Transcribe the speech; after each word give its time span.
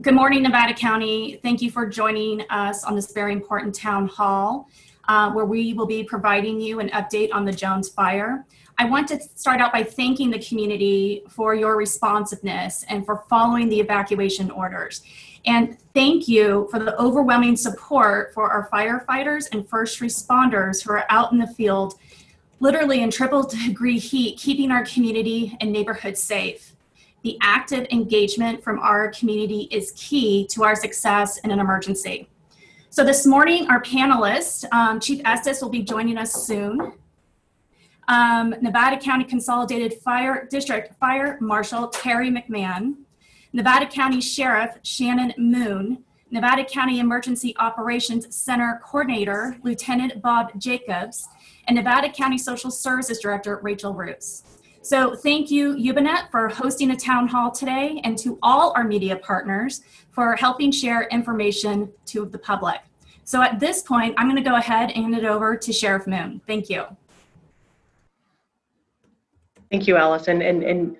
Good 0.00 0.14
morning, 0.14 0.44
Nevada 0.44 0.74
County. 0.74 1.40
Thank 1.42 1.60
you 1.60 1.72
for 1.72 1.84
joining 1.84 2.42
us 2.50 2.84
on 2.84 2.94
this 2.94 3.10
very 3.10 3.32
important 3.32 3.74
town 3.74 4.06
hall 4.06 4.68
uh, 5.08 5.32
where 5.32 5.44
we 5.44 5.72
will 5.72 5.88
be 5.88 6.04
providing 6.04 6.60
you 6.60 6.78
an 6.78 6.88
update 6.90 7.30
on 7.32 7.44
the 7.44 7.50
Jones 7.50 7.88
fire. 7.88 8.46
I 8.78 8.84
want 8.84 9.08
to 9.08 9.20
start 9.20 9.60
out 9.60 9.72
by 9.72 9.82
thanking 9.82 10.30
the 10.30 10.38
community 10.38 11.24
for 11.28 11.56
your 11.56 11.76
responsiveness 11.76 12.84
and 12.88 13.04
for 13.04 13.24
following 13.28 13.68
the 13.68 13.80
evacuation 13.80 14.52
orders. 14.52 15.02
And 15.46 15.76
thank 15.94 16.28
you 16.28 16.68
for 16.70 16.78
the 16.78 16.96
overwhelming 16.96 17.56
support 17.56 18.32
for 18.32 18.52
our 18.52 18.68
firefighters 18.68 19.48
and 19.50 19.68
first 19.68 19.98
responders 19.98 20.80
who 20.80 20.92
are 20.92 21.06
out 21.10 21.32
in 21.32 21.38
the 21.38 21.48
field, 21.48 21.94
literally 22.60 23.02
in 23.02 23.10
triple 23.10 23.42
degree 23.42 23.98
heat, 23.98 24.38
keeping 24.38 24.70
our 24.70 24.84
community 24.84 25.56
and 25.60 25.72
neighborhood 25.72 26.16
safe. 26.16 26.76
The 27.22 27.36
active 27.42 27.86
engagement 27.90 28.62
from 28.62 28.78
our 28.78 29.10
community 29.10 29.68
is 29.70 29.92
key 29.96 30.46
to 30.50 30.62
our 30.64 30.76
success 30.76 31.38
in 31.38 31.50
an 31.50 31.58
emergency. 31.58 32.28
So 32.90 33.04
this 33.04 33.26
morning, 33.26 33.66
our 33.68 33.82
panelist, 33.82 34.64
um, 34.72 34.98
Chief 35.00 35.20
Estes, 35.24 35.60
will 35.60 35.68
be 35.68 35.82
joining 35.82 36.16
us 36.16 36.46
soon. 36.46 36.92
Um, 38.08 38.54
Nevada 38.62 38.96
County 38.96 39.24
Consolidated 39.24 39.94
Fire 39.94 40.46
District 40.50 40.94
Fire 40.98 41.36
Marshal 41.40 41.88
Terry 41.88 42.30
McMahon, 42.30 42.94
Nevada 43.52 43.86
County 43.86 44.20
Sheriff 44.20 44.78
Shannon 44.82 45.34
Moon, 45.36 46.04
Nevada 46.30 46.64
County 46.64 47.00
Emergency 47.00 47.54
Operations 47.58 48.34
Center 48.34 48.80
Coordinator 48.84 49.58
Lieutenant 49.62 50.22
Bob 50.22 50.58
Jacobs, 50.58 51.28
and 51.66 51.76
Nevada 51.76 52.08
County 52.08 52.38
Social 52.38 52.70
Services 52.70 53.18
Director 53.18 53.60
Rachel 53.62 53.92
Roos. 53.92 54.44
So 54.88 55.14
thank 55.14 55.50
you, 55.50 55.76
YubaNet, 55.76 56.30
for 56.30 56.48
hosting 56.48 56.92
a 56.92 56.96
town 56.96 57.28
hall 57.28 57.50
today, 57.50 58.00
and 58.04 58.16
to 58.20 58.38
all 58.42 58.72
our 58.74 58.84
media 58.84 59.16
partners 59.16 59.82
for 60.12 60.34
helping 60.34 60.72
share 60.72 61.02
information 61.08 61.92
to 62.06 62.24
the 62.24 62.38
public. 62.38 62.80
So 63.24 63.42
at 63.42 63.60
this 63.60 63.82
point, 63.82 64.14
I'm 64.16 64.30
going 64.30 64.42
to 64.42 64.50
go 64.50 64.56
ahead 64.56 64.92
and 64.92 65.04
hand 65.04 65.14
it 65.14 65.26
over 65.26 65.58
to 65.58 65.72
Sheriff 65.74 66.06
Moon. 66.06 66.40
Thank 66.46 66.70
you. 66.70 66.84
Thank 69.70 69.86
you, 69.86 69.98
Allison. 69.98 70.40
And, 70.40 70.62
and 70.62 70.96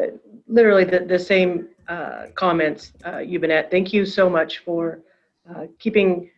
uh, 0.00 0.06
literally 0.46 0.84
the, 0.84 1.00
the 1.00 1.18
same 1.18 1.70
uh, 1.88 2.26
comments, 2.36 2.92
uh, 3.04 3.14
YubaNet. 3.14 3.68
Thank 3.68 3.92
you 3.92 4.06
so 4.06 4.30
much 4.30 4.58
for 4.58 5.00
uh, 5.50 5.66
keeping 5.80 6.30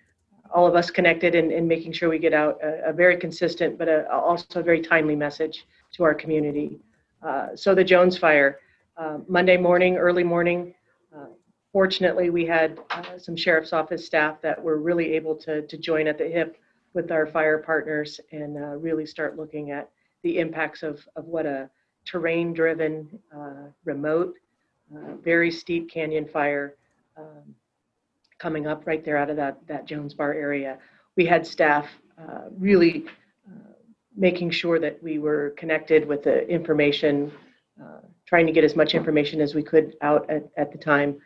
all 0.51 0.67
of 0.67 0.75
us 0.75 0.91
connected 0.91 1.35
and, 1.35 1.53
and 1.53 1.69
making 1.69 1.93
sure 1.93 2.09
we 2.09 2.19
get 2.19 2.33
out 2.33 2.59
a, 2.63 2.89
a 2.89 2.93
very 2.95 3.19
consistent, 3.19 3.77
but 3.77 3.87
a, 3.87 4.11
also 4.11 4.61
a 4.61 4.63
very 4.63 4.81
timely 4.81 5.15
message 5.15 5.67
to 5.93 6.05
our 6.05 6.15
community. 6.15 6.79
Uh, 7.23 7.55
so 7.55 7.75
the 7.75 7.85
Jones 7.85 8.17
fire, 8.17 8.59
uh, 8.97 9.19
Monday 9.29 9.57
morning, 9.57 9.97
early 9.97 10.25
morning, 10.25 10.75
uh, 11.15 11.27
fortunately 11.73 12.31
we 12.31 12.47
had 12.47 12.79
uh, 12.91 13.19
some 13.19 13.37
sheriff's 13.37 13.73
office 13.73 14.05
staff 14.05 14.41
that 14.43 14.63
were 14.63 14.79
really 14.79 15.13
able 15.13 15.35
to, 15.37 15.67
to 15.67 15.77
join 15.77 16.07
at 16.07 16.19
the 16.19 16.27
hip 16.27 16.57
with 16.95 17.11
our 17.11 17.27
fire 17.27 17.59
partners 17.59 18.21
and 18.33 18.57
uh, 18.57 18.77
really 18.77 19.07
start 19.07 19.37
looking 19.37 19.71
at 19.71 19.91
the 20.23 20.39
impacts 20.39 20.83
of, 20.83 21.07
of 21.17 21.25
what 21.27 21.47
a 21.47 21.69
terrain 22.05 22.53
driven, 22.53 23.19
uh, 23.35 23.69
remote, 23.85 24.35
very 25.23 25.53
steep 25.53 25.89
canyon 25.89 26.27
fire 26.27 26.75
um, 27.17 27.55
coming 28.39 28.67
up 28.67 28.87
right 28.87 29.05
there 29.05 29.17
out 29.17 29.31
of 29.31 29.37
that, 29.37 29.57
that 29.69 29.87
Jones 29.87 30.15
Bar 30.15 30.35
area. 30.35 30.79
We 31.17 31.25
had 31.27 31.47
staff 31.47 31.87
really 32.59 33.07
making 34.21 34.51
sure 34.51 34.79
that 34.79 35.03
we 35.03 35.19
were 35.19 35.55
connected 35.57 36.07
with 36.07 36.23
the 36.23 36.47
information, 36.47 37.33
uh, 37.83 38.03
trying 38.27 38.47
to 38.47 38.53
get 38.53 38.65
as 38.65 38.77
much 38.77 38.95
information 38.95 39.41
as 39.41 39.55
we 39.55 39.63
could 39.63 39.97
out 40.03 40.29
at, 40.29 40.45
at 40.59 40.71
the 40.71 40.79
time. 40.79 41.19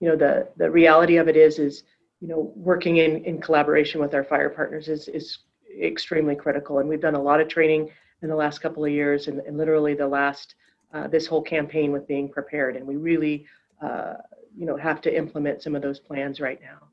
You 0.00 0.10
know, 0.10 0.16
the, 0.16 0.48
the 0.58 0.70
reality 0.70 1.16
of 1.16 1.28
it 1.28 1.36
is, 1.36 1.58
is, 1.58 1.84
you 2.20 2.28
know, 2.28 2.52
working 2.54 2.98
in, 2.98 3.24
in 3.24 3.40
collaboration 3.40 4.02
with 4.02 4.14
our 4.14 4.22
fire 4.22 4.50
partners 4.50 4.88
is, 4.88 5.08
is 5.08 5.38
extremely 5.80 6.36
critical. 6.36 6.80
And 6.80 6.88
we've 6.88 7.00
done 7.00 7.14
a 7.14 7.22
lot 7.22 7.40
of 7.40 7.48
training 7.48 7.88
in 8.20 8.28
the 8.28 8.36
last 8.36 8.58
couple 8.58 8.84
of 8.84 8.92
years 8.92 9.28
and, 9.28 9.40
and 9.40 9.56
literally 9.56 9.94
the 9.94 10.06
last, 10.06 10.54
uh, 10.92 11.08
this 11.08 11.26
whole 11.26 11.42
campaign 11.42 11.90
with 11.90 12.06
being 12.06 12.28
prepared. 12.28 12.76
And 12.76 12.86
we 12.86 12.96
really, 12.96 13.46
uh, 13.80 14.14
you 14.54 14.66
know, 14.66 14.76
have 14.76 15.00
to 15.00 15.16
implement 15.16 15.62
some 15.62 15.74
of 15.74 15.80
those 15.80 15.98
plans 15.98 16.38
right 16.38 16.60
now. 16.60 16.86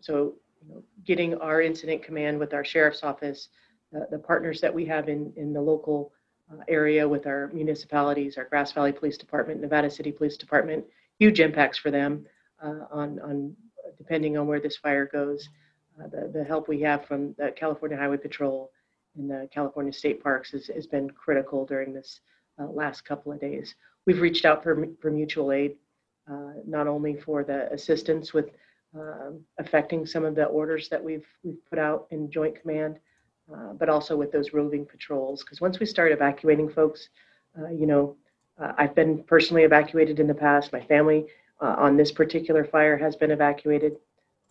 So, 0.00 0.34
you 0.60 0.74
know, 0.74 0.82
getting 1.06 1.36
our 1.36 1.62
incident 1.62 2.02
command 2.02 2.40
with 2.40 2.52
our 2.52 2.64
sheriff's 2.64 3.04
office, 3.04 3.48
the, 4.10 4.18
partners 4.18 4.60
that 4.60 4.72
we 4.72 4.84
have 4.86 5.08
in, 5.08 5.32
in 5.36 5.52
the 5.52 5.60
local 5.60 6.12
uh, 6.50 6.62
area 6.68 7.06
with 7.06 7.26
our 7.26 7.50
municipalities, 7.52 8.38
our 8.38 8.44
Grass 8.44 8.72
Valley 8.72 8.92
Police 8.92 9.18
Department, 9.18 9.60
Nevada 9.60 9.90
City 9.90 10.12
Police 10.12 10.36
Department, 10.36 10.84
huge 11.18 11.40
impacts 11.40 11.78
for 11.78 11.90
them 11.90 12.26
uh, 12.62 12.86
on, 12.90 13.20
on 13.20 13.54
depending 13.98 14.36
on 14.36 14.46
where 14.46 14.60
this 14.60 14.76
fire 14.76 15.06
goes. 15.06 15.48
Uh, 16.00 16.08
the, 16.08 16.30
the 16.32 16.44
help 16.44 16.68
we 16.68 16.80
have 16.80 17.04
from 17.04 17.34
the 17.38 17.52
California 17.54 17.96
Highway 17.96 18.16
Patrol 18.16 18.70
and 19.16 19.30
the 19.30 19.48
California 19.52 19.92
State 19.92 20.22
Parks 20.22 20.52
has, 20.52 20.68
has 20.68 20.86
been 20.86 21.10
critical 21.10 21.66
during 21.66 21.92
this 21.92 22.20
uh, 22.58 22.66
last 22.66 23.04
couple 23.04 23.32
of 23.32 23.40
days. 23.40 23.74
We've 24.06 24.20
reached 24.20 24.44
out 24.44 24.62
for, 24.62 24.86
for 25.00 25.10
mutual 25.10 25.52
aid, 25.52 25.76
uh, 26.30 26.52
not 26.66 26.86
only 26.86 27.16
for 27.16 27.44
the 27.44 27.70
assistance 27.72 28.32
with 28.32 28.50
um, 28.94 29.40
affecting 29.58 30.06
some 30.06 30.24
of 30.24 30.34
the 30.34 30.44
orders 30.44 30.88
that 30.88 31.02
we've, 31.02 31.26
we've 31.42 31.64
put 31.68 31.78
out 31.78 32.06
in 32.10 32.30
Joint 32.30 32.60
Command, 32.60 32.98
uh, 33.52 33.72
but 33.72 33.88
also 33.88 34.16
with 34.16 34.32
those 34.32 34.52
roving 34.52 34.86
patrols. 34.86 35.42
Because 35.42 35.60
once 35.60 35.78
we 35.78 35.86
start 35.86 36.12
evacuating 36.12 36.68
folks, 36.68 37.08
uh, 37.58 37.70
you 37.70 37.86
know, 37.86 38.16
uh, 38.58 38.72
I've 38.78 38.94
been 38.94 39.22
personally 39.24 39.64
evacuated 39.64 40.20
in 40.20 40.26
the 40.26 40.34
past. 40.34 40.72
My 40.72 40.80
family 40.80 41.26
uh, 41.60 41.74
on 41.78 41.96
this 41.96 42.12
particular 42.12 42.64
fire 42.64 42.96
has 42.96 43.16
been 43.16 43.30
evacuated. 43.30 43.96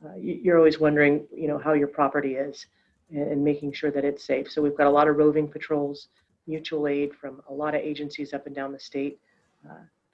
Uh, 0.04 0.16
you're 0.18 0.58
always 0.58 0.80
wondering, 0.80 1.26
you 1.36 1.48
know, 1.48 1.58
how 1.58 1.74
your 1.74 1.88
property 1.88 2.36
is 2.36 2.66
and, 3.12 3.32
and, 3.32 3.44
making 3.44 3.72
sure 3.72 3.92
that 3.92 4.04
it's 4.04 4.24
safe. 4.24 4.52
So 4.52 4.62
we've 4.62 4.78
got 4.78 4.88
a 4.88 4.90
lot 4.90 5.08
of 5.08 5.18
roving 5.18 5.48
patrols, 5.48 6.08
mutual 6.48 6.88
aid 6.88 7.14
from 7.14 7.42
a 7.50 7.54
lot 7.54 7.76
of 7.76 7.82
agencies 7.82 8.34
up 8.34 8.48
and 8.48 8.56
down 8.56 8.72
the 8.72 8.80
state. 8.80 9.20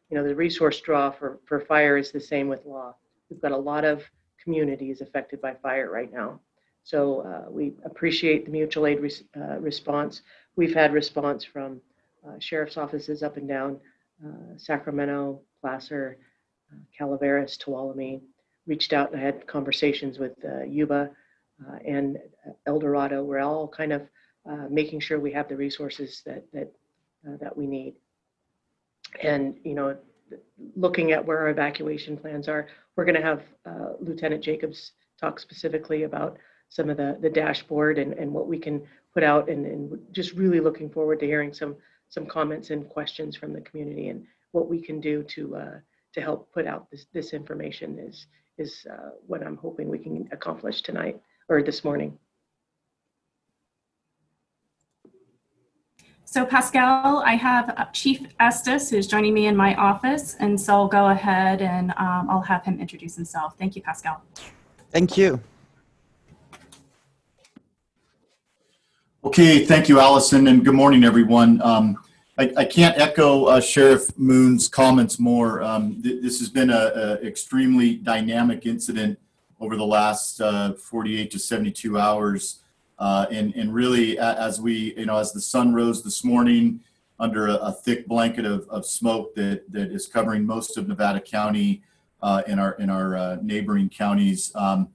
you 0.09 0.17
know, 0.17 0.27
the 0.27 0.35
resource 0.35 0.81
draw 0.81 1.09
for, 1.09 1.39
for 1.45 1.59
fire 1.61 1.97
is 1.97 2.11
the 2.11 2.19
same 2.19 2.47
with 2.47 2.65
law. 2.65 2.95
We've 3.29 3.41
got 3.41 3.51
a 3.53 3.57
lot 3.57 3.85
of 3.85 4.03
communities 4.41 5.01
affected 5.01 5.41
by 5.41 5.53
fire 5.55 5.89
right 5.89 6.11
now. 6.11 6.39
So 6.87 7.19
uh, 7.19 7.51
we 7.51 7.73
appreciate 7.83 8.45
the 8.45 8.51
mutual 8.51 8.87
aid 8.87 9.01
res- 9.01 9.25
uh, 9.35 9.59
response. 9.59 10.21
We've 10.55 10.73
had 10.73 10.93
response 10.93 11.43
from 11.43 11.81
uh, 12.25 12.39
sheriff's 12.39 12.77
offices 12.77 13.23
up 13.23 13.35
and 13.35 13.45
down 13.45 13.81
uh, 14.25 14.55
Sacramento, 14.55 15.41
Placer, 15.59 16.17
uh, 16.71 16.77
Calaveras, 16.97 17.57
Tuolumne. 17.57 18.21
Reached 18.67 18.93
out 18.93 19.11
and 19.11 19.21
had 19.21 19.45
conversations 19.47 20.17
with 20.17 20.31
uh, 20.45 20.63
Yuba 20.63 21.11
and 21.85 22.19
El 22.65 22.79
Dorado. 22.79 23.21
We're 23.21 23.39
all 23.39 23.67
kind 23.67 23.91
of 23.91 24.07
making 24.69 25.01
sure 25.01 25.19
we 25.19 25.33
have 25.33 25.49
the 25.49 25.57
resources 25.57 26.21
that 26.25 26.45
that 26.53 26.71
that 27.41 27.55
we 27.55 27.67
need. 27.67 27.95
And 29.21 29.57
you 29.63 29.73
know, 29.73 29.97
looking 30.75 31.11
at 31.11 31.25
where 31.25 31.39
our 31.39 31.49
evacuation 31.49 32.15
plans 32.15 32.47
are, 32.47 32.67
we're 32.95 33.05
going 33.05 33.15
to 33.15 33.21
have 33.21 33.43
Lieutenant 34.01 34.43
Jacobs 34.43 34.91
talk 35.19 35.39
specifically 35.39 36.03
about 36.03 36.37
some 36.69 36.89
of 36.89 36.97
the, 36.97 37.17
the 37.21 37.29
dashboard 37.29 37.97
and, 37.97 38.13
and 38.13 38.31
what 38.31 38.47
we 38.47 38.59
can 38.59 38.81
put 39.13 39.23
out 39.23 39.49
and, 39.49 39.65
and 39.65 39.99
just 40.11 40.33
really 40.33 40.59
looking 40.59 40.89
forward 40.89 41.19
to 41.19 41.25
hearing 41.25 41.53
some 41.53 41.75
some 42.09 42.25
comments 42.25 42.69
and 42.69 42.87
questions 42.87 43.35
from 43.35 43.51
the 43.51 43.61
community 43.61 44.07
and 44.07 44.25
what 44.51 44.69
we 44.69 44.81
can 44.81 45.01
do 45.01 45.23
to 45.23 45.55
uh, 45.55 45.79
to 46.13 46.21
help 46.21 46.51
put 46.53 46.65
out 46.65 46.89
this, 46.89 47.05
this 47.13 47.33
information 47.33 47.99
is 47.99 48.27
is 48.57 48.85
uh, 48.91 49.09
what 49.25 49.45
I'm 49.45 49.57
hoping 49.57 49.87
we 49.89 49.99
can 49.99 50.27
accomplish 50.31 50.81
tonight 50.81 51.19
or 51.49 51.61
this 51.61 51.83
morning. 51.83 52.17
So 56.25 56.45
Pascal, 56.45 57.23
I 57.25 57.35
have 57.35 57.69
uh, 57.77 57.85
Chief 57.93 58.19
Estes 58.39 58.89
who's 58.89 59.07
joining 59.07 59.33
me 59.33 59.47
in 59.47 59.55
my 59.55 59.75
office, 59.75 60.35
and 60.39 60.59
so 60.59 60.73
I'll 60.73 60.87
go 60.87 61.07
ahead 61.07 61.61
and 61.61 61.91
um, 61.91 62.27
I'll 62.29 62.41
have 62.41 62.65
him 62.65 62.81
introduce 62.81 63.15
himself. 63.15 63.55
Thank 63.57 63.75
you, 63.75 63.81
Pascal. 63.81 64.21
Thank 64.91 65.17
you. 65.17 65.39
Okay, 69.23 69.65
thank 69.65 69.89
you, 69.89 69.99
Allison, 69.99 70.45
and 70.45 70.63
good 70.63 70.75
morning, 70.75 71.03
everyone. 71.03 71.59
Um, 71.63 71.97
I, 72.37 72.53
I, 72.55 72.65
can't 72.65 72.95
echo 72.99 73.45
uh, 73.45 73.59
Sheriff 73.59 74.15
Moon's 74.15 74.69
comments 74.69 75.17
more. 75.17 75.63
Um, 75.63 75.99
th 76.03 76.21
this 76.21 76.37
has 76.39 76.49
been 76.49 76.69
an 76.69 77.17
extremely 77.25 77.95
dynamic 77.95 78.67
incident 78.67 79.17
over 79.59 79.75
the 79.75 79.85
last 79.85 80.39
uh, 80.39 80.73
48 80.73 81.31
to 81.31 81.39
72 81.39 81.97
hours. 81.97 82.61
Uh, 82.99 83.25
and, 83.31 83.55
and 83.55 83.73
really, 83.73 84.19
as 84.19 84.61
we, 84.61 84.93
you 84.95 85.07
know, 85.07 85.17
as 85.17 85.33
the 85.33 85.41
sun 85.41 85.73
rose 85.73 86.03
this 86.03 86.23
morning 86.23 86.79
under 87.19 87.47
a, 87.47 87.55
a 87.55 87.71
thick 87.71 88.07
blanket 88.07 88.45
of, 88.45 88.69
of 88.69 88.85
smoke 88.85 89.33
that, 89.33 89.63
that 89.71 89.91
is 89.91 90.05
covering 90.05 90.45
most 90.45 90.77
of 90.77 90.87
Nevada 90.87 91.19
County 91.19 91.81
uh, 92.21 92.43
in 92.45 92.59
our, 92.59 92.73
in 92.73 92.91
our 92.91 93.17
uh, 93.17 93.37
neighboring 93.41 93.89
counties, 93.89 94.51
um, 94.53 94.89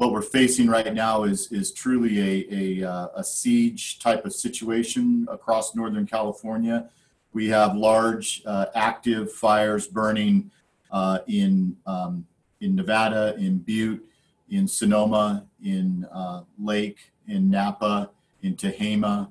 what 0.00 0.12
we're 0.12 0.22
facing 0.22 0.66
right 0.66 0.94
now 0.94 1.24
is 1.24 1.52
is 1.52 1.72
truly 1.72 2.18
a, 2.20 2.80
a, 2.82 2.90
uh, 2.90 3.08
a, 3.16 3.22
siege 3.22 3.98
type 3.98 4.24
of 4.24 4.32
situation 4.32 5.28
across 5.30 5.74
Northern 5.74 6.06
California. 6.06 6.88
We 7.34 7.48
have 7.48 7.76
large 7.76 8.42
uh, 8.46 8.66
active 8.74 9.30
fires 9.30 9.86
burning 9.86 10.50
uh, 10.90 11.18
in 11.26 11.76
um, 11.84 12.26
in 12.62 12.74
Nevada, 12.74 13.36
in 13.36 13.58
Butte, 13.58 14.02
in 14.48 14.66
Sonoma, 14.66 15.44
in 15.62 16.06
uh, 16.10 16.44
Lake, 16.58 17.12
in 17.28 17.50
Napa, 17.50 18.08
in 18.42 18.56
Tehama, 18.56 19.28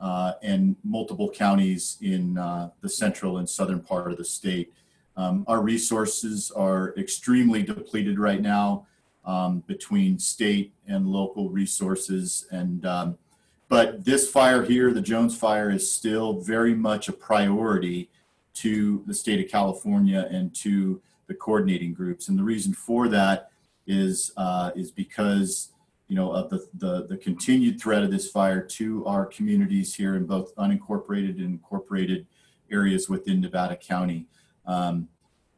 uh, 0.00 0.32
and 0.42 0.76
multiple 0.84 1.30
counties 1.30 1.96
in 2.02 2.36
uh, 2.36 2.68
the 2.82 2.90
central 2.90 3.38
and 3.38 3.48
southern 3.48 3.80
part 3.80 4.12
of 4.12 4.18
the 4.18 4.24
state. 4.26 4.70
Um, 5.16 5.46
our 5.48 5.62
resources 5.62 6.50
are 6.50 6.92
extremely 6.98 7.62
depleted 7.62 8.18
right 8.18 8.42
now 8.42 8.86
um, 9.24 9.62
between 9.66 10.18
state 10.18 10.72
and 10.86 11.06
local 11.06 11.50
resources. 11.50 12.46
And 12.50 12.84
um, 12.86 13.18
but 13.68 14.04
this 14.04 14.28
fire 14.28 14.64
here, 14.64 14.92
the 14.92 15.00
Jones 15.00 15.36
Fire, 15.36 15.70
is 15.70 15.90
still 15.90 16.40
very 16.40 16.74
much 16.74 17.08
a 17.08 17.12
priority 17.12 18.10
to 18.54 19.02
the 19.06 19.14
state 19.14 19.44
of 19.44 19.50
California 19.50 20.28
and 20.30 20.54
to 20.56 21.00
the 21.28 21.34
coordinating 21.34 21.94
groups. 21.94 22.28
And 22.28 22.38
the 22.38 22.42
reason 22.42 22.74
for 22.74 23.08
that 23.08 23.50
is 23.86 24.32
uh, 24.36 24.70
is 24.74 24.90
because 24.90 25.70
you 26.08 26.16
know 26.16 26.32
of 26.32 26.50
the, 26.50 26.66
the 26.74 27.06
the 27.06 27.16
continued 27.16 27.80
threat 27.80 28.02
of 28.02 28.10
this 28.10 28.30
fire 28.30 28.60
to 28.60 29.06
our 29.06 29.26
communities 29.26 29.94
here 29.94 30.16
in 30.16 30.26
both 30.26 30.54
unincorporated 30.56 31.36
and 31.36 31.44
incorporated 31.44 32.26
areas 32.70 33.08
within 33.08 33.40
Nevada 33.40 33.76
County. 33.76 34.26
Um, 34.66 35.08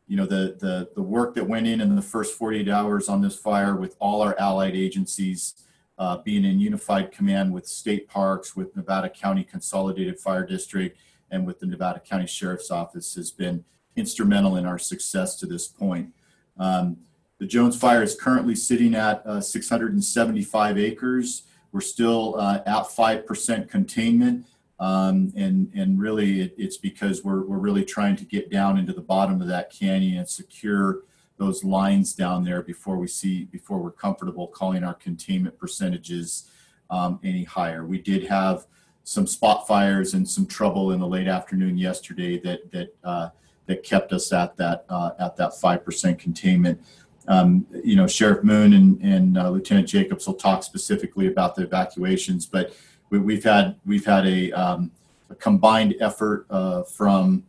you 0.07 0.17
know 0.17 0.27
the 0.27 0.57
the 0.59 0.91
the 0.95 1.03
work 1.03 1.35
that 1.35 1.49
went 1.49 1.67
in 1.67 1.81
in 1.81 1.97
the 1.97 2.03
first 2.03 2.37
48 2.37 2.69
hours 2.69 3.09
on 3.09 3.23
this 3.23 3.37
fire 3.37 3.77
with 3.77 3.97
all 3.99 4.23
our 4.23 4.39
allied 4.39 4.75
agencies 4.75 5.55
uh, 5.99 6.19
being 6.19 6.45
in 6.45 6.59
unified 6.59 7.13
command 7.13 7.53
with 7.53 7.67
state 7.67 8.09
parks, 8.09 8.57
with 8.57 8.75
Nevada 8.75 9.09
County 9.09 9.45
Consolidated 9.45 10.19
Fire 10.19 10.45
District, 10.45 10.99
and 11.31 11.47
with 11.47 11.61
the 11.61 11.67
Nevada 11.67 12.01
County 12.01 12.27
Sheriff's 12.27 12.71
Office 12.71 13.15
has 13.15 13.31
been 13.31 13.65
instrumental 13.97 14.57
in 14.57 14.67
our 14.67 14.79
success 14.79 15.37
to 15.37 15.47
this 15.47 15.69
point. 15.69 16.13
Um, 16.59 16.97
the 17.39 17.47
Jones 17.47 17.77
Fire 17.77 18.03
is 18.03 18.15
currently 18.15 18.55
sitting 18.55 18.95
at 18.95 19.25
uh, 19.27 19.41
675 19.41 20.79
acres. 20.79 21.43
We're 21.73 21.81
still 21.81 22.37
uh, 22.39 22.63
at 22.67 22.85
5% 22.85 23.69
containment. 23.69 24.47
Um, 24.83 25.33
and, 25.37 25.71
and 25.77 26.01
really 26.01 26.41
it, 26.41 26.55
it's 26.59 26.77
because 26.77 27.23
we're, 27.23 27.43
we're 27.43 27.59
really 27.59 27.85
trying 27.85 28.17
to 28.17 28.25
get 28.25 28.51
down 28.51 28.79
into 28.79 28.93
the 28.93 29.01
bottom 29.01 29.41
of 29.41 29.47
that 29.47 29.71
canyon 29.71 30.19
and 30.19 30.29
secure 30.29 31.03
those 31.39 31.63
lines 31.63 32.15
down 32.15 32.43
there 32.43 32.63
before 32.63 32.97
we 32.97 33.07
see, 33.07 33.45
before 33.45 33.79
we're 33.79 33.93
comfortable 33.93 34.49
calling 34.49 34.83
our 34.83 34.95
containment 34.95 35.57
percentages 35.57 36.51
um, 36.91 37.21
any 37.23 37.45
higher. 37.45 37.87
We 37.87 37.99
did 37.99 38.27
have 38.27 38.67
some 39.05 39.25
spot 39.25 39.69
fires 39.69 40.15
and 40.15 40.29
some 40.29 40.47
trouble 40.47 40.91
in 40.91 40.99
the 40.99 41.07
late 41.07 41.29
afternoon 41.29 41.79
yesterday 41.79 42.41
that, 42.41 42.73
that, 42.73 42.95
uh, 43.05 43.29
that 43.67 43.85
kept 43.85 44.13
us 44.13 44.33
at 44.33 44.57
that, 44.57 44.85
uh, 44.89 45.11
at 45.21 45.37
that 45.37 45.53
5% 45.53 46.19
containment. 46.19 46.81
Um, 47.29 47.69
you 47.85 47.95
know, 47.95 48.09
Sheriff 48.09 48.43
Moon 48.43 48.73
and, 48.73 49.01
and 49.01 49.39
uh, 49.39 49.49
Lieutenant 49.49 49.87
Jacobs 49.87 50.27
will 50.27 50.35
talk 50.35 50.65
specifically 50.65 51.29
about 51.29 51.55
the 51.55 51.63
evacuations, 51.63 52.47
but 52.47 52.75
we, 53.13 53.19
we've 53.19 53.45
had 53.45 53.77
we've 53.85 54.07
had 54.07 54.27
a, 54.27 54.51
um, 54.53 54.91
a 55.29 55.35
combined 55.35 55.95
effort 56.01 56.47
uh, 56.51 56.83
from 56.83 57.45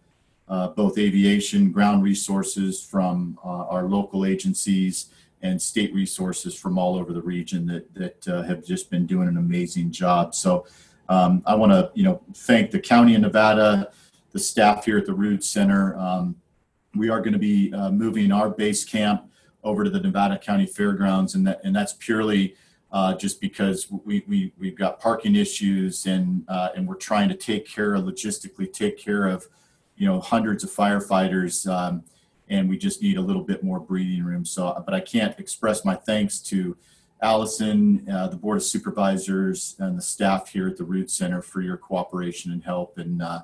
uh, 0.49 0.67
both 0.67 0.97
aviation, 0.97 1.71
ground 1.71 2.03
resources, 2.03 2.83
from 2.83 3.39
uh, 3.43 3.47
our 3.47 3.85
local 3.85 4.25
agencies, 4.25 5.07
and 5.41 5.59
state 5.59 5.93
resources 5.93 6.53
from 6.53 6.77
all 6.77 6.95
over 6.95 7.13
the 7.13 7.21
region 7.21 7.65
that 7.65 7.93
that 7.95 8.27
uh, 8.27 8.43
have 8.43 8.63
just 8.63 8.91
been 8.91 9.07
doing 9.07 9.27
an 9.29 9.37
amazing 9.37 9.89
job. 9.89 10.35
So 10.35 10.67
um, 11.07 11.41
I 11.45 11.55
want 11.55 11.71
to 11.71 11.89
you 11.95 12.03
know 12.03 12.21
thank 12.35 12.69
the 12.69 12.79
county 12.79 13.15
of 13.15 13.21
Nevada, 13.21 13.89
the 14.33 14.39
staff 14.39 14.83
here 14.83 14.97
at 14.97 15.05
the 15.05 15.13
Rood 15.13 15.43
Center. 15.43 15.97
Um, 15.97 16.35
we 16.93 17.09
are 17.09 17.21
going 17.21 17.33
to 17.33 17.39
be 17.39 17.73
uh, 17.73 17.89
moving 17.89 18.33
our 18.33 18.49
base 18.49 18.83
camp 18.83 19.31
over 19.63 19.85
to 19.85 19.89
the 19.89 19.99
Nevada 19.99 20.37
County 20.37 20.65
Fairgrounds, 20.65 21.35
and 21.35 21.47
that 21.47 21.61
and 21.63 21.73
that's 21.73 21.93
purely 21.93 22.55
uh, 22.93 23.13
just 23.15 23.41
because 23.41 23.87
we, 24.05 24.23
we 24.27 24.53
we've 24.57 24.77
got 24.77 24.99
parking 24.99 25.35
issues 25.35 26.05
and 26.05 26.45
uh, 26.47 26.69
and 26.75 26.87
we're 26.87 26.95
trying 26.95 27.27
to 27.27 27.35
take 27.35 27.67
care 27.67 27.95
of 27.95 28.03
logistically 28.03 28.71
take 28.71 28.97
care 28.97 29.27
of 29.27 29.47
you 29.97 30.07
know 30.07 30.19
hundreds 30.19 30.63
of 30.63 30.69
firefighters 30.69 31.67
um, 31.69 32.03
and 32.49 32.69
we 32.69 32.77
just 32.77 33.01
need 33.01 33.17
a 33.17 33.21
little 33.21 33.43
bit 33.43 33.63
more 33.63 33.79
breathing 33.79 34.23
room. 34.23 34.45
So, 34.45 34.81
but 34.85 34.93
I 34.93 34.99
can't 34.99 35.37
express 35.39 35.83
my 35.83 35.95
thanks 35.95 36.39
to 36.41 36.77
Allison, 37.21 38.07
uh, 38.11 38.27
the 38.27 38.35
Board 38.35 38.57
of 38.57 38.63
Supervisors, 38.63 39.75
and 39.79 39.97
the 39.97 40.01
staff 40.01 40.49
here 40.49 40.67
at 40.67 40.77
the 40.77 40.83
Rood 40.83 41.09
Center 41.09 41.41
for 41.41 41.61
your 41.61 41.77
cooperation 41.77 42.51
and 42.51 42.63
help. 42.63 42.97
And 42.97 43.21
uh, 43.21 43.41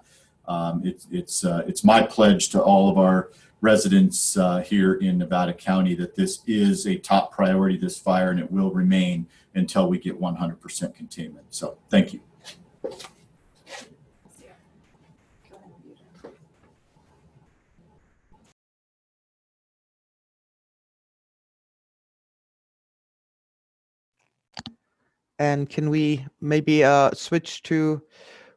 um, 0.47 0.81
it's 0.83 1.07
it's 1.11 1.45
uh, 1.45 1.63
it's 1.67 1.83
my 1.83 2.03
pledge 2.03 2.49
to 2.49 2.61
all 2.61 2.89
of 2.89 2.97
our 2.97 3.31
residents 3.61 4.38
uh, 4.38 4.59
here 4.59 4.94
in 4.95 5.17
Nevada 5.17 5.53
County 5.53 5.95
that 5.95 6.15
this 6.15 6.41
is 6.47 6.88
a 6.88 6.97
top 6.97 7.31
priority, 7.31 7.77
this 7.77 8.00
fire, 8.00 8.31
and 8.31 8.39
it 8.39 8.51
will 8.51 8.71
remain 8.71 9.27
until 9.56 9.89
we 9.89 9.97
get 10.00 10.19
100% 10.19 10.95
containment. 10.95 11.45
So 11.50 11.77
thank 11.89 12.13
you. 12.13 12.21
And 25.39 25.69
can 25.69 25.89
we 25.89 26.25
maybe 26.41 26.83
uh, 26.83 27.11
switch 27.13 27.63
to 27.63 28.01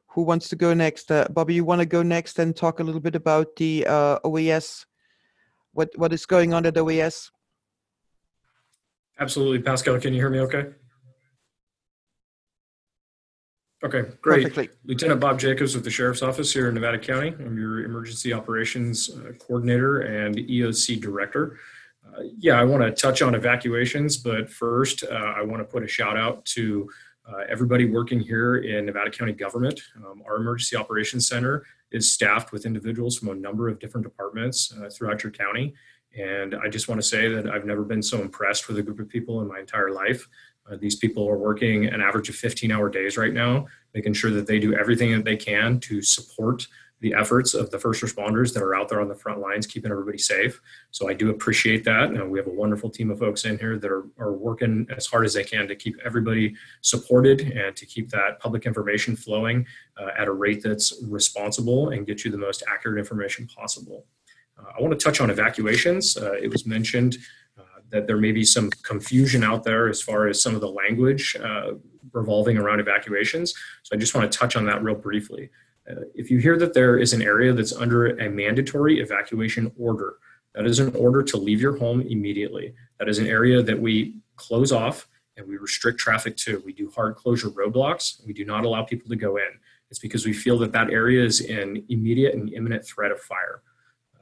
who 0.09 0.23
wants 0.23 0.49
to 0.49 0.57
go 0.57 0.75
next? 0.75 1.13
Uh, 1.13 1.29
Bobby, 1.31 1.55
you 1.55 1.65
want 1.65 1.79
to 1.79 1.87
go 1.87 2.03
next 2.03 2.41
and 2.41 2.57
talk 2.57 2.81
a 2.81 2.83
little 2.83 3.01
bit 3.01 3.15
about 3.15 3.55
the 3.55 3.87
uh, 3.87 4.19
OES? 4.25 4.85
What 5.73 5.91
what 5.97 6.13
is 6.13 6.27
going 6.27 6.53
on 6.53 6.67
at 6.67 6.77
OES? 6.77 7.31
Absolutely. 9.19 9.61
Pascal, 9.61 9.99
can 10.01 10.13
you 10.13 10.21
hear 10.21 10.31
me 10.31 10.41
okay? 10.41 10.67
Okay, 13.85 14.03
great. 14.21 14.45
Perfectly. 14.45 14.69
Lieutenant 14.85 15.21
Bob 15.21 15.41
Jacobs 15.41 15.75
with 15.75 15.83
the 15.83 15.91
Sheriff's 15.91 16.23
Office 16.23 16.53
here 16.53 16.69
in 16.69 16.75
Nevada 16.75 16.99
County. 16.99 17.29
I'm 17.31 17.59
your 17.59 17.85
Emergency 17.85 18.33
Operations 18.33 19.11
uh, 19.11 19.33
Coordinator 19.41 20.03
and 20.03 20.37
EOC 20.37 21.01
Director. 21.01 21.59
Uh, 22.07 22.23
yeah, 22.39 22.61
I 22.61 22.65
want 22.65 22.83
to 22.83 22.93
touch 22.93 23.23
on 23.23 23.35
evacuations, 23.35 24.17
but 24.17 24.49
first, 24.49 25.03
uh, 25.03 25.35
I 25.37 25.43
want 25.43 25.61
to 25.61 25.65
put 25.65 25.83
a 25.83 25.89
shout 25.89 26.17
out 26.17 26.45
to 26.47 26.89
uh, 27.29 27.45
everybody 27.49 27.87
working 27.87 28.21
here 28.21 28.59
in 28.59 28.87
Nevada 28.87 29.11
County 29.11 29.33
government. 29.33 29.81
Um, 29.97 30.23
our 30.27 30.37
Emergency 30.37 30.77
Operations 30.77 31.27
Center 31.27 31.65
is 31.93 32.13
staffed 32.13 32.53
with 32.53 32.67
individuals 32.67 33.19
from 33.19 33.29
a 33.29 33.35
number 33.35 33.69
of 33.69 33.79
different 33.79 34.05
departments 34.05 34.73
uh, 34.81 34.89
throughout 34.89 35.23
your 35.23 35.33
county. 35.33 35.75
And 36.19 36.55
I 36.55 36.69
just 36.69 36.89
want 36.89 37.01
to 37.01 37.07
say 37.07 37.29
that 37.29 37.49
I've 37.49 37.65
never 37.65 37.85
been 37.85 38.03
so 38.03 38.21
impressed 38.21 38.69
with 38.69 38.79
a 38.79 38.83
group 38.83 39.01
of 39.01 39.09
people 39.09 39.41
in 39.41 39.49
my 39.49 39.61
entire 39.61 39.91
life. 39.91 40.29
Uh, 40.71 40.77
these 40.77 40.97
people 40.97 41.29
are 41.29 41.39
working 41.39 41.87
an 41.87 42.01
average 42.01 42.29
of 42.29 42.35
15 42.35 42.71
hour 42.71 42.89
days 42.89 43.17
right 43.17 43.33
now, 43.33 43.67
making 43.95 44.13
sure 44.13 44.31
that 44.31 44.47
they 44.47 44.59
do 44.59 44.75
everything 44.75 45.13
that 45.13 45.25
they 45.25 45.37
can 45.37 45.81
to 45.81 46.03
support 46.03 46.67
the 47.03 47.15
efforts 47.15 47.53
of 47.53 47.69
the 47.71 47.79
first 47.79 48.01
responders 48.01 48.55
that 48.55 48.63
are 48.63 48.77
out 48.77 48.89
there 48.89 49.01
on 49.01 49.09
the 49.09 49.15
front 49.15 49.41
lines, 49.41 49.67
keeping 49.67 49.91
everybody 49.91 50.19
safe. 50.19 50.61
So 50.93 51.09
I 51.09 51.15
do 51.15 51.31
appreciate 51.31 51.83
that. 51.85 52.11
We 52.31 52.39
have 52.39 52.47
a 52.47 52.51
wonderful 52.51 52.91
team 52.91 53.11
of 53.11 53.19
folks 53.19 53.45
in 53.45 53.59
here 53.59 53.77
that 53.77 53.91
are, 53.91 54.07
are 54.19 54.33
working 54.33 54.87
as 54.97 55.07
hard 55.07 55.25
as 55.25 55.35
they 55.35 55.43
can 55.43 55.67
to 55.67 55.75
keep 55.75 55.97
everybody 56.05 56.55
supported 56.81 57.41
and 57.41 57.75
to 57.77 57.85
keep 57.87 58.09
that 58.11 58.39
public 58.39 58.67
information 58.67 59.17
flowing 59.17 59.67
uh, 60.01 60.11
at 60.17 60.29
a 60.29 60.33
rate 60.33 60.63
that's 60.63 61.03
responsible 61.09 61.91
and 61.91 62.07
get 62.07 62.25
you 62.25 62.31
the 62.31 62.39
most 62.39 62.63
accurate 62.73 62.99
information 62.99 63.49
possible. 63.49 64.07
Uh, 64.57 64.71
I 64.79 64.81
want 64.81 64.97
to 64.97 65.05
touch 65.05 65.21
on 65.21 65.29
evacuations. 65.29 66.17
Uh, 66.17 66.35
it 66.35 66.53
was 66.53 66.67
mentioned 66.67 67.17
uh, 67.59 67.81
that 67.91 68.07
there 68.07 68.17
may 68.17 68.31
be 68.31 68.45
some 68.45 68.71
confusion 68.85 69.43
out 69.43 69.65
there 69.65 69.89
as 69.89 70.01
far 70.01 70.29
as 70.29 70.41
some 70.41 70.55
of 70.55 70.61
the 70.61 70.71
language 70.71 71.37
uh, 71.43 71.73
revolving 72.13 72.59
around 72.59 72.79
evacuations. 72.79 73.55
So 73.83 73.97
I 73.97 73.99
just 73.99 74.15
want 74.15 74.31
to 74.31 74.39
touch 74.39 74.55
on 74.55 74.65
that 74.67 74.85
real 74.85 74.95
briefly. 74.95 75.51
Uh, 75.91 76.03
if 76.15 76.31
you 76.31 76.39
hear 76.39 76.57
that 76.59 76.75
there 76.75 76.99
is 76.99 77.13
an 77.13 77.23
area 77.23 77.53
that's 77.53 77.73
under 77.73 78.17
a 78.19 78.31
mandatory 78.31 79.01
evacuation 79.01 79.73
order, 79.79 80.17
that 80.55 80.67
is 80.67 80.79
an 80.79 80.95
order 80.95 81.23
to 81.23 81.37
leave 81.37 81.61
your 81.61 81.77
home 81.77 82.03
immediately. 82.03 82.75
That 82.99 83.09
is 83.09 83.19
an 83.19 83.27
area 83.27 83.63
that 83.63 83.81
we 83.81 84.17
close 84.37 84.71
off 84.71 85.09
and 85.37 85.47
we 85.47 85.57
restrict 85.57 85.99
traffic 85.99 86.37
to. 86.39 86.63
We 86.65 86.73
do 86.73 86.91
hard 86.95 87.17
closure 87.17 87.49
roadblocks. 87.49 88.25
We 88.27 88.33
do 88.33 88.45
not 88.45 88.65
allow 88.65 88.83
people 88.83 89.09
to 89.09 89.17
go 89.17 89.37
in. 89.37 89.49
It's 89.91 89.99
because 89.99 90.25
we 90.25 90.33
feel 90.33 90.59
that 90.59 90.73
that 90.73 90.91
area 90.91 91.25
is 91.25 91.41
in 91.41 91.85
immediate 91.89 92.35
and 92.35 92.53
imminent 92.53 92.85
threat 92.85 93.13
of 93.13 93.21
fire. 93.21 93.63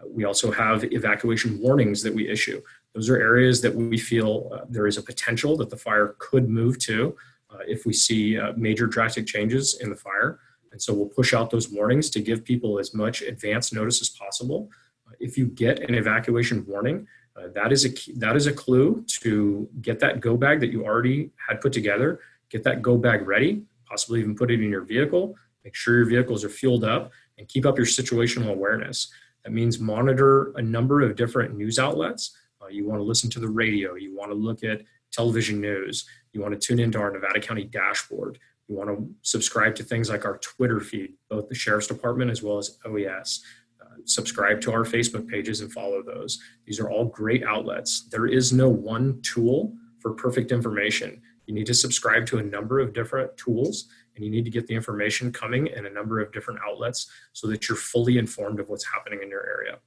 Uh, 0.01 0.07
we 0.09 0.25
also 0.25 0.51
have 0.51 0.85
evacuation 0.93 1.61
warnings 1.61 2.03
that 2.03 2.15
we 2.15 2.29
issue. 2.29 2.61
Those 2.95 3.09
are 3.09 3.17
areas 3.17 3.61
that 3.63 3.75
we 3.75 3.99
feel 3.99 4.51
uh, 4.53 4.65
there 4.69 4.87
is 4.87 4.99
a 4.99 5.03
potential 5.03 5.57
that 5.59 5.71
the 5.71 5.77
fire 5.77 6.17
could 6.19 6.49
move 6.49 6.79
to 6.81 7.17
uh, 7.51 7.59
if 7.67 7.87
we 7.87 7.93
see 7.93 8.39
uh, 8.39 8.53
major 8.57 8.87
drastic 8.87 9.27
changes 9.27 9.79
in 9.81 9.91
the 9.91 9.97
fire. 9.97 10.41
And 10.73 10.81
so 10.81 10.95
we'll 10.95 11.09
push 11.09 11.35
out 11.35 11.51
those 11.51 11.71
warnings 11.71 12.11
to 12.11 12.21
give 12.21 12.45
people 12.45 12.79
as 12.79 12.95
much 12.95 13.23
advance 13.23 13.73
notice 13.73 14.01
as 14.01 14.09
possible. 14.09 14.69
Uh, 15.09 15.13
if 15.21 15.37
you 15.37 15.47
get 15.47 15.81
an 15.81 15.95
evacuation 15.95 16.65
warning, 16.67 17.07
uh, 17.37 17.49
that 17.55 17.73
is 17.73 17.85
a 17.85 17.91
key, 17.91 18.13
that 18.17 18.37
is 18.37 18.47
a 18.47 18.53
clue 18.53 19.05
to 19.21 19.69
get 19.81 20.01
that 20.01 20.21
go 20.21 20.37
bag 20.37 20.61
that 20.61 20.71
you 20.71 20.85
already 20.85 21.31
had 21.49 21.61
put 21.61 21.73
together. 21.73 22.21
Get 22.51 22.65
that 22.65 22.83
go 22.83 22.97
bag 22.97 23.27
ready. 23.27 23.63
Possibly 23.87 24.21
even 24.21 24.35
put 24.35 24.51
it 24.51 24.63
in 24.63 24.71
your 24.71 24.83
vehicle. 24.83 25.35
Make 25.65 25.75
sure 25.75 25.97
your 25.97 26.07
vehicles 26.07 26.45
are 26.45 26.49
fueled 26.49 26.85
up 26.85 27.11
and 27.39 27.49
keep 27.49 27.67
up 27.67 27.77
your 27.77 27.87
situational 27.87 28.51
awareness. 28.51 29.13
That 29.45 29.53
means 29.53 29.79
monitor 29.79 30.53
a 30.57 30.63
number 30.63 31.01
of 31.01 31.17
different 31.17 31.57
news 31.57 31.79
outlets. 31.79 32.37
Uh, 32.63 32.69
you 32.69 32.87
want 32.87 32.99
to 32.99 33.05
listen 33.05 33.31
to 33.31 33.41
the 33.41 33.49
radio. 33.49 33.95
You 33.95 34.15
want 34.17 34.31
to 34.31 34.37
look 34.37 34.63
at 34.65 34.83
television 35.11 35.61
news. 35.61 36.07
You 36.33 36.41
want 36.41 36.59
to 36.59 36.67
tune 36.67 36.79
into 36.79 36.99
our 36.99 37.11
Nevada 37.11 37.41
County 37.41 37.65
dashboard. 37.65 38.39
You 38.71 38.77
want 38.77 38.89
to 38.91 39.11
subscribe 39.23 39.75
to 39.75 39.83
things 39.83 40.09
like 40.09 40.25
our 40.25 40.39
Twitter 40.39 40.79
feed, 40.79 41.15
both 41.29 41.49
the 41.49 41.57
Sheriff's 41.57 41.89
Department 41.89 42.31
as 42.31 42.41
well 42.41 42.57
as 42.57 42.79
OES. 42.87 43.43
Uh, 43.83 43.97
subscribe 44.05 44.61
to 44.61 44.73
our 44.73 44.85
Facebook 44.85 45.27
pages 45.27 45.61
and 45.61 45.73
follow 45.73 46.05
those. 46.05 46.39
These 46.67 46.79
are 46.79 46.89
all 46.89 47.07
great 47.07 47.43
outlets. 47.43 48.09
There 48.11 48.27
is 48.27 48.53
no 48.53 48.69
one 48.69 49.21
tool 49.23 49.75
for 49.99 50.13
perfect 50.13 50.53
information. 50.53 51.21
You 51.47 51.55
need 51.55 51.67
to 51.67 51.75
subscribe 51.75 52.27
to 52.27 52.39
a 52.39 52.45
number 52.45 52.79
of 52.79 52.93
different 52.93 53.37
tools 53.37 53.89
and 54.15 54.25
you 54.25 54.31
need 54.31 54.45
to 54.45 54.53
get 54.53 54.69
the 54.69 54.75
information 54.75 55.33
coming 55.33 55.67
in 55.67 55.87
a 55.87 55.91
number 55.91 56.21
of 56.21 56.33
different 56.33 56.61
outlets 56.65 57.11
so 57.33 57.49
that 57.49 57.69
you're 57.69 57.77
fully 57.77 58.19
informed 58.19 58.61
of 58.61 58.69
what's 58.69 58.85
happening 58.85 59.19
in 59.21 59.31
your 59.31 59.45
area. 59.49 59.79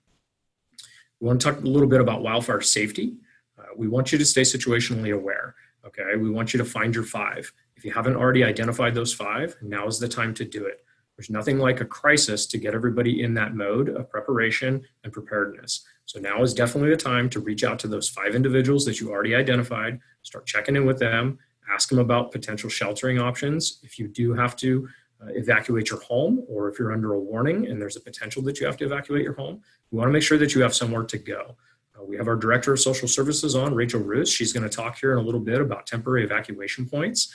We 1.21 1.27
want 1.27 1.39
to 1.39 1.51
talk 1.51 1.63
a 1.63 1.67
little 1.67 1.87
bit 1.87 2.01
about 2.01 2.21
wildfire 2.21 2.59
safety. 2.59 3.15
Uh, 3.57 3.63
we 3.77 3.87
want 3.87 4.11
you 4.11 4.17
to 4.17 4.25
stay 4.25 4.41
situationally 4.41 5.15
aware. 5.15 5.55
Okay, 5.85 6.17
we 6.17 6.29
want 6.29 6.53
you 6.53 6.57
to 6.57 6.65
find 6.65 6.93
your 6.93 7.03
five. 7.05 7.51
If 7.83 7.87
you 7.87 7.93
haven't 7.95 8.15
already 8.15 8.45
identified 8.45 8.95
those 8.95 9.13
five, 9.13 9.57
now 9.61 9.87
is 9.87 9.99
the 9.99 10.07
time 10.07 10.33
to 10.35 10.45
do 10.45 10.65
it. 10.65 10.85
There's 11.17 11.29
nothing 11.29 11.59
like 11.59 11.81
a 11.81 11.85
crisis 11.85 12.45
to 12.45 12.57
get 12.57 12.73
everybody 12.73 13.23
in 13.23 13.33
that 13.33 13.55
mode 13.55 13.89
of 13.89 14.09
preparation 14.09 14.85
and 15.03 15.11
preparedness. 15.11 15.85
So 16.05 16.21
now 16.21 16.41
is 16.43 16.53
definitely 16.53 16.91
the 16.91 16.95
time 16.95 17.29
to 17.31 17.41
reach 17.41 17.65
out 17.65 17.79
to 17.79 17.89
those 17.89 18.07
five 18.07 18.35
individuals 18.35 18.85
that 18.85 19.01
you 19.01 19.11
already 19.11 19.35
identified, 19.35 19.99
start 20.21 20.45
checking 20.45 20.77
in 20.77 20.85
with 20.85 20.97
them, 20.97 21.39
ask 21.73 21.89
them 21.89 21.99
about 21.99 22.31
potential 22.31 22.69
sheltering 22.69 23.19
options. 23.19 23.81
If 23.83 23.99
you 23.99 24.07
do 24.07 24.33
have 24.33 24.55
to 24.57 24.87
uh, 25.21 25.31
evacuate 25.31 25.89
your 25.89 25.99
home 26.03 26.45
or 26.47 26.69
if 26.69 26.79
you're 26.79 26.93
under 26.93 27.15
a 27.15 27.19
warning 27.19 27.67
and 27.67 27.81
there's 27.81 27.97
a 27.97 28.01
potential 28.01 28.41
that 28.43 28.61
you 28.61 28.65
have 28.65 28.77
to 28.77 28.85
evacuate 28.85 29.23
your 29.23 29.33
home, 29.33 29.61
we 29.91 29.97
want 29.97 30.07
to 30.07 30.13
make 30.13 30.23
sure 30.23 30.37
that 30.37 30.55
you 30.55 30.61
have 30.61 30.73
somewhere 30.73 31.03
to 31.03 31.17
go. 31.17 31.57
Uh, 31.99 32.03
we 32.05 32.15
have 32.15 32.29
our 32.29 32.37
Director 32.37 32.71
of 32.71 32.79
Social 32.79 33.09
Services 33.09 33.55
on, 33.55 33.75
Rachel 33.75 33.99
Roos. 33.99 34.31
She's 34.31 34.53
going 34.53 34.67
to 34.67 34.73
talk 34.73 34.97
here 34.97 35.11
in 35.11 35.19
a 35.19 35.21
little 35.21 35.41
bit 35.41 35.59
about 35.59 35.85
temporary 35.85 36.23
evacuation 36.23 36.87
points. 36.87 37.33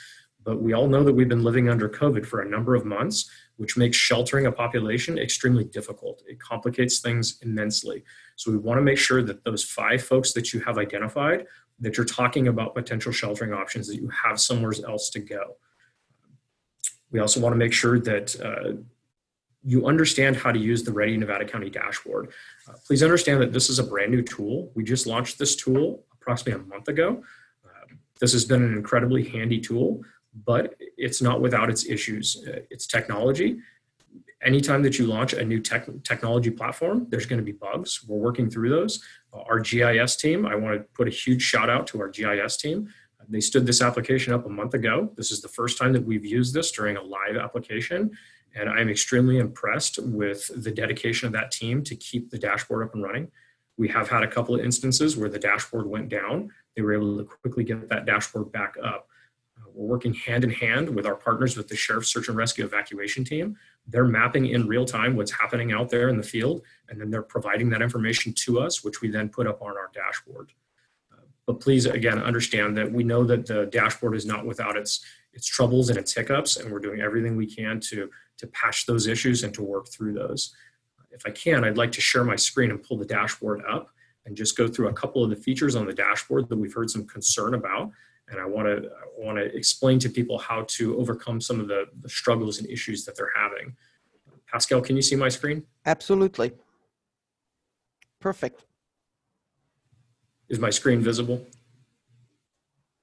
But 0.49 0.63
we 0.63 0.73
all 0.73 0.87
know 0.87 1.03
that 1.03 1.13
we've 1.13 1.29
been 1.29 1.43
living 1.43 1.69
under 1.69 1.87
COVID 1.87 2.25
for 2.25 2.41
a 2.41 2.49
number 2.49 2.73
of 2.73 2.83
months, 2.83 3.29
which 3.57 3.77
makes 3.77 3.95
sheltering 3.95 4.47
a 4.47 4.51
population 4.51 5.19
extremely 5.19 5.63
difficult. 5.63 6.23
It 6.27 6.39
complicates 6.39 6.97
things 7.01 7.37
immensely. 7.43 8.03
So 8.35 8.49
we 8.49 8.57
want 8.57 8.79
to 8.79 8.81
make 8.81 8.97
sure 8.97 9.21
that 9.21 9.43
those 9.43 9.63
five 9.63 10.01
folks 10.01 10.33
that 10.33 10.51
you 10.51 10.59
have 10.61 10.79
identified, 10.79 11.45
that 11.81 11.97
you're 11.97 12.05
talking 12.07 12.47
about 12.47 12.73
potential 12.73 13.11
sheltering 13.11 13.53
options, 13.53 13.85
that 13.89 13.97
you 13.97 14.09
have 14.09 14.41
somewhere 14.41 14.73
else 14.87 15.11
to 15.11 15.19
go. 15.19 15.57
We 17.11 17.19
also 17.19 17.39
want 17.39 17.53
to 17.53 17.57
make 17.57 17.71
sure 17.71 17.99
that 17.99 18.35
uh, 18.41 18.81
you 19.63 19.85
understand 19.85 20.35
how 20.35 20.51
to 20.51 20.57
use 20.57 20.81
the 20.81 20.91
Ready 20.91 21.15
Nevada 21.15 21.45
County 21.45 21.69
dashboard. 21.69 22.31
Uh, 22.67 22.73
please 22.87 23.03
understand 23.03 23.39
that 23.41 23.53
this 23.53 23.69
is 23.69 23.77
a 23.77 23.83
brand 23.83 24.09
new 24.09 24.23
tool. 24.23 24.71
We 24.73 24.83
just 24.83 25.05
launched 25.05 25.37
this 25.37 25.55
tool 25.55 26.05
approximately 26.11 26.59
a 26.59 26.65
month 26.65 26.87
ago. 26.87 27.21
Uh, 27.63 27.93
this 28.19 28.31
has 28.31 28.45
been 28.45 28.63
an 28.63 28.73
incredibly 28.73 29.23
handy 29.23 29.59
tool, 29.59 30.01
but 30.33 30.75
it's 30.97 31.21
not 31.21 31.41
without 31.41 31.69
its 31.69 31.85
issues. 31.85 32.45
Uh, 32.47 32.59
it's 32.69 32.87
technology. 32.87 33.59
Anytime 34.41 34.81
that 34.83 34.97
you 34.97 35.05
launch 35.05 35.33
a 35.33 35.43
new 35.43 35.59
tech, 35.59 35.87
technology 36.03 36.49
platform, 36.49 37.07
there's 37.09 37.25
going 37.25 37.39
to 37.39 37.45
be 37.45 37.51
bugs. 37.51 38.03
We're 38.07 38.17
working 38.17 38.49
through 38.49 38.69
those. 38.69 39.03
Our 39.33 39.59
GIS 39.59 40.15
team, 40.15 40.45
I 40.45 40.55
want 40.55 40.77
to 40.77 40.83
put 40.93 41.07
a 41.07 41.11
huge 41.11 41.41
shout 41.41 41.69
out 41.69 41.87
to 41.87 42.01
our 42.01 42.07
GIS 42.07 42.57
team. 42.57 42.89
They 43.29 43.41
stood 43.41 43.65
this 43.65 43.81
application 43.81 44.33
up 44.33 44.47
a 44.47 44.49
month 44.49 44.73
ago. 44.73 45.11
This 45.15 45.31
is 45.31 45.41
the 45.41 45.47
first 45.47 45.77
time 45.77 45.93
that 45.93 46.03
we've 46.03 46.25
used 46.25 46.53
this 46.53 46.71
during 46.71 46.97
a 46.97 47.01
live 47.01 47.37
application. 47.37 48.11
And 48.55 48.67
I'm 48.67 48.89
extremely 48.89 49.37
impressed 49.37 49.99
with 50.01 50.49
the 50.63 50.71
dedication 50.71 51.27
of 51.27 51.33
that 51.33 51.51
team 51.51 51.83
to 51.83 51.95
keep 51.95 52.31
the 52.31 52.39
dashboard 52.39 52.87
up 52.87 52.95
and 52.95 53.03
running. 53.03 53.31
We 53.77 53.87
have 53.89 54.09
had 54.09 54.23
a 54.23 54.27
couple 54.27 54.55
of 54.55 54.61
instances 54.61 55.15
where 55.15 55.29
the 55.29 55.37
dashboard 55.37 55.85
went 55.85 56.09
down. 56.09 56.51
They 56.75 56.81
were 56.81 56.93
able 56.93 57.19
to 57.19 57.23
quickly 57.23 57.63
get 57.63 57.87
that 57.89 58.05
dashboard 58.05 58.51
back 58.51 58.75
up. 58.83 59.07
Uh, 59.69 59.71
we're 59.73 59.87
working 59.87 60.13
hand 60.13 60.43
in 60.43 60.49
hand 60.49 60.89
with 60.89 61.05
our 61.05 61.15
partners 61.15 61.57
with 61.57 61.67
the 61.67 61.75
Sheriff's 61.75 62.11
Search 62.11 62.27
and 62.27 62.37
Rescue 62.37 62.65
Evacuation 62.65 63.23
Team. 63.23 63.57
They're 63.87 64.05
mapping 64.05 64.47
in 64.47 64.67
real 64.67 64.85
time 64.85 65.15
what's 65.15 65.31
happening 65.31 65.71
out 65.71 65.89
there 65.89 66.09
in 66.09 66.17
the 66.17 66.23
field, 66.23 66.61
and 66.89 66.99
then 66.99 67.09
they're 67.09 67.21
providing 67.21 67.69
that 67.69 67.81
information 67.81 68.33
to 68.33 68.59
us, 68.59 68.83
which 68.83 69.01
we 69.01 69.09
then 69.09 69.29
put 69.29 69.47
up 69.47 69.61
on 69.61 69.77
our 69.77 69.89
dashboard. 69.93 70.51
But 71.45 71.61
please, 71.61 71.87
again, 71.87 72.19
understand 72.19 72.77
that 72.77 72.91
we 72.91 73.03
know 73.03 73.23
that 73.23 73.47
the 73.47 73.65
dashboard 73.65 74.15
is 74.15 74.23
not 74.23 74.45
without 74.45 74.77
its 74.77 75.03
its 75.33 75.47
troubles 75.47 75.89
and 75.89 75.97
its 75.97 76.13
hiccups, 76.13 76.57
and 76.57 76.71
we're 76.71 76.79
doing 76.79 77.01
everything 77.01 77.35
we 77.35 77.47
can 77.47 77.79
to 77.89 78.07
to 78.37 78.47
patch 78.47 78.85
those 78.85 79.07
issues 79.07 79.43
and 79.43 79.51
to 79.55 79.63
work 79.63 79.87
through 79.87 80.13
those. 80.13 80.55
If 81.09 81.23
I 81.25 81.31
can, 81.31 81.63
I'd 81.63 81.75
like 81.75 81.91
to 81.93 82.01
share 82.01 82.23
my 82.23 82.35
screen 82.35 82.69
and 82.69 82.83
pull 82.83 82.97
the 82.97 83.05
dashboard 83.05 83.63
up 83.67 83.89
and 84.27 84.37
just 84.37 84.55
go 84.55 84.67
through 84.67 84.89
a 84.89 84.93
couple 84.93 85.23
of 85.23 85.31
the 85.31 85.35
features 85.35 85.75
on 85.75 85.87
the 85.87 85.93
dashboard 85.93 86.49
that 86.49 86.55
we've 86.55 86.73
heard 86.73 86.91
some 86.91 87.07
concern 87.07 87.55
about. 87.55 87.91
And 88.29 88.39
I 88.39 88.45
want 88.45 88.67
to 88.67 88.89
I 88.89 89.25
want 89.25 89.37
to 89.37 89.45
explain 89.55 89.99
to 89.99 90.09
people 90.09 90.37
how 90.37 90.65
to 90.69 90.97
overcome 90.99 91.41
some 91.41 91.59
of 91.59 91.67
the, 91.67 91.85
the 92.01 92.09
struggles 92.09 92.59
and 92.59 92.69
issues 92.69 93.05
that 93.05 93.15
they're 93.15 93.31
having. 93.35 93.75
Pascal, 94.47 94.81
can 94.81 94.95
you 94.95 95.01
see 95.01 95.15
my 95.15 95.29
screen? 95.29 95.63
Absolutely. 95.85 96.53
Perfect. 98.19 98.65
Is 100.49 100.59
my 100.59 100.69
screen 100.69 101.01
visible? 101.01 101.45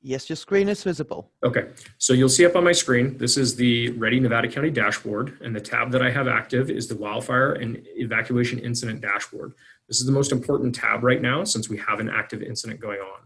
Yes, 0.07 0.29
your 0.29 0.37
screen 0.37 0.69
is 0.69 0.85
visible. 0.85 1.33
Okay, 1.43 1.71
so 1.99 2.13
you'll 2.13 2.29
see 2.29 2.47
up 2.47 2.55
on 2.55 2.63
my 2.63 2.71
screen, 2.71 3.19
this 3.19 3.37
is 3.37 3.57
the 3.57 3.91
Ready 3.91 4.21
Nevada 4.21 4.47
County 4.47 4.71
dashboard, 4.71 5.37
and 5.41 5.55
the 5.55 5.61
tab 5.61 5.91
that 5.91 6.01
I 6.01 6.11
have 6.11 6.29
active 6.29 6.71
is 6.71 6.87
the 6.87 6.95
Wildfire 6.95 7.55
and 7.55 7.85
Evacuation 7.97 8.61
Incident 8.61 9.01
Dashboard. 9.01 9.55
This 9.89 9.99
is 9.99 10.07
the 10.07 10.13
most 10.13 10.31
important 10.31 10.77
tab 10.77 11.03
right 11.03 11.21
now 11.21 11.43
since 11.43 11.69
we 11.69 11.77
have 11.79 11.99
an 11.99 12.09
active 12.09 12.41
incident 12.41 12.79
going 12.79 13.01
on. 13.01 13.23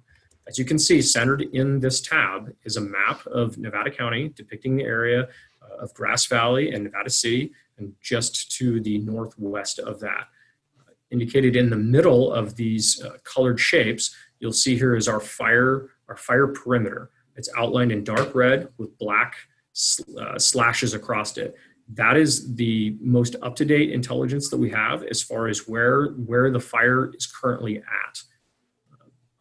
As 0.50 0.59
you 0.59 0.64
can 0.64 0.80
see, 0.80 1.00
centered 1.00 1.42
in 1.52 1.78
this 1.78 2.00
tab 2.00 2.52
is 2.64 2.76
a 2.76 2.80
map 2.80 3.25
of 3.26 3.57
Nevada 3.57 3.90
County 3.90 4.30
depicting 4.35 4.76
the 4.76 4.83
area 4.83 5.28
uh, 5.62 5.76
of 5.83 5.95
Grass 5.95 6.26
Valley 6.26 6.73
and 6.73 6.83
Nevada 6.83 7.09
City, 7.09 7.52
and 7.78 7.95
just 8.02 8.50
to 8.59 8.80
the 8.80 8.99
northwest 8.99 9.78
of 9.78 10.00
that 10.00 10.26
indicated 11.11 11.57
in 11.57 11.71
the 11.71 11.76
middle 11.76 12.33
of 12.33 12.57
these 12.57 13.00
uh, 13.02 13.16
colored 13.25 13.61
shapes, 13.61 14.14
you'll 14.38 14.52
see 14.52 14.76
here 14.76 14.97
is 14.97 15.09
our 15.09 15.21
fire, 15.21 15.90
our 16.09 16.16
fire 16.16 16.49
perimeter. 16.49 17.11
It's 17.37 17.49
outlined 17.57 17.92
in 17.92 18.04
dark 18.04 18.35
red 18.35 18.69
with 18.78 18.97
black 18.99 19.35
uh, 20.19 20.38
slashes 20.38 20.95
across 20.95 21.37
it. 21.37 21.54
That 21.95 22.16
is 22.16 22.54
the 22.54 22.97
most 23.00 23.37
up-to-date 23.42 23.90
intelligence 23.90 24.49
that 24.50 24.59
we 24.59 24.71
have 24.71 25.02
as 25.04 25.23
far 25.23 25.49
as 25.49 25.66
where, 25.66 26.07
where 26.09 26.50
the 26.50 26.61
fire 26.61 27.12
is 27.14 27.26
currently 27.26 27.78
at. 27.78 28.23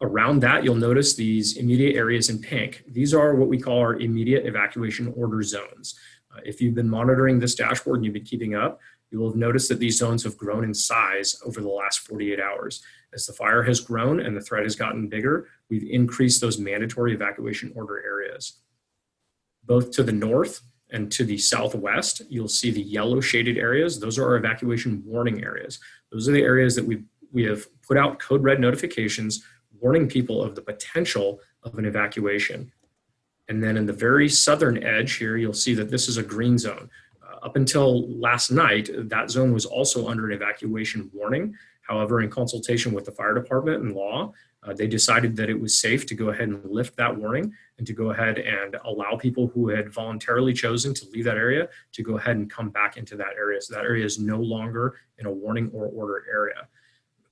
Around 0.01 0.39
that, 0.41 0.63
you'll 0.63 0.75
notice 0.75 1.13
these 1.13 1.57
immediate 1.57 1.95
areas 1.95 2.29
in 2.29 2.39
pink. 2.39 2.83
These 2.87 3.13
are 3.13 3.35
what 3.35 3.49
we 3.49 3.59
call 3.59 3.79
our 3.79 3.95
immediate 3.99 4.45
evacuation 4.45 5.13
order 5.17 5.43
zones. 5.43 5.99
Uh, 6.33 6.39
if 6.45 6.61
you've 6.61 6.75
been 6.75 6.89
monitoring 6.89 7.39
this 7.39 7.55
dashboard 7.55 7.97
and 7.97 8.05
you've 8.05 8.13
been 8.13 8.23
keeping 8.23 8.55
up, 8.55 8.79
you 9.11 9.19
will 9.19 9.29
have 9.29 9.35
noticed 9.35 9.67
that 9.69 9.79
these 9.79 9.97
zones 9.97 10.23
have 10.23 10.37
grown 10.37 10.63
in 10.63 10.73
size 10.73 11.41
over 11.45 11.59
the 11.59 11.67
last 11.67 12.07
48 12.07 12.39
hours. 12.39 12.81
As 13.13 13.25
the 13.25 13.33
fire 13.33 13.63
has 13.63 13.81
grown 13.81 14.19
and 14.19 14.37
the 14.37 14.41
threat 14.41 14.63
has 14.63 14.75
gotten 14.75 15.09
bigger, 15.09 15.47
we've 15.69 15.89
increased 15.89 16.39
those 16.39 16.59
mandatory 16.59 17.13
evacuation 17.13 17.73
order 17.75 18.01
areas. 18.05 18.59
Both 19.65 19.91
to 19.91 20.03
the 20.03 20.11
north 20.11 20.61
and 20.91 21.11
to 21.11 21.25
the 21.25 21.37
southwest, 21.37 22.21
you'll 22.29 22.47
see 22.47 22.71
the 22.71 22.81
yellow 22.81 23.19
shaded 23.19 23.57
areas. 23.57 23.99
Those 23.99 24.17
are 24.17 24.25
our 24.25 24.37
evacuation 24.37 25.03
warning 25.05 25.43
areas. 25.43 25.79
Those 26.11 26.29
are 26.29 26.31
the 26.31 26.43
areas 26.43 26.75
that 26.75 26.85
we 26.85 27.03
we 27.31 27.43
have 27.43 27.67
put 27.83 27.95
out 27.95 28.17
code 28.17 28.43
red 28.43 28.59
notifications 28.59 29.43
warning 29.81 30.07
people 30.07 30.41
of 30.41 30.55
the 30.55 30.61
potential 30.61 31.39
of 31.63 31.77
an 31.77 31.85
evacuation. 31.85 32.71
And 33.47 33.63
then 33.63 33.77
in 33.77 33.85
the 33.85 33.93
very 33.93 34.29
southern 34.29 34.83
edge 34.83 35.15
here, 35.15 35.37
you'll 35.37 35.53
see 35.53 35.73
that 35.73 35.89
this 35.89 36.07
is 36.07 36.17
a 36.17 36.23
green 36.23 36.57
zone 36.57 36.89
up 37.43 37.55
until 37.55 38.07
last 38.19 38.51
night, 38.51 38.89
that 38.93 39.29
zone 39.29 39.53
was 39.53 39.65
also 39.65 40.07
under 40.07 40.25
an 40.27 40.33
evacuation 40.33 41.09
warning. 41.13 41.55
However, 41.81 42.21
in 42.21 42.29
consultation 42.29 42.93
with 42.93 43.05
the 43.05 43.11
fire 43.11 43.33
department 43.33 43.83
and 43.83 43.95
law, 43.95 44.33
uh, 44.63 44.73
they 44.73 44.87
decided 44.87 45.35
that 45.37 45.49
it 45.49 45.59
was 45.59 45.79
safe 45.79 46.05
to 46.05 46.15
go 46.15 46.29
ahead 46.29 46.49
and 46.49 46.63
lift 46.69 46.97
that 46.97 47.15
warning 47.15 47.53
and 47.77 47.87
to 47.87 47.93
go 47.93 48.11
ahead 48.11 48.39
and 48.39 48.75
allow 48.83 49.15
people 49.15 49.47
who 49.47 49.69
had 49.69 49.91
voluntarily 49.91 50.53
chosen 50.53 50.93
to 50.93 51.05
leave 51.13 51.23
that 51.23 51.37
area 51.37 51.69
to 51.93 52.03
go 52.03 52.17
ahead 52.17 52.35
and 52.35 52.49
come 52.49 52.69
back 52.69 52.97
into 52.97 53.15
that 53.15 53.33
area. 53.37 53.61
So 53.61 53.73
that 53.73 53.85
area 53.85 54.05
is 54.05 54.19
no 54.19 54.37
longer 54.37 54.97
in 55.17 55.25
a 55.25 55.31
warning 55.31 55.71
or 55.73 55.87
order 55.87 56.25
area. 56.31 56.67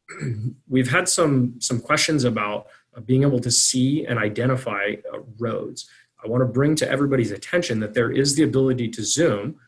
We've 0.67 0.89
had 0.89 1.09
some, 1.09 1.59
some 1.59 1.79
questions 1.79 2.23
about 2.23 2.67
uh, 2.95 3.01
being 3.01 3.23
able 3.23 3.39
to 3.39 3.51
see 3.51 4.05
and 4.05 4.17
identify 4.17 4.95
uh, 5.13 5.19
roads. 5.39 5.89
I 6.23 6.27
want 6.27 6.41
to 6.41 6.45
bring 6.45 6.75
to 6.77 6.89
everybody's 6.89 7.31
attention 7.31 7.79
that 7.81 7.93
there 7.93 8.11
is 8.11 8.35
the 8.35 8.43
ability 8.43 8.89
to 8.89 9.03
zoom 9.03 9.59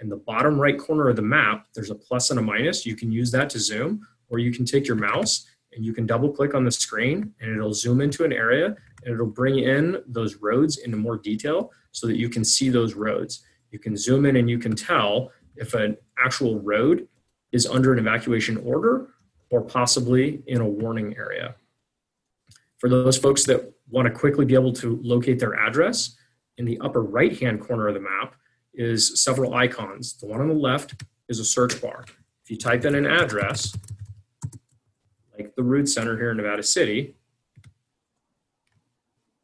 in 0.00 0.08
the 0.08 0.16
bottom 0.16 0.60
right 0.60 0.78
corner 0.78 1.08
of 1.08 1.16
the 1.16 1.22
map, 1.22 1.68
there's 1.74 1.90
a 1.90 1.94
plus 1.94 2.30
and 2.30 2.38
a 2.38 2.42
minus. 2.42 2.84
You 2.84 2.96
can 2.96 3.10
use 3.10 3.30
that 3.32 3.48
to 3.50 3.58
zoom, 3.58 4.06
or 4.28 4.38
you 4.38 4.52
can 4.52 4.64
take 4.64 4.86
your 4.86 4.96
mouse 4.96 5.46
and 5.72 5.84
you 5.84 5.92
can 5.92 6.06
double 6.06 6.30
click 6.30 6.54
on 6.54 6.64
the 6.64 6.70
screen 6.70 7.32
and 7.40 7.50
it'll 7.50 7.74
zoom 7.74 8.00
into 8.00 8.24
an 8.24 8.32
area 8.32 8.76
and 9.04 9.14
it'll 9.14 9.26
bring 9.26 9.58
in 9.58 10.02
those 10.06 10.36
roads 10.36 10.78
into 10.78 10.96
more 10.96 11.16
detail 11.16 11.70
so 11.92 12.06
that 12.06 12.16
you 12.16 12.28
can 12.28 12.44
see 12.44 12.68
those 12.68 12.94
roads. 12.94 13.44
You 13.70 13.78
can 13.78 13.96
zoom 13.96 14.26
in 14.26 14.36
and 14.36 14.48
you 14.48 14.58
can 14.58 14.74
tell 14.74 15.32
if 15.56 15.74
an 15.74 15.96
actual 16.18 16.60
road 16.60 17.08
is 17.52 17.66
under 17.66 17.92
an 17.92 17.98
evacuation 17.98 18.56
order 18.58 19.08
or 19.50 19.62
possibly 19.62 20.42
in 20.46 20.60
a 20.60 20.66
warning 20.66 21.16
area. 21.16 21.54
For 22.78 22.88
those 22.88 23.16
folks 23.16 23.44
that 23.44 23.72
want 23.88 24.06
to 24.06 24.12
quickly 24.12 24.44
be 24.44 24.54
able 24.54 24.72
to 24.74 25.00
locate 25.02 25.38
their 25.38 25.54
address, 25.54 26.16
in 26.58 26.64
the 26.64 26.78
upper 26.80 27.02
right 27.02 27.38
hand 27.38 27.60
corner 27.60 27.88
of 27.88 27.94
the 27.94 28.00
map 28.00 28.34
is 28.74 29.22
several 29.22 29.54
icons. 29.54 30.14
The 30.14 30.26
one 30.26 30.40
on 30.40 30.48
the 30.48 30.54
left 30.54 31.02
is 31.28 31.38
a 31.38 31.44
search 31.44 31.80
bar. 31.80 32.04
If 32.44 32.50
you 32.50 32.56
type 32.56 32.84
in 32.84 32.94
an 32.94 33.06
address, 33.06 33.76
like 35.36 35.54
the 35.54 35.62
Rood 35.62 35.88
Center 35.88 36.16
here 36.16 36.30
in 36.30 36.36
Nevada 36.36 36.62
City, 36.62 37.16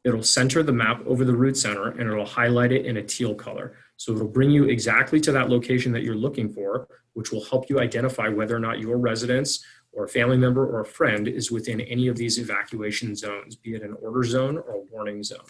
it'll 0.03 0.23
center 0.23 0.63
the 0.63 0.73
map 0.73 1.01
over 1.05 1.23
the 1.23 1.35
Rood 1.35 1.57
Center 1.57 1.89
and 1.89 2.01
it'll 2.01 2.25
highlight 2.25 2.71
it 2.71 2.85
in 2.85 2.97
a 2.97 3.03
teal 3.03 3.35
color. 3.35 3.73
So 3.97 4.13
it'll 4.13 4.27
bring 4.27 4.49
you 4.49 4.65
exactly 4.65 5.19
to 5.21 5.31
that 5.31 5.49
location 5.49 5.91
that 5.93 6.03
you're 6.03 6.15
looking 6.15 6.49
for, 6.49 6.87
which 7.13 7.31
will 7.31 7.43
help 7.45 7.69
you 7.69 7.79
identify 7.79 8.27
whether 8.27 8.55
or 8.55 8.59
not 8.59 8.79
your 8.79 8.97
residence 8.97 9.63
or 9.93 10.05
a 10.05 10.09
family 10.09 10.37
member 10.37 10.65
or 10.65 10.81
a 10.81 10.85
friend 10.85 11.27
is 11.27 11.51
within 11.51 11.79
any 11.81 12.07
of 12.07 12.17
these 12.17 12.39
evacuation 12.39 13.15
zones, 13.15 13.55
be 13.55 13.75
it 13.75 13.83
an 13.83 13.95
order 14.01 14.23
zone 14.23 14.57
or 14.57 14.73
a 14.73 14.83
warning 14.91 15.23
zone. 15.23 15.45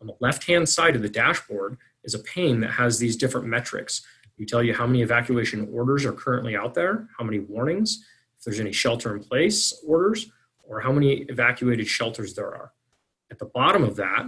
On 0.00 0.06
the 0.06 0.16
left-hand 0.20 0.68
side 0.68 0.96
of 0.96 1.02
the 1.02 1.08
dashboard 1.08 1.76
is 2.02 2.14
a 2.14 2.18
pane 2.18 2.60
that 2.60 2.70
has 2.70 2.98
these 2.98 3.16
different 3.16 3.46
metrics. 3.46 4.02
We 4.38 4.46
tell 4.46 4.62
you 4.62 4.74
how 4.74 4.86
many 4.86 5.02
evacuation 5.02 5.68
orders 5.72 6.04
are 6.04 6.12
currently 6.12 6.56
out 6.56 6.74
there, 6.74 7.08
how 7.16 7.24
many 7.24 7.38
warnings, 7.38 8.04
if 8.38 8.44
there's 8.44 8.60
any 8.60 8.72
shelter 8.72 9.14
in 9.14 9.22
place 9.22 9.72
orders, 9.86 10.30
or 10.62 10.80
how 10.80 10.92
many 10.92 11.22
evacuated 11.28 11.86
shelters 11.86 12.34
there 12.34 12.54
are. 12.54 12.72
At 13.30 13.38
the 13.38 13.46
bottom 13.46 13.84
of 13.84 13.96
that, 13.96 14.26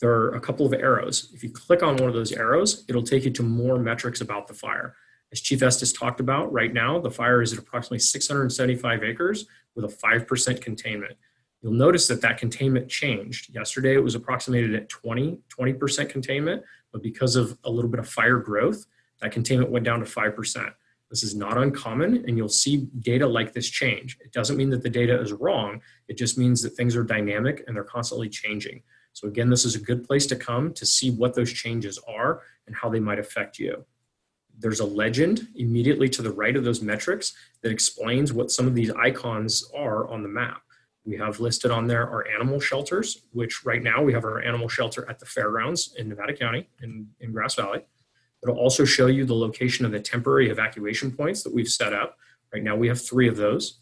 there 0.00 0.10
are 0.10 0.34
a 0.34 0.40
couple 0.40 0.66
of 0.66 0.74
arrows. 0.74 1.30
If 1.34 1.42
you 1.42 1.50
click 1.50 1.82
on 1.82 1.96
one 1.96 2.08
of 2.08 2.14
those 2.14 2.32
arrows, 2.32 2.84
it'll 2.88 3.02
take 3.02 3.24
you 3.24 3.30
to 3.30 3.42
more 3.42 3.78
metrics 3.78 4.20
about 4.20 4.46
the 4.46 4.54
fire. 4.54 4.94
As 5.32 5.40
Chief 5.40 5.62
Estes 5.62 5.92
talked 5.92 6.20
about, 6.20 6.52
right 6.52 6.72
now, 6.72 6.98
the 6.98 7.10
fire 7.10 7.42
is 7.42 7.52
at 7.52 7.58
approximately 7.58 7.98
675 7.98 9.02
acres 9.02 9.46
with 9.74 9.84
a 9.84 9.88
5% 9.88 10.60
containment. 10.60 11.14
You'll 11.62 11.72
notice 11.72 12.06
that 12.08 12.20
that 12.20 12.38
containment 12.38 12.88
changed. 12.88 13.52
Yesterday, 13.52 13.94
it 13.94 14.02
was 14.02 14.14
approximated 14.14 14.74
at 14.74 14.88
20, 14.88 15.40
20% 15.48 16.08
containment, 16.08 16.62
but 16.92 17.02
because 17.02 17.34
of 17.34 17.58
a 17.64 17.70
little 17.70 17.90
bit 17.90 17.98
of 17.98 18.08
fire 18.08 18.38
growth, 18.38 18.86
that 19.20 19.32
containment 19.32 19.70
went 19.70 19.84
down 19.84 20.00
to 20.00 20.06
5%. 20.06 20.72
This 21.10 21.22
is 21.22 21.34
not 21.34 21.56
uncommon, 21.56 22.24
and 22.26 22.36
you'll 22.36 22.48
see 22.48 22.88
data 22.98 23.26
like 23.26 23.52
this 23.52 23.68
change. 23.68 24.18
It 24.20 24.32
doesn't 24.32 24.56
mean 24.56 24.70
that 24.70 24.82
the 24.82 24.90
data 24.90 25.20
is 25.20 25.32
wrong. 25.32 25.80
It 26.08 26.18
just 26.18 26.36
means 26.36 26.62
that 26.62 26.70
things 26.70 26.96
are 26.96 27.04
dynamic 27.04 27.64
and 27.66 27.76
they're 27.76 27.84
constantly 27.84 28.28
changing. 28.28 28.82
So 29.12 29.28
again, 29.28 29.48
this 29.48 29.64
is 29.64 29.76
a 29.76 29.80
good 29.80 30.04
place 30.04 30.26
to 30.26 30.36
come 30.36 30.72
to 30.74 30.84
see 30.84 31.10
what 31.10 31.34
those 31.34 31.52
changes 31.52 31.98
are 32.06 32.42
and 32.66 32.76
how 32.76 32.90
they 32.90 33.00
might 33.00 33.18
affect 33.18 33.58
you. 33.58 33.84
There's 34.58 34.80
a 34.80 34.86
legend 34.86 35.48
immediately 35.54 36.08
to 36.10 36.22
the 36.22 36.32
right 36.32 36.56
of 36.56 36.64
those 36.64 36.80
metrics 36.80 37.34
that 37.62 37.70
explains 37.70 38.32
what 38.32 38.50
some 38.50 38.66
of 38.66 38.74
these 38.74 38.90
icons 38.92 39.70
are 39.74 40.08
on 40.08 40.22
the 40.22 40.28
map. 40.28 40.62
We 41.04 41.16
have 41.18 41.38
listed 41.40 41.70
on 41.70 41.86
there 41.86 42.08
our 42.08 42.26
animal 42.26 42.58
shelters, 42.58 43.22
which 43.32 43.64
right 43.64 43.82
now 43.82 44.02
we 44.02 44.12
have 44.12 44.24
our 44.24 44.40
animal 44.40 44.68
shelter 44.68 45.08
at 45.08 45.20
the 45.20 45.26
fairgrounds 45.26 45.94
in 45.98 46.08
Nevada 46.08 46.34
County 46.34 46.68
in, 46.82 47.08
in 47.20 47.32
Grass 47.32 47.54
Valley. 47.54 47.84
It'll 48.42 48.58
also 48.58 48.84
show 48.84 49.06
you 49.06 49.24
the 49.24 49.34
location 49.34 49.84
of 49.84 49.92
the 49.92 50.00
temporary 50.00 50.50
evacuation 50.50 51.12
points 51.12 51.42
that 51.42 51.54
we've 51.54 51.68
set 51.68 51.92
up. 51.92 52.16
Right 52.52 52.62
now 52.62 52.76
we 52.76 52.88
have 52.88 53.00
three 53.00 53.28
of 53.28 53.36
those. 53.36 53.80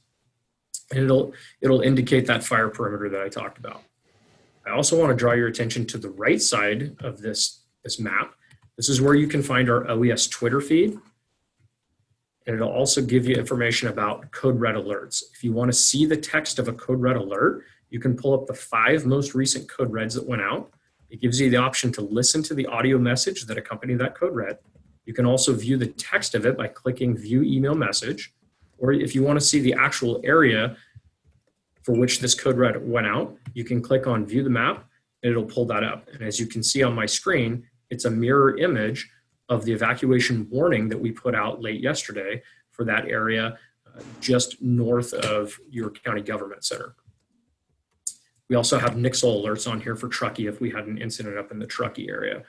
And 0.91 1.05
it'll, 1.05 1.33
it'll 1.63 1.81
indicate 1.81 2.27
that 2.27 2.45
fire 2.45 2.69
perimeter 2.69 3.09
that 3.09 3.23
I 3.23 3.29
talked 3.29 3.59
about. 3.59 3.83
I 4.67 4.71
also 4.71 4.99
want 4.99 5.11
to 5.11 5.17
draw 5.17 5.33
your 5.33 5.49
attention 5.49 5.87
to 5.87 5.99
the 5.99 6.11
right 6.11 6.41
side 6.41 6.97
of 7.01 7.21
this, 7.21 7.63
this 7.83 7.99
map. 7.99 8.35
This 8.77 8.89
is 8.89 9.01
where 9.01 9.15
you 9.15 9.29
can 9.29 9.43
find 9.43 9.71
our 9.71 9.89
OES 9.89 10.27
Twitter 10.27 10.61
feed. 10.61 10.99
And 12.47 12.57
it'll 12.57 12.71
also 12.71 13.01
give 13.01 13.27
you 13.27 13.37
information 13.37 13.89
about 13.89 14.31
code 14.31 14.61
red 14.61 14.75
alerts. 14.75 15.23
If 15.33 15.43
you 15.43 15.53
want 15.53 15.71
to 15.71 15.77
see 15.77 16.05
the 16.05 16.17
text 16.17 16.59
of 16.59 16.69
a 16.69 16.73
code 16.73 17.01
red 17.01 17.17
alert, 17.17 17.65
you 17.89 18.01
can 18.01 18.17
pull 18.17 18.35
up 18.35 18.47
the 18.47 18.55
five 18.55 19.07
most 19.07 19.35
recent 19.35 19.69
code 19.69 19.93
reds 19.93 20.15
that 20.15 20.27
went 20.27 20.43
out. 20.43 20.73
It 21.09 21.21
gives 21.21 21.41
you 21.41 21.49
the 21.49 21.57
option 21.57 21.93
to 21.93 22.03
listen 22.03 22.43
to 22.45 22.55
the 22.55 22.67
audio 22.67 22.99
message 22.99 23.47
that 23.47 23.57
accompanied 23.57 23.99
that 24.01 24.15
code 24.15 24.35
red. 24.35 24.59
You 25.07 25.15
can 25.15 25.27
also 25.27 25.55
view 25.55 25.77
the 25.77 25.87
text 25.87 26.35
of 26.35 26.45
it 26.45 26.57
by 26.57 26.69
clicking 26.69 27.17
view 27.17 27.43
email 27.43 27.75
message. 27.75 28.35
Or 28.79 28.93
if 28.93 29.15
you 29.15 29.23
want 29.23 29.39
to 29.39 29.45
see 29.45 29.61
the 29.61 29.75
actual 29.75 30.21
area 30.25 30.77
for 31.83 31.95
which 31.95 32.21
this 32.21 32.35
code 32.35 32.59
red 32.59 32.87
went 32.87 33.07
out, 33.07 33.37
you 33.53 33.65
can 33.65 33.81
click 33.81 34.07
on 34.07 34.27
view 34.27 34.43
the 34.43 34.51
map 34.51 34.87
and 35.23 35.31
it'll 35.31 35.45
pull 35.45 35.67
that 35.67 35.85
up. 35.85 36.09
And 36.13 36.23
as 36.23 36.41
you 36.41 36.47
can 36.47 36.63
see 36.63 36.83
on 36.83 36.95
my 36.95 37.07
screen, 37.07 37.65
it's 37.91 38.05
a 38.05 38.11
mirror 38.11 38.57
image 38.59 39.11
of 39.49 39.65
the 39.65 39.73
evacuation 39.73 40.49
warning 40.51 40.89
that 40.89 40.99
we 40.99 41.13
put 41.13 41.35
out 41.35 41.61
late 41.61 41.81
yesterday 41.81 42.43
for 42.71 42.85
that 42.85 43.07
area 43.07 43.59
uh, 43.87 44.01
just 44.21 44.61
north 44.63 45.13
of 45.13 45.59
your 45.71 45.91
county 45.91 46.23
government 46.23 46.65
center. 46.65 46.95
We 48.49 48.57
also 48.57 48.79
have 48.79 48.93
Nixle 48.93 49.43
alerts 49.43 49.71
on 49.71 49.81
here 49.81 49.97
for 49.97 50.09
Truckee 50.09 50.47
if 50.47 50.61
we 50.61 50.71
had 50.71 50.87
an 50.87 50.99
incident 50.99 51.39
up 51.39 51.51
in 51.51 51.59
the 51.59 51.67
Truckee 51.67 52.09
area. 52.09 52.43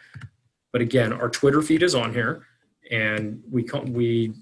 But 0.72 0.82
again, 0.82 1.14
our 1.14 1.30
Twitter 1.30 1.62
feed 1.62 1.84
is 1.84 1.96
on 1.96 2.14
here, 2.14 2.46
and 2.92 3.42
we 3.50 3.66
we 3.88 4.34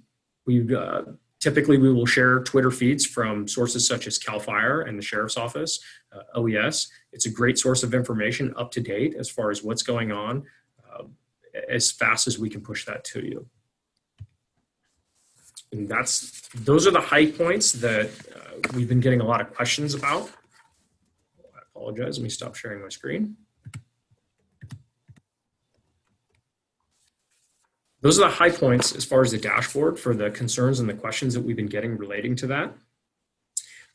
we 0.47 0.75
uh, 0.75 1.03
typically 1.39 1.77
we 1.77 1.93
will 1.93 2.07
share 2.07 2.39
Twitter 2.39 2.71
feeds 2.71 3.05
from 3.05 3.47
sources 3.47 3.87
such 3.87 4.07
as 4.07 4.17
Cal 4.17 4.39
Fire 4.39 4.81
and 4.81 4.97
the 4.97 5.03
Sheriff's 5.03 5.37
Office, 5.37 5.79
uh, 6.11 6.21
OES. 6.39 6.87
It's 7.11 7.27
a 7.27 7.29
great 7.29 7.59
source 7.59 7.83
of 7.83 7.93
information, 7.93 8.53
up 8.57 8.71
to 8.71 8.81
date 8.81 9.15
as 9.19 9.29
far 9.29 9.51
as 9.51 9.61
what's 9.61 9.83
going 9.83 10.11
on, 10.11 10.43
as 11.69 11.91
fast 11.91 12.27
as 12.27 12.39
we 12.39 12.49
can 12.49 12.61
push 12.61 12.85
that 12.85 13.03
to 13.05 13.25
you. 13.25 13.47
And 15.71 15.89
that's 15.89 16.47
those 16.53 16.85
are 16.85 16.91
the 16.91 17.01
high 17.01 17.31
points 17.31 17.71
that 17.73 18.09
uh, 18.35 18.73
we've 18.75 18.87
been 18.87 18.99
getting 18.99 19.21
a 19.21 19.25
lot 19.25 19.41
of 19.41 19.53
questions 19.53 19.93
about 19.93 20.29
I 21.55 21.59
apologize. 21.75 22.17
Let 22.17 22.23
me 22.23 22.29
stop 22.29 22.55
sharing 22.55 22.81
my 22.81 22.89
screen. 22.89 23.37
Those 28.01 28.19
are 28.19 28.27
the 28.27 28.35
high 28.35 28.51
points 28.51 28.93
as 28.93 29.05
far 29.05 29.21
as 29.21 29.31
the 29.31 29.37
dashboard 29.37 29.97
for 29.97 30.13
the 30.13 30.29
concerns 30.29 30.81
and 30.81 30.89
the 30.89 30.93
questions 30.93 31.33
that 31.33 31.41
we've 31.41 31.55
been 31.55 31.67
getting 31.67 31.97
relating 31.97 32.35
to 32.35 32.47
that. 32.47 32.73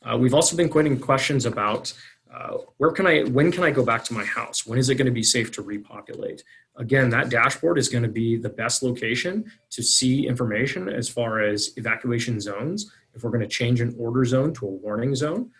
Uh, 0.01 0.17
we've 0.17 0.33
also 0.33 0.55
been 0.55 0.69
getting 0.69 0.99
questions 0.99 1.45
about 1.45 1.93
uh, 2.33 2.57
where 2.77 2.91
can 2.91 3.07
I, 3.07 3.23
when 3.23 3.51
can 3.51 3.63
I 3.63 3.71
go 3.71 3.83
back 3.83 4.03
to 4.05 4.13
my 4.13 4.23
house? 4.23 4.65
When 4.65 4.77
is 4.77 4.89
it 4.89 4.95
going 4.95 5.07
to 5.07 5.11
be 5.11 5.23
safe 5.23 5.51
to 5.53 5.61
repopulate? 5.61 6.43
Again, 6.75 7.09
that 7.09 7.29
dashboard 7.29 7.77
is 7.77 7.89
going 7.89 8.03
to 8.03 8.09
be 8.09 8.37
the 8.37 8.49
best 8.49 8.83
location 8.83 9.51
to 9.71 9.83
see 9.83 10.27
information 10.27 10.87
as 10.89 11.09
far 11.09 11.41
as 11.41 11.71
evacuation 11.77 12.39
zones. 12.39 12.91
If 13.13 13.23
we're 13.23 13.31
going 13.31 13.41
to 13.41 13.47
change 13.47 13.81
an 13.81 13.95
order 13.97 14.23
zone 14.25 14.53
to 14.55 14.67
a 14.67 14.69
warning 14.69 15.15
zone, 15.15 15.51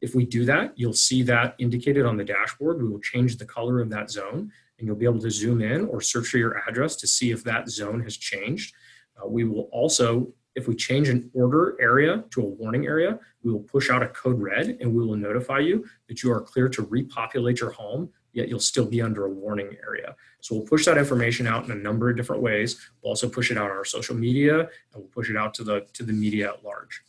if 0.00 0.14
we 0.14 0.24
do 0.24 0.44
that, 0.44 0.72
you'll 0.76 0.92
see 0.92 1.22
that 1.24 1.54
indicated 1.58 2.04
on 2.06 2.16
the 2.16 2.24
dashboard. 2.24 2.82
We 2.82 2.88
will 2.88 3.00
change 3.00 3.36
the 3.36 3.46
color 3.46 3.80
of 3.80 3.90
that 3.90 4.10
zone 4.10 4.52
and 4.78 4.86
you'll 4.86 4.96
be 4.96 5.06
able 5.06 5.20
to 5.20 5.30
zoom 5.30 5.62
in 5.62 5.86
or 5.86 6.00
search 6.00 6.28
for 6.28 6.38
your 6.38 6.62
address 6.68 6.96
to 6.96 7.06
see 7.06 7.30
if 7.30 7.42
that 7.44 7.68
zone 7.68 8.02
has 8.02 8.16
changed. 8.16 8.74
Uh, 9.16 9.26
we 9.26 9.44
will 9.44 9.68
also, 9.72 10.28
if 10.56 10.66
we 10.66 10.74
change 10.74 11.08
an 11.08 11.30
order 11.34 11.76
area 11.80 12.24
to 12.30 12.40
a 12.40 12.44
warning 12.44 12.86
area, 12.86 13.20
we 13.42 13.52
will 13.52 13.60
push 13.60 13.90
out 13.90 14.02
a 14.02 14.08
code 14.08 14.40
red 14.40 14.78
and 14.80 14.92
we 14.92 15.04
will 15.04 15.14
notify 15.14 15.58
you 15.58 15.84
that 16.08 16.22
you 16.22 16.32
are 16.32 16.40
clear 16.40 16.68
to 16.70 16.82
repopulate 16.82 17.60
your 17.60 17.70
home, 17.70 18.08
yet 18.32 18.48
you'll 18.48 18.58
still 18.58 18.86
be 18.86 19.02
under 19.02 19.26
a 19.26 19.30
warning 19.30 19.76
area. 19.86 20.16
So 20.40 20.56
we'll 20.56 20.66
push 20.66 20.86
that 20.86 20.96
information 20.96 21.46
out 21.46 21.66
in 21.66 21.70
a 21.70 21.76
number 21.76 22.08
of 22.08 22.16
different 22.16 22.42
ways. 22.42 22.80
We'll 23.02 23.10
also 23.10 23.28
push 23.28 23.50
it 23.50 23.58
out 23.58 23.70
on 23.70 23.76
our 23.76 23.84
social 23.84 24.16
media 24.16 24.60
and 24.60 24.68
we'll 24.94 25.08
push 25.08 25.28
it 25.28 25.36
out 25.36 25.52
to 25.54 25.64
the, 25.64 25.86
to 25.92 26.02
the 26.02 26.12
media 26.12 26.48
at 26.48 26.64
large. 26.64 27.02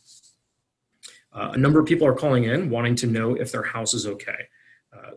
Uh, 1.32 1.50
a 1.54 1.58
number 1.58 1.80
of 1.80 1.86
people 1.86 2.06
are 2.06 2.14
calling 2.14 2.44
in 2.44 2.68
wanting 2.68 2.96
to 2.96 3.06
know 3.06 3.34
if 3.34 3.50
their 3.50 3.62
house 3.62 3.94
is 3.94 4.06
okay. 4.06 4.48
Uh, 4.92 5.12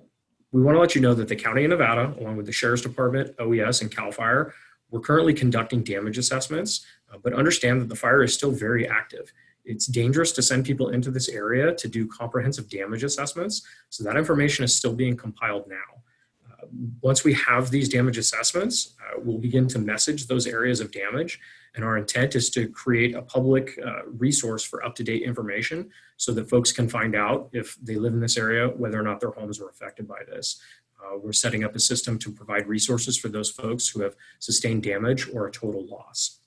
we 0.53 0.61
want 0.61 0.75
to 0.75 0.79
let 0.79 0.95
you 0.95 1.01
know 1.01 1.13
that 1.13 1.27
the 1.27 1.35
County 1.35 1.65
of 1.65 1.69
Nevada, 1.69 2.13
along 2.19 2.37
with 2.37 2.45
the 2.45 2.51
Sheriff's 2.51 2.81
Department, 2.81 3.35
OES, 3.39 3.81
and 3.81 3.93
CAL 3.93 4.11
FIRE, 4.11 4.53
we're 4.91 4.99
currently 4.99 5.33
conducting 5.33 5.83
damage 5.83 6.17
assessments, 6.17 6.85
but 7.23 7.33
understand 7.33 7.81
that 7.81 7.89
the 7.89 7.95
fire 7.95 8.23
is 8.23 8.33
still 8.33 8.51
very 8.51 8.87
active. 8.87 9.31
It's 9.63 9.85
dangerous 9.85 10.31
to 10.33 10.41
send 10.41 10.65
people 10.65 10.89
into 10.89 11.11
this 11.11 11.29
area 11.29 11.73
to 11.75 11.87
do 11.87 12.07
comprehensive 12.07 12.69
damage 12.69 13.03
assessments, 13.03 13.61
so 13.89 14.03
that 14.03 14.17
information 14.17 14.65
is 14.65 14.75
still 14.75 14.93
being 14.93 15.15
compiled 15.15 15.67
now. 15.67 15.75
Uh, 16.51 16.65
once 17.01 17.23
we 17.23 17.33
have 17.33 17.69
these 17.69 17.89
damage 17.89 18.17
assessments, 18.17 18.95
uh, 18.99 19.19
we'll 19.23 19.37
begin 19.37 19.67
to 19.67 19.79
message 19.79 20.27
those 20.27 20.47
areas 20.47 20.79
of 20.79 20.91
damage 20.91 21.39
and 21.75 21.85
our 21.85 21.97
intent 21.97 22.35
is 22.35 22.49
to 22.51 22.67
create 22.67 23.15
a 23.15 23.21
public 23.21 23.79
uh, 23.85 24.05
resource 24.05 24.63
for 24.63 24.83
up 24.83 24.95
to 24.95 25.03
date 25.03 25.23
information 25.23 25.89
so 26.17 26.33
that 26.33 26.49
folks 26.49 26.71
can 26.71 26.89
find 26.89 27.15
out 27.15 27.49
if 27.53 27.77
they 27.81 27.95
live 27.95 28.13
in 28.13 28.19
this 28.19 28.37
area, 28.37 28.67
whether 28.67 28.99
or 28.99 29.03
not 29.03 29.19
their 29.19 29.31
homes 29.31 29.59
were 29.59 29.69
affected 29.69 30.07
by 30.07 30.21
this. 30.27 30.61
Uh, 31.01 31.17
we're 31.17 31.31
setting 31.31 31.63
up 31.63 31.75
a 31.75 31.79
system 31.79 32.19
to 32.19 32.31
provide 32.31 32.67
resources 32.67 33.17
for 33.17 33.29
those 33.29 33.49
folks 33.49 33.87
who 33.87 34.01
have 34.01 34.15
sustained 34.39 34.83
damage 34.83 35.29
or 35.33 35.47
a 35.47 35.51
total 35.51 35.85
loss. 35.87 36.39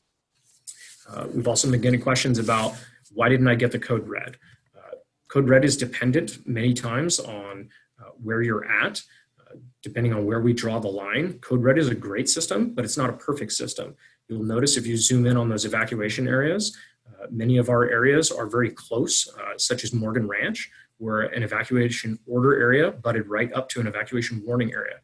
Uh, 1.11 1.27
we've 1.35 1.49
also 1.49 1.71
been 1.71 1.81
getting 1.81 2.01
questions 2.01 2.39
about 2.39 2.75
why 3.13 3.29
didn't 3.29 3.49
I 3.49 3.55
get 3.55 3.73
the 3.73 3.79
code 3.79 4.09
red? 4.09 4.37
Uh, 4.77 4.97
code 5.29 5.49
red 5.49 5.65
is 5.65 5.77
dependent 5.77 6.47
many 6.47 6.75
times 6.75 7.21
on 7.21 7.69
uh, 8.01 8.11
where 8.23 8.43
you're 8.43 8.65
at 8.65 9.01
uh, 9.41 9.57
depending 9.83 10.13
on 10.13 10.25
where 10.25 10.41
we 10.41 10.53
draw 10.53 10.79
the 10.79 10.89
line. 10.89 11.39
Code 11.41 11.63
Red 11.63 11.79
is 11.79 11.89
a 11.89 11.95
great 11.95 12.29
system, 12.29 12.75
but 12.75 12.85
it's 12.85 12.97
not 12.97 13.11
a 13.11 13.15
perfect 13.15 13.53
system. 13.53 13.95
You'll 14.29 14.43
notice 14.43 14.77
if 14.77 14.87
you 14.87 14.97
zoom 14.97 15.27
in 15.27 15.37
on 15.37 15.49
those 15.49 15.65
evacuation 15.65 16.27
areas, 16.27 16.77
uh, 17.07 17.27
many 17.31 17.59
of 17.59 17.69
our 17.69 17.89
areas 17.89 18.31
are 18.31 18.47
very 18.47 18.71
close, 18.71 19.29
uh, 19.39 19.59
such 19.59 19.85
as 19.85 19.93
Morgan 19.93 20.27
Ranch, 20.27 20.71
where 20.99 21.23
an 21.23 21.43
evacuation 21.43 22.19
order 22.27 22.59
area 22.59 22.93
butted 22.93 23.29
right 23.29 23.53
up 23.53 23.69
to 23.71 23.81
an 23.81 23.87
evacuation 23.87 24.43
warning 24.45 24.73
area. 24.73 24.97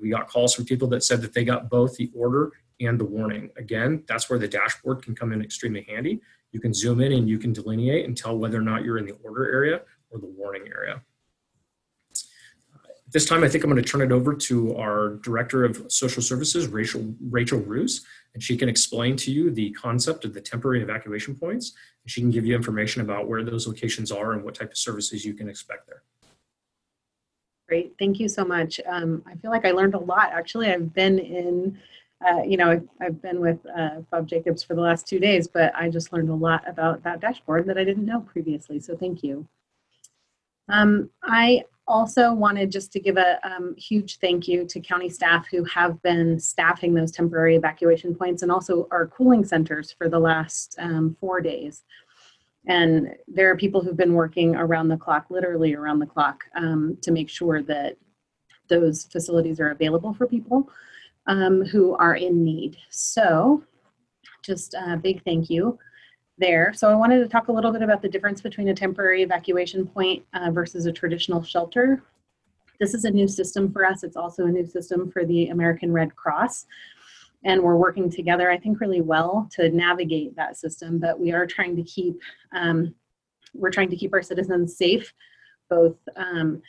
We 0.00 0.10
got 0.10 0.28
calls 0.28 0.54
from 0.54 0.66
people 0.66 0.88
that 0.88 1.04
said 1.04 1.22
that 1.22 1.32
they 1.32 1.44
got 1.44 1.70
both 1.70 1.96
the 1.96 2.10
order 2.14 2.52
and 2.80 2.98
the 2.98 3.04
warning. 3.04 3.50
Again, 3.56 4.04
that's 4.06 4.28
where 4.28 4.38
the 4.38 4.48
dashboard 4.48 5.02
can 5.02 5.14
come 5.14 5.32
in 5.32 5.42
extremely 5.42 5.82
handy. 5.88 6.20
You 6.52 6.60
can 6.60 6.72
zoom 6.72 7.00
in 7.00 7.12
and 7.12 7.28
you 7.28 7.38
can 7.38 7.52
delineate 7.52 8.06
and 8.06 8.16
tell 8.16 8.38
whether 8.38 8.58
or 8.58 8.62
not 8.62 8.84
you're 8.84 8.98
in 8.98 9.06
the 9.06 9.16
order 9.24 9.50
area 9.50 9.82
or 10.10 10.18
the 10.18 10.26
warning 10.26 10.68
area. 10.68 11.02
This 13.12 13.24
time, 13.24 13.44
I 13.44 13.48
think 13.48 13.62
I'm 13.62 13.70
going 13.70 13.82
to 13.82 13.88
turn 13.88 14.02
it 14.02 14.10
over 14.10 14.34
to 14.34 14.76
our 14.76 15.16
Director 15.22 15.64
of 15.64 15.86
Social 15.88 16.20
Services, 16.20 16.66
Rachel, 16.66 17.14
Rachel 17.30 17.60
Roos, 17.60 18.04
and 18.34 18.42
she 18.42 18.56
can 18.56 18.68
explain 18.68 19.16
to 19.18 19.30
you 19.30 19.50
the 19.50 19.70
concept 19.70 20.24
of 20.24 20.34
the 20.34 20.40
temporary 20.40 20.82
evacuation 20.82 21.34
points. 21.34 21.72
And 22.02 22.10
she 22.10 22.20
can 22.20 22.30
give 22.30 22.44
you 22.44 22.54
information 22.54 23.02
about 23.02 23.28
where 23.28 23.44
those 23.44 23.66
locations 23.66 24.10
are 24.10 24.32
and 24.32 24.42
what 24.42 24.56
type 24.56 24.72
of 24.72 24.76
services 24.76 25.24
you 25.24 25.34
can 25.34 25.48
expect 25.48 25.86
there. 25.86 26.02
Great, 27.68 27.94
thank 27.98 28.18
you 28.20 28.28
so 28.28 28.44
much. 28.44 28.80
Um, 28.86 29.22
I 29.26 29.34
feel 29.36 29.50
like 29.50 29.64
I 29.64 29.70
learned 29.70 29.94
a 29.94 29.98
lot. 29.98 30.30
Actually, 30.32 30.68
I've 30.68 30.92
been 30.92 31.18
in, 31.18 31.78
uh, 32.24 32.42
you 32.42 32.56
know, 32.56 32.70
I've, 32.70 32.88
I've 33.00 33.22
been 33.22 33.40
with 33.40 33.58
uh, 33.76 34.00
Bob 34.10 34.26
Jacobs 34.26 34.62
for 34.62 34.74
the 34.74 34.80
last 34.80 35.06
two 35.06 35.18
days, 35.18 35.48
but 35.48 35.74
I 35.74 35.90
just 35.90 36.12
learned 36.12 36.30
a 36.30 36.34
lot 36.34 36.66
about 36.66 37.02
that 37.02 37.20
dashboard 37.20 37.66
that 37.66 37.76
I 37.76 37.84
didn't 37.84 38.06
know 38.06 38.20
previously. 38.20 38.80
So 38.80 38.96
thank 38.96 39.22
you. 39.22 39.46
Um, 40.68 41.10
I 41.22 41.64
also 41.86 42.32
wanted 42.32 42.72
just 42.72 42.90
to 42.92 43.00
give 43.00 43.16
a 43.16 43.38
um, 43.46 43.76
huge 43.76 44.18
thank 44.18 44.48
you 44.48 44.64
to 44.66 44.80
county 44.80 45.08
staff 45.08 45.46
who 45.50 45.62
have 45.64 46.02
been 46.02 46.40
staffing 46.40 46.94
those 46.94 47.12
temporary 47.12 47.54
evacuation 47.54 48.14
points 48.14 48.42
and 48.42 48.50
also 48.50 48.88
our 48.90 49.06
cooling 49.06 49.44
centers 49.44 49.92
for 49.92 50.08
the 50.08 50.18
last 50.18 50.74
um, 50.78 51.16
four 51.20 51.40
days. 51.40 51.84
And 52.66 53.14
there 53.28 53.48
are 53.50 53.56
people 53.56 53.80
who've 53.80 53.96
been 53.96 54.14
working 54.14 54.56
around 54.56 54.88
the 54.88 54.96
clock, 54.96 55.26
literally 55.30 55.74
around 55.74 56.00
the 56.00 56.06
clock, 56.06 56.44
um, 56.56 56.98
to 57.02 57.12
make 57.12 57.28
sure 57.28 57.62
that 57.62 57.96
those 58.68 59.04
facilities 59.04 59.60
are 59.60 59.70
available 59.70 60.12
for 60.12 60.26
people 60.26 60.68
um, 61.26 61.64
who 61.64 61.94
are 61.96 62.16
in 62.16 62.44
need. 62.44 62.76
So, 62.90 63.62
just 64.42 64.74
a 64.74 64.96
big 64.96 65.22
thank 65.24 65.50
you 65.50 65.78
there. 66.38 66.72
So, 66.74 66.90
I 66.90 66.94
wanted 66.94 67.18
to 67.18 67.28
talk 67.28 67.48
a 67.48 67.52
little 67.52 67.72
bit 67.72 67.82
about 67.82 68.02
the 68.02 68.08
difference 68.08 68.40
between 68.40 68.68
a 68.68 68.74
temporary 68.74 69.22
evacuation 69.22 69.86
point 69.86 70.24
uh, 70.34 70.50
versus 70.50 70.86
a 70.86 70.92
traditional 70.92 71.42
shelter. 71.42 72.02
This 72.78 72.94
is 72.94 73.04
a 73.04 73.10
new 73.10 73.26
system 73.26 73.72
for 73.72 73.86
us. 73.86 74.02
It's 74.02 74.16
also 74.16 74.44
a 74.44 74.50
new 74.50 74.66
system 74.66 75.10
for 75.10 75.24
the 75.24 75.48
American 75.48 75.92
Red 75.92 76.14
Cross 76.14 76.66
and 77.44 77.62
we're 77.62 77.76
working 77.76 78.10
together 78.10 78.50
i 78.50 78.58
think 78.58 78.80
really 78.80 79.00
well 79.00 79.48
to 79.50 79.68
navigate 79.70 80.34
that 80.36 80.56
system 80.56 80.98
but 80.98 81.18
we 81.18 81.32
are 81.32 81.46
trying 81.46 81.76
to 81.76 81.82
keep 81.82 82.20
um, 82.52 82.94
we're 83.54 83.70
trying 83.70 83.90
to 83.90 83.96
keep 83.96 84.12
our 84.12 84.22
citizens 84.22 84.76
safe 84.76 85.12
both 85.70 85.96
um, 86.16 86.60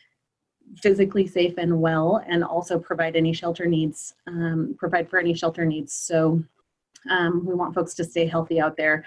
physically 0.81 1.25
safe 1.25 1.53
and 1.57 1.81
well 1.81 2.23
and 2.27 2.43
also 2.43 2.77
provide 2.77 3.15
any 3.15 3.33
shelter 3.33 3.65
needs 3.65 4.13
um, 4.27 4.75
provide 4.77 5.09
for 5.09 5.19
any 5.19 5.33
shelter 5.33 5.65
needs 5.65 5.93
so 5.93 6.41
um, 7.09 7.45
we 7.45 7.53
want 7.53 7.73
folks 7.73 7.93
to 7.93 8.03
stay 8.03 8.27
healthy 8.27 8.59
out 8.59 8.77
there 8.77 9.03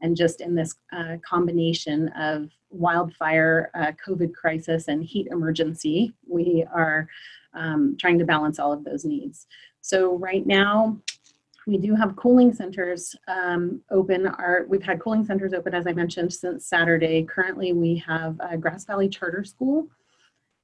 and 0.00 0.16
just 0.16 0.40
in 0.40 0.54
this 0.54 0.74
uh, 0.92 1.16
combination 1.24 2.08
of 2.10 2.50
wildfire 2.70 3.70
uh, 3.74 3.92
covid 4.04 4.34
crisis 4.34 4.88
and 4.88 5.04
heat 5.04 5.28
emergency 5.30 6.12
we 6.28 6.64
are 6.74 7.06
um, 7.54 7.96
trying 8.00 8.18
to 8.18 8.24
balance 8.24 8.58
all 8.58 8.72
of 8.72 8.84
those 8.84 9.04
needs 9.04 9.46
so 9.82 10.16
right 10.16 10.46
now, 10.46 10.96
we 11.66 11.76
do 11.76 11.94
have 11.94 12.16
cooling 12.16 12.52
centers 12.54 13.14
um, 13.28 13.82
open. 13.90 14.26
Our, 14.26 14.64
we've 14.68 14.82
had 14.82 15.00
cooling 15.00 15.24
centers 15.24 15.52
open, 15.52 15.74
as 15.74 15.86
I 15.86 15.92
mentioned, 15.92 16.32
since 16.32 16.66
Saturday. 16.66 17.24
Currently, 17.24 17.72
we 17.72 17.96
have 18.06 18.40
Grass 18.60 18.84
Valley 18.84 19.08
Charter 19.08 19.44
School 19.44 19.88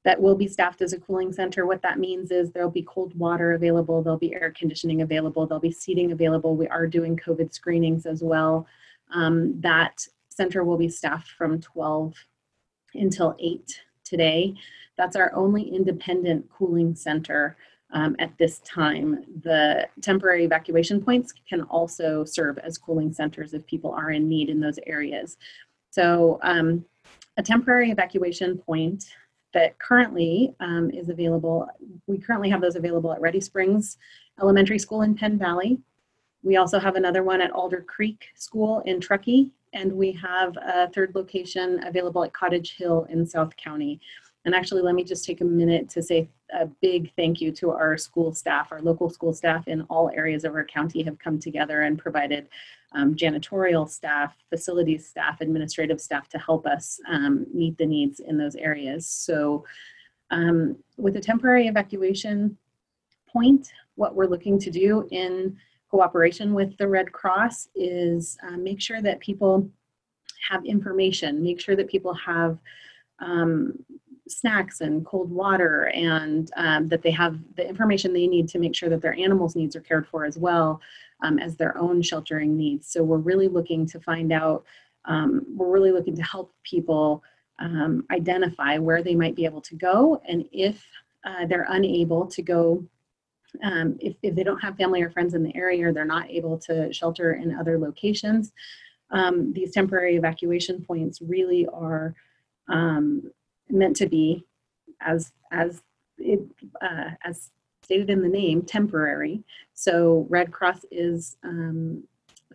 that 0.08 0.22
will 0.22 0.34
be 0.34 0.48
staffed 0.48 0.80
as 0.80 0.94
a 0.94 0.98
cooling 0.98 1.34
center. 1.34 1.66
What 1.66 1.82
that 1.82 1.98
means 1.98 2.30
is 2.30 2.50
there'll 2.50 2.70
be 2.70 2.86
cold 2.88 3.14
water 3.14 3.52
available, 3.52 4.02
there'll 4.02 4.18
be 4.18 4.32
air 4.32 4.54
conditioning 4.56 5.02
available, 5.02 5.46
there'll 5.46 5.60
be 5.60 5.70
seating 5.70 6.12
available. 6.12 6.56
We 6.56 6.66
are 6.68 6.86
doing 6.86 7.14
COVID 7.14 7.52
screenings 7.52 8.06
as 8.06 8.22
well. 8.22 8.66
Um, 9.12 9.60
that 9.60 10.02
center 10.30 10.64
will 10.64 10.78
be 10.78 10.88
staffed 10.88 11.32
from 11.32 11.60
12 11.60 12.14
until 12.94 13.36
8 13.38 13.82
today. 14.02 14.54
That's 14.96 15.14
our 15.14 15.30
only 15.34 15.64
independent 15.64 16.48
cooling 16.48 16.94
center 16.94 17.58
um, 17.90 18.16
at 18.18 18.32
this 18.38 18.60
time. 18.60 19.22
The 19.42 19.88
temporary 20.00 20.46
evacuation 20.46 21.04
points 21.04 21.34
can 21.46 21.64
also 21.64 22.24
serve 22.24 22.56
as 22.56 22.78
cooling 22.78 23.12
centers 23.12 23.52
if 23.52 23.66
people 23.66 23.90
are 23.92 24.12
in 24.12 24.26
need 24.26 24.48
in 24.48 24.58
those 24.58 24.78
areas. 24.86 25.36
So 25.90 26.38
um, 26.40 26.86
a 27.36 27.42
temporary 27.42 27.90
evacuation 27.90 28.56
point 28.56 29.04
that 29.54 29.78
currently 29.78 30.54
um, 30.60 30.90
is 30.90 31.08
available, 31.08 31.68
we 32.06 32.18
currently 32.18 32.50
have 32.50 32.60
those 32.60 32.76
available 32.76 33.12
at 33.12 33.20
Ready 33.20 33.40
Springs 33.40 33.98
Elementary 34.40 34.78
School 34.78 35.02
in 35.02 35.14
Penn 35.14 35.38
Valley. 35.38 35.78
We 36.42 36.56
also 36.56 36.78
have 36.78 36.96
another 36.96 37.22
one 37.22 37.40
at 37.40 37.50
Alder 37.50 37.82
Creek 37.82 38.26
School 38.34 38.82
in 38.86 39.00
Truckee, 39.00 39.50
and 39.72 39.92
we 39.92 40.12
have 40.12 40.56
a 40.56 40.88
third 40.88 41.14
location 41.14 41.82
available 41.84 42.24
at 42.24 42.32
Cottage 42.32 42.76
Hill 42.76 43.06
in 43.10 43.26
South 43.26 43.56
County. 43.56 44.00
And 44.44 44.54
actually, 44.54 44.82
let 44.82 44.94
me 44.94 45.04
just 45.04 45.24
take 45.24 45.40
a 45.40 45.44
minute 45.44 45.90
to 45.90 46.02
say 46.02 46.28
a 46.54 46.66
big 46.80 47.12
thank 47.16 47.40
you 47.40 47.52
to 47.52 47.70
our 47.70 47.98
school 47.98 48.32
staff. 48.32 48.72
Our 48.72 48.80
local 48.80 49.10
school 49.10 49.34
staff 49.34 49.68
in 49.68 49.82
all 49.82 50.10
areas 50.14 50.44
of 50.44 50.54
our 50.54 50.64
county 50.64 51.02
have 51.02 51.18
come 51.18 51.38
together 51.38 51.82
and 51.82 51.98
provided 51.98 52.48
um, 52.92 53.14
janitorial 53.14 53.88
staff, 53.88 54.36
facilities 54.48 55.06
staff, 55.06 55.40
administrative 55.40 56.00
staff 56.00 56.28
to 56.30 56.38
help 56.38 56.66
us 56.66 57.00
um, 57.08 57.46
meet 57.52 57.76
the 57.76 57.86
needs 57.86 58.20
in 58.20 58.38
those 58.38 58.56
areas. 58.56 59.06
So, 59.06 59.64
um, 60.30 60.76
with 60.96 61.16
a 61.16 61.20
temporary 61.20 61.68
evacuation 61.68 62.56
point, 63.30 63.72
what 63.94 64.14
we're 64.14 64.26
looking 64.26 64.58
to 64.58 64.70
do 64.70 65.08
in 65.10 65.56
cooperation 65.90 66.54
with 66.54 66.76
the 66.76 66.88
Red 66.88 67.12
Cross 67.12 67.68
is 67.74 68.36
uh, 68.46 68.56
make 68.56 68.80
sure 68.80 69.00
that 69.00 69.20
people 69.20 69.70
have 70.48 70.64
information, 70.64 71.42
make 71.42 71.60
sure 71.60 71.76
that 71.76 71.88
people 71.88 72.14
have 72.14 72.58
um, 73.20 73.74
snacks 74.28 74.82
and 74.82 75.04
cold 75.06 75.30
water 75.30 75.88
and 75.94 76.50
um, 76.56 76.88
that 76.88 77.02
they 77.02 77.10
have 77.10 77.38
the 77.56 77.66
information 77.66 78.12
they 78.12 78.26
need 78.26 78.48
to 78.48 78.58
make 78.58 78.74
sure 78.74 78.88
that 78.90 79.00
their 79.00 79.14
animals 79.14 79.56
needs 79.56 79.74
are 79.74 79.80
cared 79.80 80.06
for 80.06 80.24
as 80.24 80.38
well 80.38 80.80
um, 81.22 81.38
as 81.38 81.56
their 81.56 81.76
own 81.78 82.02
sheltering 82.02 82.56
needs. 82.56 82.90
So 82.90 83.02
we're 83.02 83.18
really 83.18 83.48
looking 83.48 83.86
to 83.86 84.00
find 84.00 84.32
out 84.32 84.64
um, 85.04 85.44
we're 85.56 85.70
really 85.70 85.92
looking 85.92 86.16
to 86.16 86.22
help 86.22 86.54
people 86.62 87.22
um, 87.58 88.04
identify 88.12 88.78
where 88.78 89.02
they 89.02 89.14
might 89.14 89.34
be 89.34 89.44
able 89.44 89.62
to 89.62 89.74
go 89.74 90.20
and 90.28 90.44
if 90.52 90.84
uh, 91.24 91.46
they're 91.46 91.66
unable 91.70 92.26
to 92.26 92.42
go 92.42 92.84
um, 93.64 93.96
if, 94.00 94.14
if 94.22 94.34
they 94.34 94.44
don't 94.44 94.60
have 94.60 94.76
family 94.76 95.02
or 95.02 95.10
friends 95.10 95.34
in 95.34 95.42
the 95.42 95.56
area 95.56 95.88
or 95.88 95.92
they're 95.92 96.04
not 96.04 96.30
able 96.30 96.58
to 96.58 96.92
shelter 96.92 97.34
in 97.34 97.54
other 97.54 97.78
locations 97.78 98.52
um, 99.10 99.52
these 99.52 99.72
temporary 99.72 100.16
evacuation 100.16 100.84
points 100.84 101.20
really 101.20 101.66
are 101.72 102.14
um, 102.68 103.22
meant 103.70 103.96
to 103.96 104.06
be 104.06 104.44
as 105.00 105.32
as 105.50 105.82
it 106.18 106.40
uh, 106.80 107.10
as 107.24 107.50
stated 107.88 108.10
in 108.10 108.20
the 108.20 108.28
name 108.28 108.60
temporary 108.60 109.42
so 109.72 110.26
red 110.28 110.52
cross 110.52 110.84
is 110.90 111.38
um, 111.42 112.04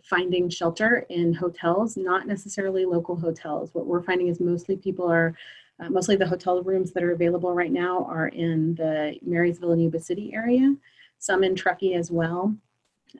finding 0.00 0.48
shelter 0.48 1.04
in 1.08 1.34
hotels 1.34 1.96
not 1.96 2.28
necessarily 2.28 2.84
local 2.84 3.16
hotels 3.16 3.70
what 3.72 3.84
we're 3.84 4.00
finding 4.00 4.28
is 4.28 4.38
mostly 4.38 4.76
people 4.76 5.10
are 5.10 5.36
uh, 5.80 5.90
mostly 5.90 6.14
the 6.14 6.24
hotel 6.24 6.62
rooms 6.62 6.92
that 6.92 7.02
are 7.02 7.10
available 7.10 7.52
right 7.52 7.72
now 7.72 8.04
are 8.04 8.28
in 8.28 8.76
the 8.76 9.18
marysville 9.22 9.72
and 9.72 9.82
yuba 9.82 9.98
city 9.98 10.32
area 10.32 10.72
some 11.18 11.42
in 11.42 11.56
truckee 11.56 11.94
as 11.94 12.12
well 12.12 12.54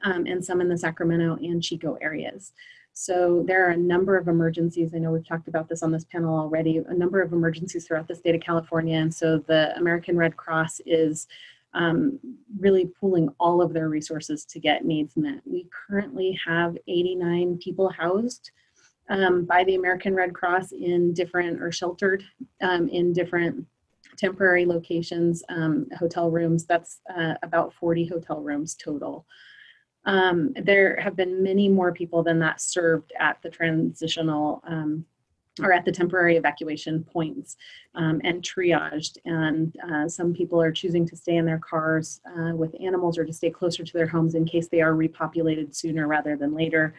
um, 0.03 0.25
and 0.25 0.45
some 0.45 0.61
in 0.61 0.69
the 0.69 0.77
sacramento 0.77 1.35
and 1.41 1.61
chico 1.61 1.97
areas 1.99 2.53
so 2.97 3.43
there 3.45 3.67
are 3.67 3.71
a 3.71 3.77
number 3.77 4.15
of 4.15 4.29
emergencies. 4.29 4.93
I 4.95 4.99
know 4.99 5.11
we've 5.11 5.27
talked 5.27 5.49
about 5.49 5.67
this 5.67 5.83
on 5.83 5.91
this 5.91 6.05
panel 6.05 6.33
already, 6.33 6.77
a 6.77 6.93
number 6.93 7.21
of 7.21 7.33
emergencies 7.33 7.85
throughout 7.85 8.07
the 8.07 8.15
state 8.15 8.35
of 8.35 8.39
California. 8.39 8.97
And 8.97 9.13
so 9.13 9.39
the 9.39 9.75
American 9.75 10.15
Red 10.15 10.37
Cross 10.37 10.79
is 10.85 11.27
um, 11.75 12.19
really 12.59 12.89
pooling 12.99 13.29
all 13.39 13.61
of 13.61 13.73
their 13.73 13.89
resources 13.89 14.45
to 14.45 14.59
get 14.59 14.85
needs 14.85 15.15
met. 15.15 15.41
We 15.45 15.67
currently 15.87 16.39
have 16.45 16.77
89 16.87 17.59
people 17.61 17.89
housed 17.89 18.51
um, 19.09 19.45
by 19.45 19.63
the 19.65 19.75
American 19.75 20.15
Red 20.15 20.33
Cross 20.33 20.71
in 20.71 21.13
different 21.13 21.61
or 21.61 21.71
sheltered 21.71 22.23
um, 22.61 22.87
in 22.87 23.13
different 23.13 23.65
temporary 24.17 24.65
locations, 24.65 25.43
um, 25.49 25.87
hotel 25.99 26.31
rooms. 26.31 26.65
That's 26.65 27.01
uh, 27.15 27.33
about 27.43 27.73
40 27.73 28.05
hotel 28.07 28.41
rooms 28.41 28.75
total. 28.75 29.25
Um, 30.05 30.53
there 30.55 30.95
have 30.97 31.15
been 31.15 31.43
many 31.43 31.67
more 31.67 31.91
people 31.91 32.23
than 32.23 32.39
that 32.39 32.61
served 32.61 33.11
at 33.19 33.41
the 33.41 33.49
transitional 33.49 34.63
or 35.61 35.71
at 35.71 35.85
the 35.85 35.91
temporary 35.91 36.35
evacuation 36.35 37.03
points 37.03 37.55
um, 37.95 38.19
and 38.23 38.41
triaged. 38.41 39.17
And 39.25 39.75
uh, 39.89 40.07
some 40.09 40.33
people 40.33 40.61
are 40.61 40.71
choosing 40.71 41.07
to 41.07 41.15
stay 41.15 41.37
in 41.37 41.45
their 41.45 41.59
cars 41.59 42.21
uh, 42.37 42.55
with 42.55 42.75
animals 42.81 43.17
or 43.17 43.25
to 43.25 43.33
stay 43.33 43.49
closer 43.49 43.83
to 43.83 43.93
their 43.93 44.07
homes 44.07 44.35
in 44.35 44.45
case 44.45 44.67
they 44.67 44.81
are 44.81 44.93
repopulated 44.93 45.75
sooner 45.75 46.07
rather 46.07 46.35
than 46.35 46.53
later. 46.53 46.93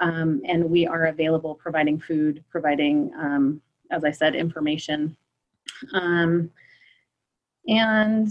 Um, 0.00 0.40
and 0.44 0.68
we 0.68 0.86
are 0.86 1.06
available 1.06 1.54
providing 1.54 2.00
food, 2.00 2.42
providing, 2.50 3.12
um, 3.16 3.62
as 3.90 4.04
I 4.04 4.10
said, 4.10 4.34
information 4.34 5.16
Um, 5.92 6.50
and 7.68 8.28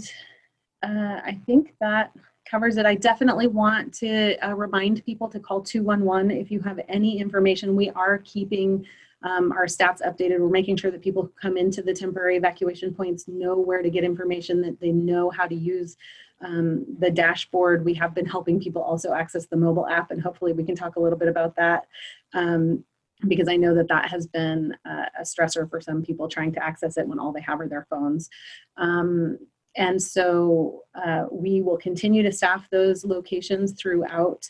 uh, 0.82 1.20
I 1.24 1.40
think 1.46 1.74
that 1.80 2.12
covers 2.52 2.76
it. 2.76 2.84
I 2.84 2.94
definitely 2.94 3.46
want 3.46 3.94
to 3.94 4.36
uh, 4.46 4.54
remind 4.54 5.04
people 5.06 5.26
to 5.30 5.40
call 5.40 5.62
211 5.62 6.30
if 6.30 6.50
you 6.50 6.60
have 6.60 6.78
any 6.86 7.18
information. 7.18 7.74
We 7.74 7.88
are 7.90 8.18
keeping 8.18 8.86
um, 9.22 9.52
our 9.52 9.64
stats 9.64 10.02
updated. 10.06 10.38
We're 10.38 10.50
making 10.50 10.76
sure 10.76 10.90
that 10.90 11.00
people 11.00 11.22
who 11.22 11.32
come 11.40 11.56
into 11.56 11.80
the 11.80 11.94
temporary 11.94 12.36
evacuation 12.36 12.92
points 12.92 13.26
know 13.26 13.56
where 13.58 13.80
to 13.80 13.88
get 13.88 14.04
information, 14.04 14.60
that 14.62 14.78
they 14.80 14.92
know 14.92 15.30
how 15.30 15.46
to 15.46 15.54
use 15.54 15.96
um, 16.42 16.84
the 16.98 17.10
dashboard. 17.10 17.86
We 17.86 17.94
have 17.94 18.14
been 18.14 18.26
helping 18.26 18.60
people 18.60 18.82
also 18.82 19.14
access 19.14 19.46
the 19.46 19.56
mobile 19.56 19.86
app, 19.86 20.10
and 20.10 20.20
hopefully 20.20 20.52
we 20.52 20.64
can 20.64 20.76
talk 20.76 20.96
a 20.96 21.00
little 21.00 21.18
bit 21.18 21.28
about 21.28 21.56
that. 21.56 21.86
Um, 22.34 22.84
because 23.28 23.48
I 23.48 23.56
know 23.56 23.72
that 23.76 23.86
that 23.86 24.10
has 24.10 24.26
been 24.26 24.76
a 24.84 25.22
stressor 25.22 25.70
for 25.70 25.80
some 25.80 26.02
people 26.02 26.28
trying 26.28 26.50
to 26.54 26.64
access 26.64 26.96
it 26.96 27.06
when 27.06 27.20
all 27.20 27.30
they 27.30 27.40
have 27.40 27.60
are 27.60 27.68
their 27.68 27.86
phones. 27.88 28.28
Um, 28.76 29.38
and 29.76 30.00
so 30.02 30.82
uh, 30.94 31.24
we 31.30 31.62
will 31.62 31.78
continue 31.78 32.22
to 32.22 32.32
staff 32.32 32.68
those 32.70 33.04
locations 33.04 33.72
throughout 33.72 34.48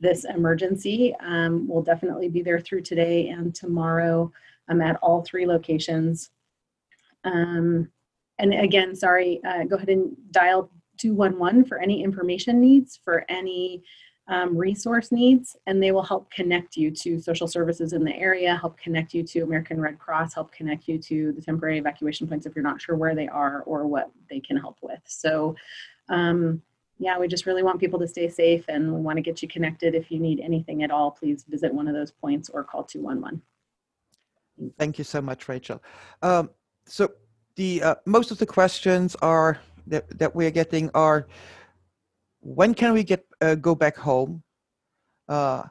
this 0.00 0.24
emergency. 0.24 1.14
Um, 1.20 1.68
we'll 1.68 1.82
definitely 1.82 2.28
be 2.28 2.42
there 2.42 2.60
through 2.60 2.82
today 2.82 3.28
and 3.28 3.54
tomorrow 3.54 4.32
um, 4.68 4.80
at 4.80 4.96
all 4.96 5.22
three 5.22 5.46
locations. 5.46 6.30
Um, 7.24 7.88
and 8.38 8.52
again, 8.52 8.96
sorry, 8.96 9.40
uh, 9.46 9.64
go 9.64 9.76
ahead 9.76 9.88
and 9.88 10.16
dial 10.32 10.70
211 10.98 11.64
for 11.64 11.78
any 11.78 12.02
information 12.02 12.60
needs, 12.60 12.98
for 13.04 13.24
any 13.28 13.82
um, 14.28 14.56
resource 14.56 15.12
needs, 15.12 15.56
and 15.66 15.82
they 15.82 15.92
will 15.92 16.02
help 16.02 16.30
connect 16.30 16.76
you 16.76 16.90
to 16.90 17.20
social 17.20 17.46
services 17.46 17.92
in 17.92 18.04
the 18.04 18.14
area, 18.14 18.56
help 18.56 18.78
connect 18.78 19.12
you 19.12 19.22
to 19.22 19.40
American 19.40 19.80
Red 19.80 19.98
Cross, 19.98 20.34
help 20.34 20.50
connect 20.52 20.88
you 20.88 20.98
to 20.98 21.32
the 21.32 21.42
temporary 21.42 21.78
evacuation 21.78 22.26
points 22.26 22.46
if 22.46 22.54
you're 22.54 22.62
not 22.62 22.80
sure 22.80 22.96
where 22.96 23.14
they 23.14 23.28
are 23.28 23.62
or 23.62 23.86
what 23.86 24.10
they 24.30 24.40
can 24.40 24.56
help 24.56 24.78
with. 24.80 25.00
So, 25.04 25.54
um, 26.08 26.62
yeah, 26.98 27.18
we 27.18 27.28
just 27.28 27.44
really 27.44 27.62
want 27.62 27.80
people 27.80 27.98
to 27.98 28.08
stay 28.08 28.28
safe 28.28 28.64
and 28.68 28.94
we 28.94 29.00
want 29.00 29.16
to 29.16 29.22
get 29.22 29.42
you 29.42 29.48
connected. 29.48 29.94
If 29.94 30.10
you 30.10 30.18
need 30.18 30.40
anything 30.40 30.84
at 30.84 30.90
all, 30.90 31.10
please 31.10 31.44
visit 31.46 31.74
one 31.74 31.88
of 31.88 31.94
those 31.94 32.12
points 32.12 32.48
or 32.48 32.64
call 32.64 32.84
211. 32.84 33.42
Thank 34.78 34.98
you 34.98 35.04
so 35.04 35.20
much, 35.20 35.48
Rachel. 35.48 35.82
Um, 36.22 36.50
so 36.86 37.10
the 37.56 37.82
uh, 37.82 37.94
most 38.06 38.30
of 38.30 38.38
the 38.38 38.46
questions 38.46 39.16
are 39.16 39.58
that, 39.88 40.18
that 40.18 40.34
we 40.34 40.46
are 40.46 40.50
getting 40.50 40.90
are 40.94 41.26
when 42.44 42.74
can 42.74 42.92
we 42.92 43.02
get 43.02 43.24
uh, 43.40 43.54
go 43.54 43.74
back 43.74 43.96
home? 43.96 44.42
Uh, 45.28 45.62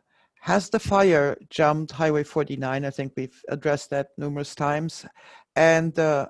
has 0.42 0.70
the 0.70 0.80
fire 0.80 1.38
jumped 1.50 1.92
Highway 1.92 2.24
49? 2.24 2.84
I 2.84 2.90
think 2.90 3.14
we've 3.16 3.40
addressed 3.48 3.92
that 3.92 4.08
numerous 4.18 4.56
times, 4.56 5.06
and 5.56 5.98
uh, 6.00 6.28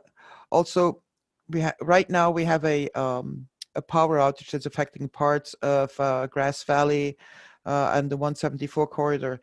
also 0.51 1.01
we 1.49 1.61
ha- 1.61 1.73
right 1.81 2.09
now 2.09 2.29
we 2.29 2.43
have 2.43 2.65
a 2.65 2.89
um, 2.89 3.47
a 3.75 3.81
power 3.81 4.17
outage 4.17 4.51
that's 4.51 4.65
affecting 4.65 5.07
parts 5.09 5.53
of 5.61 5.97
uh, 5.99 6.27
Grass 6.27 6.63
Valley 6.63 7.17
uh, 7.65 7.91
and 7.95 8.09
the 8.09 8.17
174 8.17 8.85
corridor. 8.87 9.39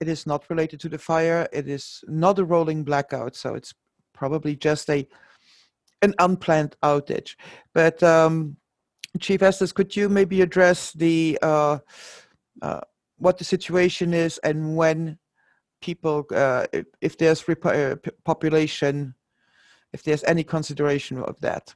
It 0.00 0.08
is 0.08 0.26
not 0.26 0.48
related 0.48 0.80
to 0.80 0.88
the 0.88 0.98
fire. 0.98 1.46
It 1.52 1.68
is 1.68 2.02
not 2.08 2.38
a 2.38 2.44
rolling 2.44 2.82
blackout, 2.82 3.36
so 3.36 3.54
it's 3.54 3.74
probably 4.14 4.56
just 4.56 4.88
a 4.88 5.06
an 6.00 6.14
unplanned 6.18 6.76
outage. 6.82 7.34
But 7.74 8.02
um, 8.02 8.56
Chief 9.18 9.42
Estes, 9.42 9.72
could 9.72 9.94
you 9.94 10.08
maybe 10.08 10.42
address 10.42 10.92
the 10.92 11.38
uh, 11.42 11.78
uh, 12.62 12.80
what 13.18 13.38
the 13.38 13.44
situation 13.44 14.14
is 14.14 14.38
and 14.38 14.76
when 14.76 15.18
people, 15.80 16.26
uh, 16.34 16.66
if, 16.72 16.86
if 17.00 17.18
there's 17.18 17.46
uh, 17.48 17.96
population, 18.24 19.14
if 19.92 20.02
there's 20.02 20.24
any 20.24 20.44
consideration 20.44 21.18
of 21.18 21.40
that? 21.40 21.74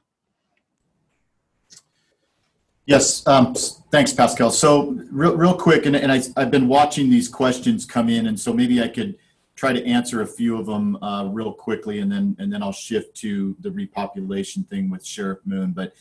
Yes, 2.85 3.25
um, 3.27 3.55
thanks, 3.91 4.11
Pascal. 4.11 4.51
So 4.51 4.97
real, 5.09 5.37
real 5.37 5.53
quick, 5.53 5.85
and, 5.85 5.95
and 5.95 6.11
I, 6.11 6.21
I've 6.35 6.51
been 6.51 6.67
watching 6.67 7.09
these 7.09 7.29
questions 7.29 7.85
come 7.85 8.09
in, 8.09 8.27
and 8.27 8.37
so 8.37 8.53
maybe 8.53 8.81
I 8.81 8.89
could 8.89 9.17
try 9.55 9.71
to 9.71 9.85
answer 9.85 10.21
a 10.21 10.27
few 10.27 10.57
of 10.57 10.65
them 10.65 11.01
uh, 11.01 11.29
real 11.31 11.53
quickly, 11.53 11.99
and 11.99 12.11
then 12.11 12.35
and 12.39 12.51
then 12.51 12.61
I'll 12.61 12.73
shift 12.73 13.15
to 13.17 13.55
the 13.61 13.69
repopulation 13.69 14.67
thing 14.67 14.89
with 14.89 15.05
Sheriff 15.05 15.39
Moon. 15.45 15.71
But 15.71 15.93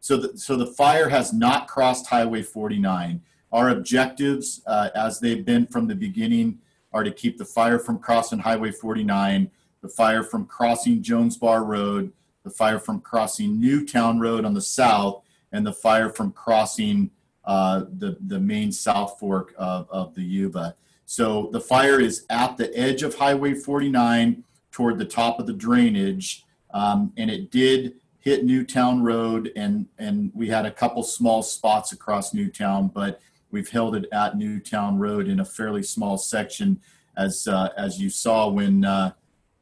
so 0.00 0.16
the, 0.16 0.36
so 0.36 0.56
the 0.56 0.66
fire 0.66 1.08
has 1.08 1.32
not 1.32 1.68
crossed 1.68 2.06
Highway 2.06 2.42
49. 2.42 3.20
Our 3.52 3.70
objectives, 3.70 4.62
uh, 4.66 4.88
as 4.94 5.20
they've 5.20 5.44
been 5.44 5.66
from 5.66 5.86
the 5.86 5.94
beginning, 5.94 6.58
are 6.92 7.04
to 7.04 7.10
keep 7.10 7.38
the 7.38 7.44
fire 7.44 7.78
from 7.78 7.98
crossing 7.98 8.38
Highway 8.38 8.72
49, 8.72 9.50
the 9.82 9.88
fire 9.88 10.22
from 10.22 10.46
crossing 10.46 11.02
Jones 11.02 11.36
Bar 11.36 11.64
Road, 11.64 12.12
the 12.42 12.50
fire 12.50 12.78
from 12.78 13.00
crossing 13.00 13.60
Newtown 13.60 14.18
Road 14.18 14.44
on 14.44 14.54
the 14.54 14.60
south, 14.60 15.22
and 15.52 15.66
the 15.66 15.72
fire 15.72 16.08
from 16.08 16.32
crossing 16.32 17.10
uh, 17.44 17.84
the, 17.98 18.16
the 18.26 18.38
main 18.40 18.72
south 18.72 19.18
fork 19.18 19.54
of, 19.58 19.88
of 19.90 20.14
the 20.14 20.22
Yuba. 20.22 20.74
So 21.06 21.48
the 21.52 21.60
fire 21.60 22.00
is 22.00 22.24
at 22.30 22.56
the 22.56 22.74
edge 22.76 23.02
of 23.02 23.14
Highway 23.14 23.54
49 23.54 24.44
toward 24.70 24.98
the 24.98 25.04
top 25.04 25.40
of 25.40 25.46
the 25.46 25.52
drainage, 25.52 26.44
um, 26.72 27.12
and 27.16 27.30
it 27.30 27.50
did 27.50 27.99
hit 28.20 28.44
Newtown 28.44 29.02
Road, 29.02 29.50
and 29.56 29.86
and 29.98 30.30
we 30.34 30.48
had 30.48 30.66
a 30.66 30.70
couple 30.70 31.02
small 31.02 31.42
spots 31.42 31.92
across 31.92 32.32
Newtown, 32.32 32.88
but 32.88 33.20
we've 33.50 33.70
held 33.70 33.96
it 33.96 34.06
at 34.12 34.36
Newtown 34.36 34.98
Road 34.98 35.26
in 35.26 35.40
a 35.40 35.44
fairly 35.44 35.82
small 35.82 36.16
section, 36.18 36.80
as 37.16 37.48
uh, 37.48 37.70
as 37.76 38.00
you 38.00 38.10
saw 38.10 38.48
when 38.48 38.84
uh, 38.84 39.12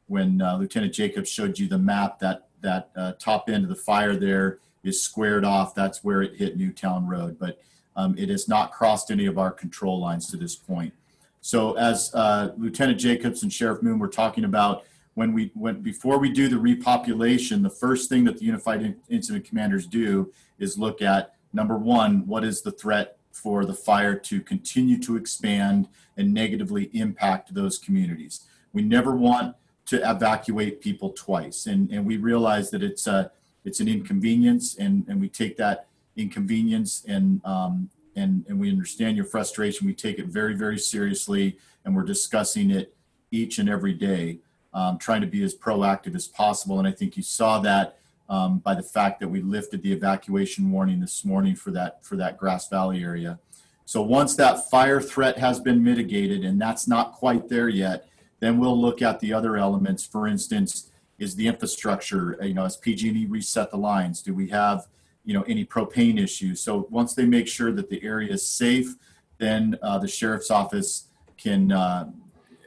when 0.07 0.41
uh, 0.41 0.57
Lieutenant 0.57 0.93
Jacobs 0.93 1.29
showed 1.29 1.57
you 1.57 1.67
the 1.67 1.77
map. 1.77 2.19
That 2.19 2.47
that 2.61 2.91
uh, 2.95 3.13
top 3.13 3.49
end 3.49 3.63
of 3.63 3.69
the 3.69 3.75
fire 3.75 4.15
there 4.15 4.59
is 4.83 5.01
squared 5.01 5.45
off. 5.45 5.73
That's 5.73 6.03
where 6.03 6.21
it 6.21 6.35
hit 6.35 6.57
Newtown 6.57 7.07
Road, 7.07 7.37
but 7.39 7.61
um, 7.95 8.15
it 8.17 8.29
has 8.29 8.47
not 8.47 8.71
crossed 8.71 9.11
any 9.11 9.25
of 9.25 9.37
our 9.37 9.51
control 9.51 9.99
lines 9.99 10.29
to 10.31 10.37
this 10.37 10.55
point. 10.55 10.93
So 11.41 11.73
as 11.77 12.13
uh, 12.13 12.51
Lieutenant 12.57 12.99
Jacobs 12.99 13.43
and 13.43 13.51
Sheriff 13.51 13.81
Moon 13.81 13.99
were 13.99 14.09
talking 14.09 14.43
about, 14.43 14.83
when 15.19 15.33
we 15.33 15.51
when 15.53 15.81
before 15.81 16.17
we 16.17 16.31
do 16.31 16.47
the 16.47 16.55
repopulation, 16.55 17.61
the 17.61 17.69
first 17.69 18.07
thing 18.07 18.23
that 18.23 18.37
the 18.37 18.45
Unified 18.45 18.95
Incident 19.09 19.43
Commanders 19.43 19.85
do 19.85 20.31
is 20.59 20.77
look 20.77 21.01
at 21.01 21.35
number 21.51 21.77
one, 21.77 22.25
what 22.25 22.45
is 22.45 22.61
the 22.61 22.71
threat 22.71 23.17
for 23.33 23.65
the 23.65 23.73
fire 23.73 24.15
to 24.15 24.39
continue 24.39 24.97
to 24.99 25.17
expand 25.17 25.89
and 26.15 26.33
negatively 26.33 26.89
impact 26.93 27.53
those 27.53 27.77
communities. 27.77 28.45
We 28.71 28.81
never 28.81 29.13
want 29.13 29.57
to 29.87 29.97
evacuate 30.09 30.79
people 30.79 31.09
twice, 31.09 31.65
and 31.65 31.91
and 31.91 32.05
we 32.05 32.15
realize 32.15 32.69
that 32.69 32.81
it's 32.81 33.05
a 33.05 33.29
it's 33.65 33.81
an 33.81 33.89
inconvenience, 33.89 34.77
and 34.77 35.05
and 35.09 35.19
we 35.19 35.27
take 35.27 35.57
that 35.57 35.87
inconvenience 36.15 37.03
and 37.09 37.43
um, 37.43 37.89
and 38.15 38.45
and 38.47 38.57
we 38.57 38.69
understand 38.69 39.17
your 39.17 39.25
frustration. 39.25 39.85
We 39.85 39.95
take 39.95 40.17
it 40.17 40.27
very 40.27 40.55
very 40.55 40.79
seriously, 40.79 41.57
and 41.83 41.93
we're 41.93 42.03
discussing 42.15 42.71
it 42.71 42.95
each 43.31 43.59
and 43.59 43.67
every 43.67 43.93
day 43.93 44.39
um, 44.73 44.97
trying 44.97 45.21
to 45.21 45.27
be 45.27 45.43
as 45.43 45.55
proactive 45.55 46.15
as 46.15 46.27
possible. 46.27 46.79
And 46.79 46.87
I 46.87 46.91
think 46.91 47.17
you 47.17 47.23
saw 47.23 47.59
that 47.59 47.99
um, 48.29 48.59
by 48.59 48.75
the 48.75 48.83
fact 48.83 49.19
that 49.19 49.27
we 49.27 49.41
lifted 49.41 49.81
the 49.81 49.91
evacuation 49.91 50.71
warning 50.71 50.99
this 50.99 51.25
morning 51.25 51.55
for 51.55 51.71
that 51.71 52.05
for 52.05 52.15
that 52.17 52.37
Grass 52.37 52.69
Valley 52.69 53.03
area. 53.03 53.39
So 53.85 54.03
once 54.03 54.35
that 54.35 54.69
fire 54.69 55.01
threat 55.01 55.39
has 55.39 55.59
been 55.59 55.83
mitigated, 55.83 56.45
and 56.45 56.61
that's 56.61 56.87
not 56.87 57.13
quite 57.13 57.49
there 57.49 57.69
yet, 57.69 58.07
then 58.39 58.59
we'll 58.59 58.79
look 58.79 59.01
at 59.01 59.19
the 59.19 59.33
other 59.33 59.57
elements. 59.57 60.05
For 60.05 60.27
instance, 60.27 60.91
is 61.17 61.35
the 61.35 61.47
infrastructure, 61.47 62.37
you 62.41 62.53
know, 62.53 62.65
as 62.65 62.77
PG&E 62.77 63.25
reset 63.25 63.71
the 63.71 63.77
lines? 63.77 64.21
Do 64.21 64.35
we 64.35 64.47
have, 64.49 64.87
you 65.25 65.33
know, 65.33 65.41
any 65.43 65.65
propane 65.65 66.21
issues? 66.21 66.61
So 66.61 66.87
once 66.91 67.15
they 67.15 67.25
make 67.25 67.47
sure 67.47 67.71
that 67.71 67.89
the 67.89 68.01
area 68.03 68.31
is 68.31 68.45
safe, 68.45 68.95
then 69.39 69.77
uh, 69.81 69.97
the 69.97 70.07
sheriff's 70.07 70.51
office 70.51 71.07
can 71.37 71.71
uh, 71.71 72.11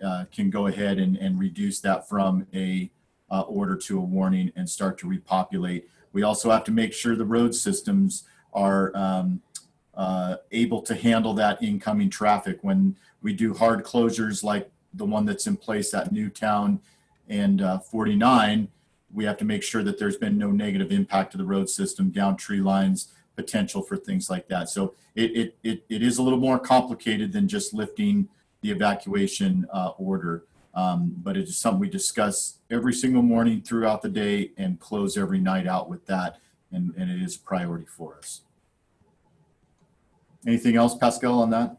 uh, 0.02 0.24
can 0.32 0.50
go 0.50 0.66
ahead 0.66 0.98
and, 0.98 1.16
and 1.16 1.38
reduce 1.38 1.80
that 1.80 2.08
from 2.08 2.46
a 2.54 2.90
uh, 3.30 3.42
order 3.42 3.76
to 3.76 3.98
a 3.98 4.02
warning 4.02 4.52
and 4.56 4.68
start 4.68 4.98
to 4.98 5.08
repopulate. 5.08 5.88
We 6.12 6.22
also 6.22 6.50
have 6.50 6.64
to 6.64 6.70
make 6.70 6.92
sure 6.92 7.16
the 7.16 7.24
road 7.24 7.54
systems 7.54 8.24
are 8.52 8.94
um, 8.94 9.40
uh, 9.94 10.36
able 10.50 10.82
to 10.82 10.94
handle 10.94 11.32
that 11.34 11.62
incoming 11.62 12.10
traffic. 12.10 12.58
When 12.62 12.96
we 13.22 13.32
do 13.32 13.54
hard 13.54 13.84
closures 13.84 14.44
like 14.44 14.70
the 14.94 15.04
one 15.04 15.24
that's 15.24 15.46
in 15.46 15.56
place 15.56 15.94
at 15.94 16.12
Newtown 16.12 16.80
and 17.28 17.62
uh, 17.62 17.78
49, 17.78 18.68
we 19.14 19.24
have 19.24 19.36
to 19.38 19.44
make 19.44 19.62
sure 19.62 19.82
that 19.82 19.98
there's 19.98 20.16
been 20.16 20.38
no 20.38 20.50
negative 20.50 20.92
impact 20.92 21.32
to 21.32 21.38
the 21.38 21.44
road 21.44 21.68
system, 21.68 22.10
down 22.10 22.36
tree 22.36 22.60
lines, 22.60 23.12
potential 23.36 23.82
for 23.82 23.96
things 23.96 24.28
like 24.28 24.48
that. 24.48 24.68
So 24.68 24.94
it, 25.14 25.36
it, 25.36 25.56
it, 25.62 25.84
it 25.88 26.02
is 26.02 26.18
a 26.18 26.22
little 26.22 26.38
more 26.38 26.58
complicated 26.58 27.32
than 27.32 27.48
just 27.48 27.72
lifting 27.72 28.28
the 28.62 28.70
evacuation 28.70 29.66
uh, 29.72 29.90
order. 29.98 30.44
Um, 30.74 31.12
but 31.18 31.36
it 31.36 31.42
is 31.42 31.58
something 31.58 31.80
we 31.80 31.90
discuss 31.90 32.58
every 32.70 32.94
single 32.94 33.20
morning 33.20 33.60
throughout 33.60 34.00
the 34.00 34.08
day 34.08 34.52
and 34.56 34.80
close 34.80 35.18
every 35.18 35.38
night 35.38 35.66
out 35.66 35.90
with 35.90 36.06
that. 36.06 36.38
And, 36.70 36.94
and 36.96 37.10
it 37.10 37.20
is 37.20 37.36
a 37.36 37.40
priority 37.40 37.84
for 37.84 38.16
us. 38.16 38.40
Anything 40.46 40.76
else, 40.76 40.96
Pascal, 40.96 41.42
on 41.42 41.50
that? 41.50 41.76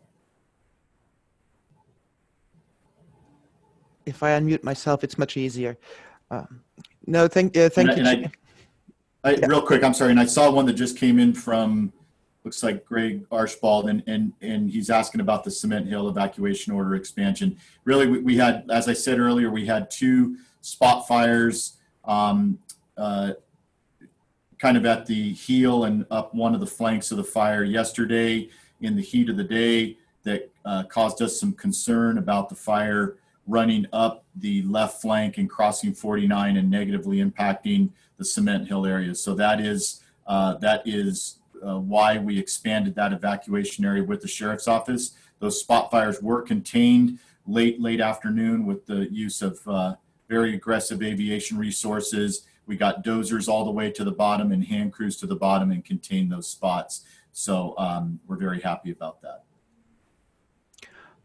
If 4.06 4.22
I 4.22 4.32
unmute 4.40 4.64
myself, 4.64 5.04
it's 5.04 5.18
much 5.18 5.38
easier. 5.38 5.78
Um, 6.30 6.62
No, 7.08 7.28
thank, 7.28 7.58
uh, 7.58 7.70
thank 7.70 7.90
And 7.90 7.98
you. 7.98 8.06
I- 8.06 8.32
I, 9.26 9.32
Yeah. 9.36 9.46
real 9.48 9.62
quick, 9.62 9.84
I'm 9.86 9.94
sorry, 9.94 10.12
and 10.12 10.20
I 10.20 10.26
saw 10.26 10.52
one 10.52 10.66
that 10.66 10.74
just 10.74 10.98
came 10.98 11.18
in 11.18 11.34
from, 11.34 11.94
looks 12.44 12.62
like 12.64 12.86
Greg 12.86 13.26
Archibald, 13.32 13.90
and, 13.90 14.04
and, 14.08 14.34
and 14.42 14.70
he's 14.70 14.90
asking 14.90 15.22
about 15.22 15.44
the 15.44 15.52
Cement 15.52 15.88
Hill 15.88 16.10
evacuation 16.10 16.74
order 16.74 16.96
expansion. 16.96 17.58
Really, 17.86 18.08
we, 18.08 18.20
we 18.20 18.38
had, 18.38 18.66
as 18.70 18.88
I 18.90 18.94
said 18.94 19.20
earlier, 19.20 19.50
we 19.50 19.66
had 19.66 19.90
two 19.90 20.38
spot 20.62 21.08
fires, 21.08 21.78
um, 22.06 22.60
uh, 22.98 23.34
kind 24.60 24.78
of 24.78 24.86
at 24.86 25.06
the 25.06 25.34
heel 25.34 25.86
and 25.86 26.06
up 26.12 26.34
one 26.34 26.54
of 26.54 26.60
the 26.60 26.68
flanks 26.68 27.12
of 27.12 27.18
the 27.18 27.24
fire 27.24 27.64
yesterday 27.64 28.50
in 28.82 28.96
the 28.96 29.02
heat 29.02 29.30
of 29.30 29.38
the 29.38 29.44
day 29.44 29.98
that 30.24 30.50
uh, 30.66 30.84
caused 30.84 31.22
us 31.22 31.40
some 31.40 31.54
concern 31.54 32.18
about 32.18 32.50
the 32.50 32.56
fire 32.56 33.18
running 33.48 33.86
up 33.92 34.24
the 34.38 34.62
left 34.64 35.02
flank 35.02 35.38
and 35.38 35.50
crossing 35.50 35.94
49 35.94 36.58
and 36.58 36.70
negatively 36.70 37.18
impacting 37.18 37.90
the 38.18 38.24
Cement 38.24 38.68
Hill 38.68 38.86
area. 38.86 39.14
So 39.16 39.34
that 39.36 39.60
is 39.60 40.02
uh, 40.26 40.56
that 40.56 40.82
is 40.86 41.40
uh, 41.66 41.80
why 41.80 42.18
we 42.18 42.38
expanded 42.38 42.96
that 42.96 43.14
evacuation 43.14 43.86
area 43.86 44.04
with 44.04 44.22
the 44.22 44.28
sheriff's 44.28 44.68
office. 44.68 45.16
Those 45.40 45.60
spot 45.60 45.92
fires 45.92 46.22
were 46.22 46.42
contained 46.42 47.20
late 47.46 47.82
late 47.82 48.00
afternoon 48.00 48.66
with 48.66 48.86
the 48.86 49.12
use 49.12 49.42
of 49.42 49.60
uh, 49.68 49.96
very 50.30 50.56
aggressive 50.56 51.02
aviation 51.04 51.58
resources. 51.58 52.48
We 52.66 52.78
got 52.78 53.04
dozers 53.04 53.48
all 53.48 53.66
the 53.66 53.72
way 53.72 53.92
to 53.92 54.04
the 54.04 54.12
bottom 54.12 54.52
and 54.52 54.64
hand 54.64 54.94
crews 54.94 55.18
to 55.18 55.28
the 55.28 55.36
bottom 55.36 55.72
and 55.72 55.84
contained 55.84 56.32
those 56.32 56.48
spots. 56.48 57.04
So 57.34 57.76
um, 57.78 58.20
we're 58.28 58.38
very 58.38 58.62
happy 58.62 58.92
about 58.92 59.22
that. 59.22 59.44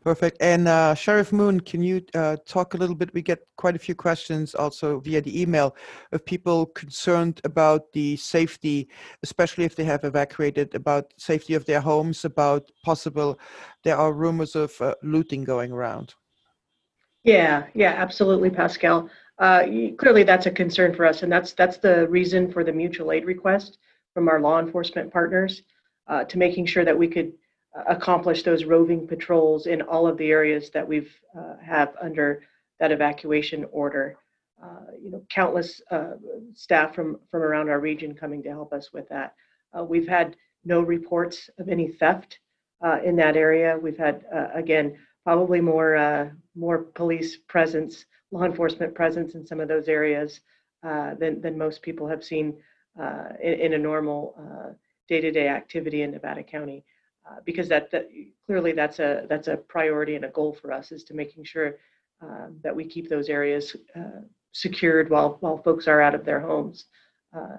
Perfect. 0.09 0.39
And 0.41 0.69
uh, 0.69 0.95
Sheriff 0.95 1.35
Moon, 1.35 1.61
can 1.61 1.83
you 1.83 2.01
uh, 2.15 2.39
talk 2.47 2.73
a 2.73 2.79
little 2.79 2.95
bit? 2.97 3.13
We 3.13 3.21
get 3.21 3.41
quite 3.59 3.77
a 3.77 3.79
few 3.79 3.95
questions 3.95 4.55
also 4.55 5.01
via 5.01 5.21
the 5.21 5.39
email 5.39 5.77
of 6.13 6.25
people 6.25 6.65
concerned 6.65 7.43
about 7.45 7.93
the 7.93 8.17
safety, 8.17 8.89
especially 9.23 9.67
if 9.67 9.77
they 9.77 9.85
have 9.85 10.05
evacuated, 10.05 10.75
about 10.75 11.13
safety 11.19 11.53
of 11.53 11.67
their 11.67 11.83
homes, 11.83 12.25
about 12.25 12.71
possible, 12.83 13.39
there 13.85 13.99
are 13.99 14.15
rumors 14.15 14.57
of 14.57 14.73
uh, 14.81 14.95
looting 15.03 15.45
going 15.45 15.73
around. 15.73 16.15
Yeah, 17.23 17.67
yeah, 17.75 17.93
absolutely, 17.95 18.49
Pascal. 18.49 19.11
Uh, 19.39 19.65
clearly, 19.99 20.23
that's 20.23 20.47
a 20.47 20.51
concern 20.51 20.95
for 20.95 21.05
us, 21.05 21.23
and 21.23 21.31
that's 21.31 21.53
that's 21.53 21.77
the 21.77 22.09
reason 22.09 22.51
for 22.51 22.65
the 22.65 22.73
mutual 22.73 23.13
aid 23.13 23.27
request 23.27 23.77
from 24.15 24.31
our 24.31 24.41
law 24.41 24.59
enforcement 24.59 25.13
partners 25.13 25.65
uh, 26.07 26.25
to 26.25 26.39
making 26.39 26.65
sure 26.65 26.87
that 26.87 26.99
we 26.99 27.09
could 27.09 27.35
accomplish 27.87 28.43
those 28.43 28.65
roving 28.65 29.07
patrols 29.07 29.67
in 29.67 29.83
all 29.83 30.07
of 30.07 30.17
the 30.19 30.31
areas 30.31 30.71
that 30.71 30.87
we've 30.87 31.13
uh, 31.39 31.57
have 31.63 31.95
under 32.01 32.43
that 32.81 32.93
evacuation 32.93 33.67
order. 33.73 34.17
Uh, 34.63 34.91
you 35.01 35.11
know, 35.11 35.23
countless 35.31 35.81
uh, 35.91 36.15
staff 36.55 36.95
from 36.95 37.19
from 37.31 37.43
around 37.43 37.69
our 37.69 37.79
region 37.79 38.15
coming 38.15 38.43
to 38.43 38.49
help 38.51 38.73
us 38.73 38.93
with 38.93 39.09
that. 39.09 39.35
Uh, 39.77 39.85
we've 39.85 40.09
had 40.09 40.37
no 40.65 40.81
reports 40.81 41.49
of 41.59 41.69
any 41.69 41.89
theft 41.89 42.41
uh, 42.85 42.99
in 43.05 43.15
that 43.15 43.37
area. 43.37 43.79
We've 43.81 43.97
had 43.97 44.25
uh, 44.35 44.49
again 44.55 44.97
probably 45.25 45.61
more 45.61 46.33
more 46.57 46.79
police 46.79 47.37
presence, 47.37 48.05
law 48.33 48.45
enforcement 48.45 48.95
presence 48.95 49.35
in 49.35 49.47
some 49.47 49.61
of 49.61 49.69
those 49.69 49.87
areas 49.87 50.41
than 50.83 51.41
than 51.41 51.57
most 51.57 51.83
people 51.83 52.09
have 52.09 52.25
seen 52.25 52.57
in, 53.41 53.53
in 53.53 53.73
a 53.75 53.79
normal 53.79 54.35
day-to-day 55.09 55.49
activity 55.49 56.03
in 56.03 56.11
Nevada 56.11 56.43
County. 56.43 56.85
Uh, 57.29 57.41
because 57.45 57.69
that, 57.69 57.91
that 57.91 58.09
clearly 58.47 58.73
that's 58.73 59.01
a 59.01 59.27
that's 59.29 59.49
a 59.49 59.57
priority 59.57 60.15
and 60.15 60.25
a 60.25 60.29
goal 60.29 60.57
for 60.61 60.73
us 60.73 60.93
is 60.93 61.05
to 61.05 61.15
making 61.15 61.45
sure 61.45 61.77
um, 62.23 62.57
that 62.63 62.75
we 62.75 62.85
keep 62.85 63.09
those 63.09 63.29
areas 63.29 63.77
uh, 63.97 64.21
secured 64.53 65.11
while 65.11 65.37
while 65.41 65.59
folks 65.59 65.87
are 65.87 66.01
out 66.01 66.15
of 66.15 66.25
their 66.25 66.41
homes. 66.41 66.87
Uh, 67.37 67.59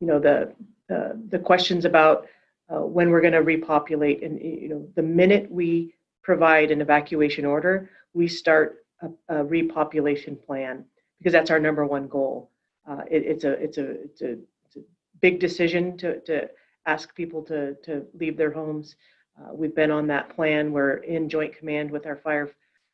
you 0.00 0.06
know 0.06 0.18
the 0.18 0.54
the, 0.88 1.38
questions 1.38 1.86
about 1.86 2.26
uh, 2.68 2.80
when 2.80 3.08
we're 3.08 3.20
going 3.20 3.32
to 3.32 3.42
repopulate 3.42 4.22
and 4.22 4.40
you 4.40 4.68
know 4.68 4.86
the 4.94 5.02
minute 5.02 5.50
we 5.50 5.94
provide 6.22 6.70
an 6.70 6.80
evacuation 6.80 7.44
order, 7.44 7.90
we 8.14 8.28
start 8.28 8.84
a, 9.02 9.40
a 9.40 9.44
repopulation 9.44 10.36
plan 10.36 10.84
because 11.18 11.32
that's 11.32 11.50
our 11.50 11.58
number 11.58 11.86
one 11.86 12.06
goal. 12.08 12.50
Uh, 12.88 13.02
it, 13.10 13.22
it's 13.24 13.44
a 13.44 13.52
it's 13.52 13.78
a 13.78 13.90
it's 13.90 14.22
a 14.22 14.32
it's 14.64 14.76
a 14.76 14.80
big 15.20 15.38
decision 15.38 15.96
to 15.98 16.20
to 16.20 16.48
ask 16.86 17.14
people 17.14 17.42
to 17.42 17.74
to 17.84 18.04
leave 18.14 18.36
their 18.36 18.52
homes. 18.52 18.96
Uh, 19.38 19.54
we've 19.54 19.74
been 19.74 19.90
on 19.90 20.06
that 20.08 20.28
plan. 20.34 20.72
We're 20.72 20.96
in 20.98 21.28
joint 21.28 21.56
command 21.56 21.90
with 21.90 22.06
our 22.06 22.16
fire 22.16 22.50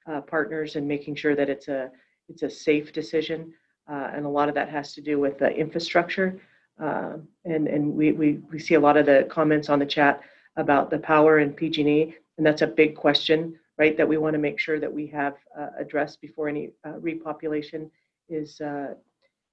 uh, 0.06 0.20
partners 0.22 0.76
and 0.76 0.86
making 0.86 1.16
sure 1.16 1.34
that 1.34 1.48
it's 1.48 1.68
a 1.68 1.90
it's 2.28 2.42
a 2.42 2.50
safe 2.50 2.92
decision. 2.92 3.52
Uh, 3.90 4.10
and 4.14 4.26
a 4.26 4.28
lot 4.28 4.48
of 4.48 4.54
that 4.54 4.68
has 4.68 4.92
to 4.94 5.00
do 5.00 5.18
with 5.18 5.38
the 5.38 5.50
infrastructure. 5.50 6.40
Uh, 6.80 7.14
and 7.44 7.66
and 7.66 7.94
we, 7.94 8.12
we 8.12 8.40
we 8.50 8.58
see 8.58 8.74
a 8.74 8.80
lot 8.80 8.96
of 8.96 9.06
the 9.06 9.26
comments 9.30 9.68
on 9.68 9.78
the 9.78 9.86
chat 9.86 10.20
about 10.56 10.90
the 10.90 10.98
power 10.98 11.38
and 11.38 11.56
PG&E, 11.56 12.14
and 12.36 12.46
that's 12.46 12.62
a 12.62 12.66
big 12.66 12.96
question, 12.96 13.58
right? 13.78 13.96
That 13.96 14.08
we 14.08 14.16
want 14.16 14.34
to 14.34 14.38
make 14.38 14.58
sure 14.58 14.78
that 14.80 14.92
we 14.92 15.06
have 15.08 15.36
uh, 15.58 15.68
addressed 15.78 16.20
before 16.20 16.48
any 16.48 16.70
uh, 16.84 16.94
repopulation 17.00 17.90
is 18.28 18.60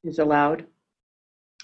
is 0.03 0.19
allowed. 0.19 0.65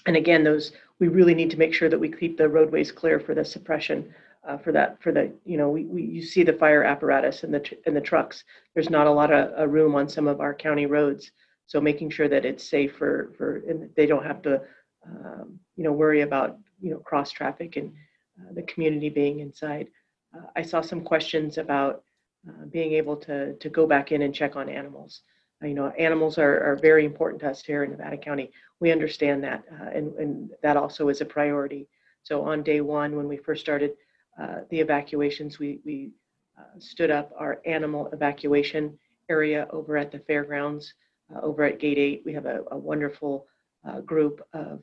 And 0.06 0.16
again, 0.16 0.44
those 0.44 0.72
we 0.98 1.08
really 1.08 1.34
need 1.34 1.50
to 1.50 1.58
make 1.58 1.74
sure 1.74 1.88
that 1.88 1.98
we 1.98 2.10
keep 2.10 2.36
the 2.36 2.48
roadways 2.48 2.92
clear 2.92 3.18
for 3.18 3.34
the 3.34 3.44
suppression. 3.44 4.14
Uh, 4.46 4.58
for 4.58 4.72
that, 4.72 5.00
for 5.00 5.12
the 5.12 5.32
you 5.44 5.56
know, 5.56 5.70
we, 5.70 5.84
we 5.84 6.02
you 6.02 6.22
see 6.22 6.42
the 6.42 6.52
fire 6.52 6.82
apparatus 6.82 7.44
and 7.44 7.54
the 7.54 7.60
tr- 7.60 7.74
and 7.86 7.94
the 7.94 8.00
trucks. 8.00 8.42
There's 8.74 8.90
not 8.90 9.06
a 9.06 9.10
lot 9.10 9.32
of 9.32 9.56
uh, 9.56 9.68
room 9.68 9.94
on 9.94 10.08
some 10.08 10.26
of 10.26 10.40
our 10.40 10.52
county 10.52 10.86
roads, 10.86 11.30
so 11.66 11.80
making 11.80 12.10
sure 12.10 12.28
that 12.28 12.44
it's 12.44 12.68
safe 12.68 12.96
for 12.96 13.32
for 13.38 13.58
and 13.68 13.88
they 13.96 14.04
don't 14.04 14.26
have 14.26 14.42
to, 14.42 14.60
um, 15.06 15.60
you 15.76 15.84
know, 15.84 15.92
worry 15.92 16.22
about 16.22 16.58
you 16.80 16.90
know 16.90 16.98
cross 16.98 17.30
traffic 17.30 17.76
and 17.76 17.92
uh, 18.40 18.52
the 18.54 18.62
community 18.62 19.10
being 19.10 19.38
inside. 19.38 19.86
Uh, 20.34 20.46
I 20.56 20.62
saw 20.62 20.80
some 20.80 21.02
questions 21.02 21.58
about 21.58 22.02
uh, 22.48 22.64
being 22.66 22.94
able 22.94 23.16
to 23.18 23.54
to 23.54 23.68
go 23.68 23.86
back 23.86 24.10
in 24.10 24.22
and 24.22 24.34
check 24.34 24.56
on 24.56 24.68
animals. 24.68 25.22
Uh, 25.62 25.66
you 25.66 25.74
know, 25.74 25.88
animals 25.98 26.38
are, 26.38 26.60
are 26.60 26.76
very 26.76 27.04
important 27.04 27.40
to 27.40 27.48
us 27.50 27.62
here 27.62 27.84
in 27.84 27.90
Nevada 27.90 28.16
County. 28.16 28.50
We 28.80 28.90
understand 28.90 29.44
that, 29.44 29.64
uh, 29.72 29.90
and 29.94 30.14
and 30.14 30.50
that 30.62 30.76
also 30.76 31.08
is 31.08 31.20
a 31.20 31.24
priority. 31.24 31.88
So 32.22 32.42
on 32.42 32.62
day 32.62 32.80
one, 32.80 33.16
when 33.16 33.28
we 33.28 33.36
first 33.36 33.60
started 33.60 33.92
uh, 34.40 34.60
the 34.70 34.80
evacuations, 34.80 35.58
we 35.58 35.80
we 35.84 36.10
uh, 36.58 36.78
stood 36.78 37.10
up 37.10 37.32
our 37.38 37.60
animal 37.66 38.08
evacuation 38.12 38.98
area 39.28 39.68
over 39.70 39.96
at 39.96 40.10
the 40.10 40.18
fairgrounds, 40.20 40.94
uh, 41.34 41.40
over 41.40 41.62
at 41.64 41.78
Gate 41.78 41.98
8. 41.98 42.22
We 42.26 42.32
have 42.34 42.46
a, 42.46 42.62
a 42.70 42.78
wonderful 42.78 43.46
uh, 43.88 44.00
group 44.00 44.42
of 44.52 44.80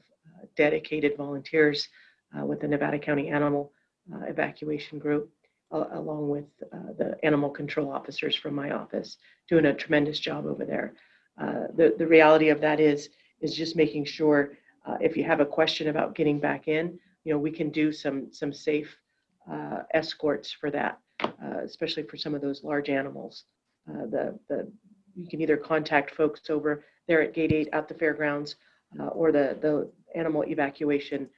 dedicated 0.55 1.17
volunteers 1.17 1.87
with 2.43 2.61
the 2.61 2.67
Nevada 2.67 2.99
County 2.99 3.27
Animal 3.29 3.73
Evacuation 4.27 4.99
Group, 4.99 5.29
along 5.71 6.29
with 6.29 6.45
uh, 6.73 6.93
the 6.97 7.17
animal 7.23 7.49
control 7.49 7.91
officers 7.91 8.35
from 8.35 8.55
my 8.55 8.71
office, 8.71 9.17
doing 9.47 9.65
a 9.65 9.73
tremendous 9.73 10.19
job 10.19 10.45
over 10.45 10.65
there. 10.65 10.93
Uh, 11.39 11.67
the, 11.75 11.95
the 11.97 12.07
reality 12.07 12.49
of 12.49 12.59
that 12.61 12.79
is, 12.79 13.09
is 13.41 13.55
just 13.55 13.75
making 13.75 14.05
sure 14.05 14.53
uh, 14.85 14.97
if 14.99 15.15
you 15.15 15.23
have 15.23 15.39
a 15.39 15.45
question 15.45 15.89
about 15.89 16.15
getting 16.15 16.39
back 16.39 16.67
in, 16.67 16.99
you 17.23 17.33
know, 17.33 17.39
we 17.39 17.51
can 17.51 17.69
do 17.69 17.91
some, 17.91 18.27
some 18.31 18.51
safe 18.51 18.97
uh, 19.51 19.83
escorts 19.93 20.51
for 20.51 20.71
that, 20.71 20.99
uh, 21.21 21.59
especially 21.63 22.03
for 22.03 22.17
some 22.17 22.33
of 22.33 22.41
those 22.41 22.63
large 22.63 22.89
animals. 22.89 23.43
Uh, 23.89 24.05
the, 24.05 24.39
the, 24.49 24.71
you 25.15 25.27
can 25.27 25.41
either 25.41 25.57
contact 25.57 26.15
folks 26.15 26.49
over 26.49 26.83
there 27.07 27.21
at 27.21 27.33
Gate 27.33 27.51
8 27.51 27.69
at 27.73 27.87
the 27.87 27.93
fairgrounds 27.93 28.55
or 29.11 29.31
the, 29.31 29.57
the 29.61 29.89
animal 30.15 30.43
evacuation 30.47 31.29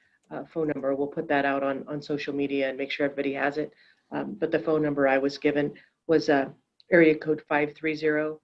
phone 0.52 0.68
number. 0.68 0.94
We'll 0.94 1.06
put 1.06 1.28
that 1.28 1.44
out 1.44 1.62
on, 1.62 1.84
on 1.86 2.00
social 2.00 2.34
media 2.34 2.68
and 2.68 2.78
make 2.78 2.90
sure 2.90 3.04
everybody 3.04 3.34
has 3.34 3.58
it. 3.58 3.72
Um, 4.12 4.36
but 4.38 4.50
the 4.50 4.58
phone 4.58 4.82
number 4.82 5.08
I 5.08 5.18
was 5.18 5.38
given 5.38 5.72
was 6.06 6.28
uh, 6.28 6.48
area 6.90 7.14
code 7.14 7.42
530 7.48 8.38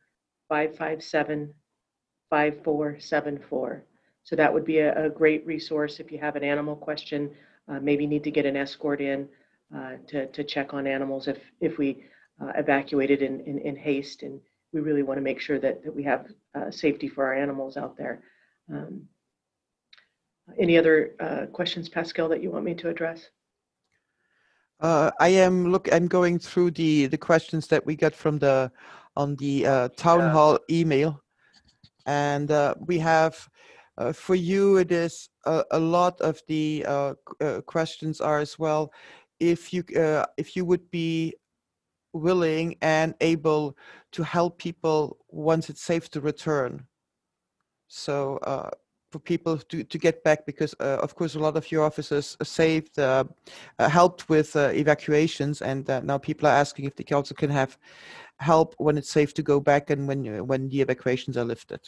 557 0.48 1.54
5474. 2.30 3.84
So 4.24 4.36
that 4.36 4.52
would 4.52 4.64
be 4.64 4.78
a, 4.78 5.06
a 5.06 5.10
great 5.10 5.46
resource 5.46 6.00
if 6.00 6.12
you 6.12 6.18
have 6.18 6.36
an 6.36 6.44
animal 6.44 6.76
question, 6.76 7.30
uh, 7.68 7.80
maybe 7.80 8.06
need 8.06 8.24
to 8.24 8.30
get 8.30 8.46
an 8.46 8.56
escort 8.56 9.00
in 9.00 9.28
uh, 9.74 9.92
to, 10.08 10.26
to 10.26 10.44
check 10.44 10.74
on 10.74 10.86
animals 10.86 11.28
if, 11.28 11.38
if 11.60 11.78
we 11.78 12.04
uh, 12.42 12.52
evacuated 12.56 13.22
in, 13.22 13.40
in, 13.40 13.58
in 13.58 13.76
haste. 13.76 14.22
And 14.22 14.40
we 14.72 14.80
really 14.80 15.02
want 15.02 15.18
to 15.18 15.22
make 15.22 15.40
sure 15.40 15.58
that, 15.58 15.82
that 15.84 15.94
we 15.94 16.02
have 16.04 16.26
uh, 16.54 16.70
safety 16.70 17.08
for 17.08 17.24
our 17.24 17.34
animals 17.34 17.76
out 17.76 17.96
there. 17.96 18.22
Um, 18.72 19.02
any 20.58 20.78
other 20.78 21.14
uh, 21.20 21.46
questions, 21.46 21.88
Pascal, 21.88 22.28
that 22.28 22.42
you 22.42 22.50
want 22.50 22.64
me 22.64 22.74
to 22.74 22.88
address? 22.88 23.28
Uh, 24.80 25.10
I 25.20 25.28
am 25.28 25.70
look. 25.72 25.88
I'm 25.92 26.06
going 26.06 26.38
through 26.38 26.72
the 26.72 27.06
the 27.06 27.18
questions 27.18 27.66
that 27.68 27.84
we 27.84 27.96
got 27.96 28.14
from 28.14 28.38
the 28.38 28.70
on 29.16 29.36
the 29.36 29.66
uh, 29.66 29.88
town 29.96 30.20
Yeah. 30.20 30.32
hall 30.32 30.58
email, 30.70 31.22
and 32.06 32.50
uh, 32.50 32.74
we 32.86 32.98
have 32.98 33.48
uh, 33.98 34.12
for 34.12 34.34
you. 34.36 34.76
It 34.78 34.92
is 34.92 35.28
a, 35.46 35.64
a 35.72 35.78
lot 35.80 36.20
of 36.20 36.40
the 36.48 36.84
uh, 36.86 37.14
uh, 37.40 37.60
questions 37.62 38.20
are 38.20 38.38
as 38.38 38.58
well. 38.58 38.92
If 39.40 39.72
you 39.72 39.82
uh, 39.98 40.26
if 40.36 40.56
you 40.56 40.64
would 40.64 40.90
be 40.90 41.34
willing 42.12 42.76
and 42.80 43.14
able 43.20 43.76
to 44.12 44.22
help 44.22 44.58
people 44.58 45.18
once 45.28 45.68
it's 45.70 45.82
safe 45.82 46.08
to 46.10 46.20
return. 46.20 46.86
so 47.88 48.38
uh, 48.38 48.70
for 49.10 49.18
people 49.18 49.56
to, 49.56 49.82
to 49.84 49.98
get 49.98 50.22
back 50.22 50.44
because 50.44 50.74
uh, 50.80 50.98
of 51.02 51.14
course 51.14 51.34
a 51.34 51.38
lot 51.38 51.56
of 51.56 51.70
your 51.72 51.84
officers 51.84 52.36
saved 52.42 52.98
uh, 52.98 53.24
uh, 53.78 53.88
helped 53.88 54.28
with 54.28 54.54
uh, 54.56 54.70
evacuations 54.74 55.62
and 55.62 55.88
uh, 55.88 56.00
now 56.00 56.18
people 56.18 56.46
are 56.46 56.54
asking 56.54 56.84
if 56.84 56.94
they 56.94 57.14
also 57.14 57.34
can 57.34 57.50
have 57.50 57.78
help 58.38 58.74
when 58.78 58.98
it's 58.98 59.10
safe 59.10 59.32
to 59.34 59.42
go 59.42 59.58
back 59.60 59.90
and 59.90 60.06
when 60.06 60.26
uh, 60.28 60.44
when 60.44 60.68
the 60.68 60.80
evacuations 60.80 61.36
are 61.36 61.44
lifted 61.44 61.80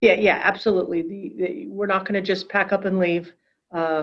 Yeah, 0.00 0.14
yeah, 0.14 0.40
absolutely. 0.42 1.02
The, 1.02 1.32
the, 1.38 1.66
we're 1.68 1.86
not 1.86 2.04
going 2.04 2.20
to 2.20 2.26
just 2.34 2.48
pack 2.48 2.72
up 2.72 2.84
and 2.84 2.98
leave 2.98 3.32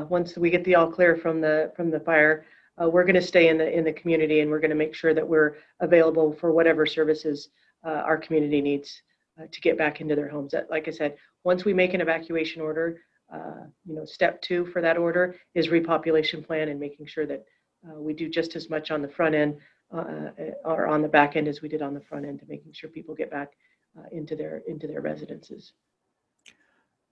once 0.09 0.37
we 0.37 0.49
get 0.49 0.63
the 0.63 0.75
all 0.75 0.91
clear 0.91 1.15
from 1.15 1.41
the 1.41 1.71
from 1.75 1.91
the 1.91 1.99
fire. 1.99 2.45
We're 2.77 3.05
going 3.09 3.21
to 3.21 3.27
stay 3.33 3.49
in 3.49 3.57
the 3.57 3.69
in 3.77 3.83
the 3.83 3.93
community, 3.93 4.39
and 4.39 4.49
we're 4.49 4.63
going 4.65 4.77
to 4.77 4.83
make 4.85 4.95
sure 4.95 5.13
that 5.13 5.27
we're 5.27 5.57
available 5.79 6.33
for 6.39 6.51
whatever 6.51 6.85
services 6.85 7.49
our 7.83 8.17
community 8.17 8.61
needs 8.61 9.03
uh, 9.39 9.45
to 9.51 9.61
get 9.61 9.77
back 9.77 10.01
into 10.01 10.15
their 10.15 10.29
homes. 10.29 10.51
That, 10.51 10.69
like 10.69 10.87
I 10.87 10.91
said, 10.91 11.17
once 11.43 11.65
we 11.65 11.73
make 11.73 11.93
an 11.93 12.01
evacuation 12.01 12.61
order, 12.61 12.99
uh, 13.33 13.65
you 13.85 13.95
know, 13.95 14.05
step 14.05 14.41
two 14.41 14.65
for 14.67 14.81
that 14.81 14.97
order 14.97 15.35
is 15.55 15.67
repopulation 15.67 16.45
plan 16.45 16.69
and 16.69 16.79
making 16.79 17.07
sure 17.07 17.25
that 17.25 17.45
uh, 17.87 17.99
we 17.99 18.13
do 18.13 18.29
just 18.29 18.55
as 18.55 18.69
much 18.69 18.91
on 18.91 19.01
the 19.01 19.07
front 19.07 19.35
end 19.35 19.57
uh, 19.93 20.29
or 20.65 20.87
on 20.87 21.01
the 21.01 21.07
back 21.07 21.35
end 21.35 21.47
as 21.47 21.61
we 21.61 21.69
did 21.69 21.81
on 21.81 21.93
the 21.93 22.01
front 22.01 22.25
end 22.25 22.39
to 22.39 22.45
making 22.47 22.71
sure 22.73 22.89
people 22.89 23.15
get 23.15 23.29
back 23.31 23.51
uh, 23.97 24.07
into 24.11 24.35
their 24.35 24.61
into 24.67 24.87
their 24.87 25.01
residences. 25.01 25.73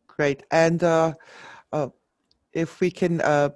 great 0.08 0.44
and 0.52 0.84
uh, 0.84 1.14
uh, 1.72 1.88
if 2.54 2.80
we 2.82 2.90
can 2.90 3.22
uh, 3.22 3.50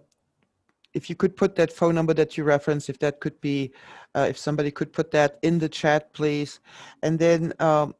if 0.93 1.09
you 1.09 1.15
could 1.15 1.35
put 1.35 1.55
that 1.55 1.71
phone 1.71 1.95
number 1.95 2.13
that 2.13 2.37
you 2.37 2.43
referenced 2.43 2.89
if 2.89 2.99
that 2.99 3.19
could 3.19 3.39
be 3.41 3.73
uh, 4.15 4.27
if 4.29 4.37
somebody 4.37 4.71
could 4.71 4.93
put 4.93 5.11
that 5.11 5.39
in 5.41 5.59
the 5.59 5.69
chat 5.69 6.13
please 6.13 6.59
and 7.01 7.17
then 7.19 7.51
um, 7.59 7.95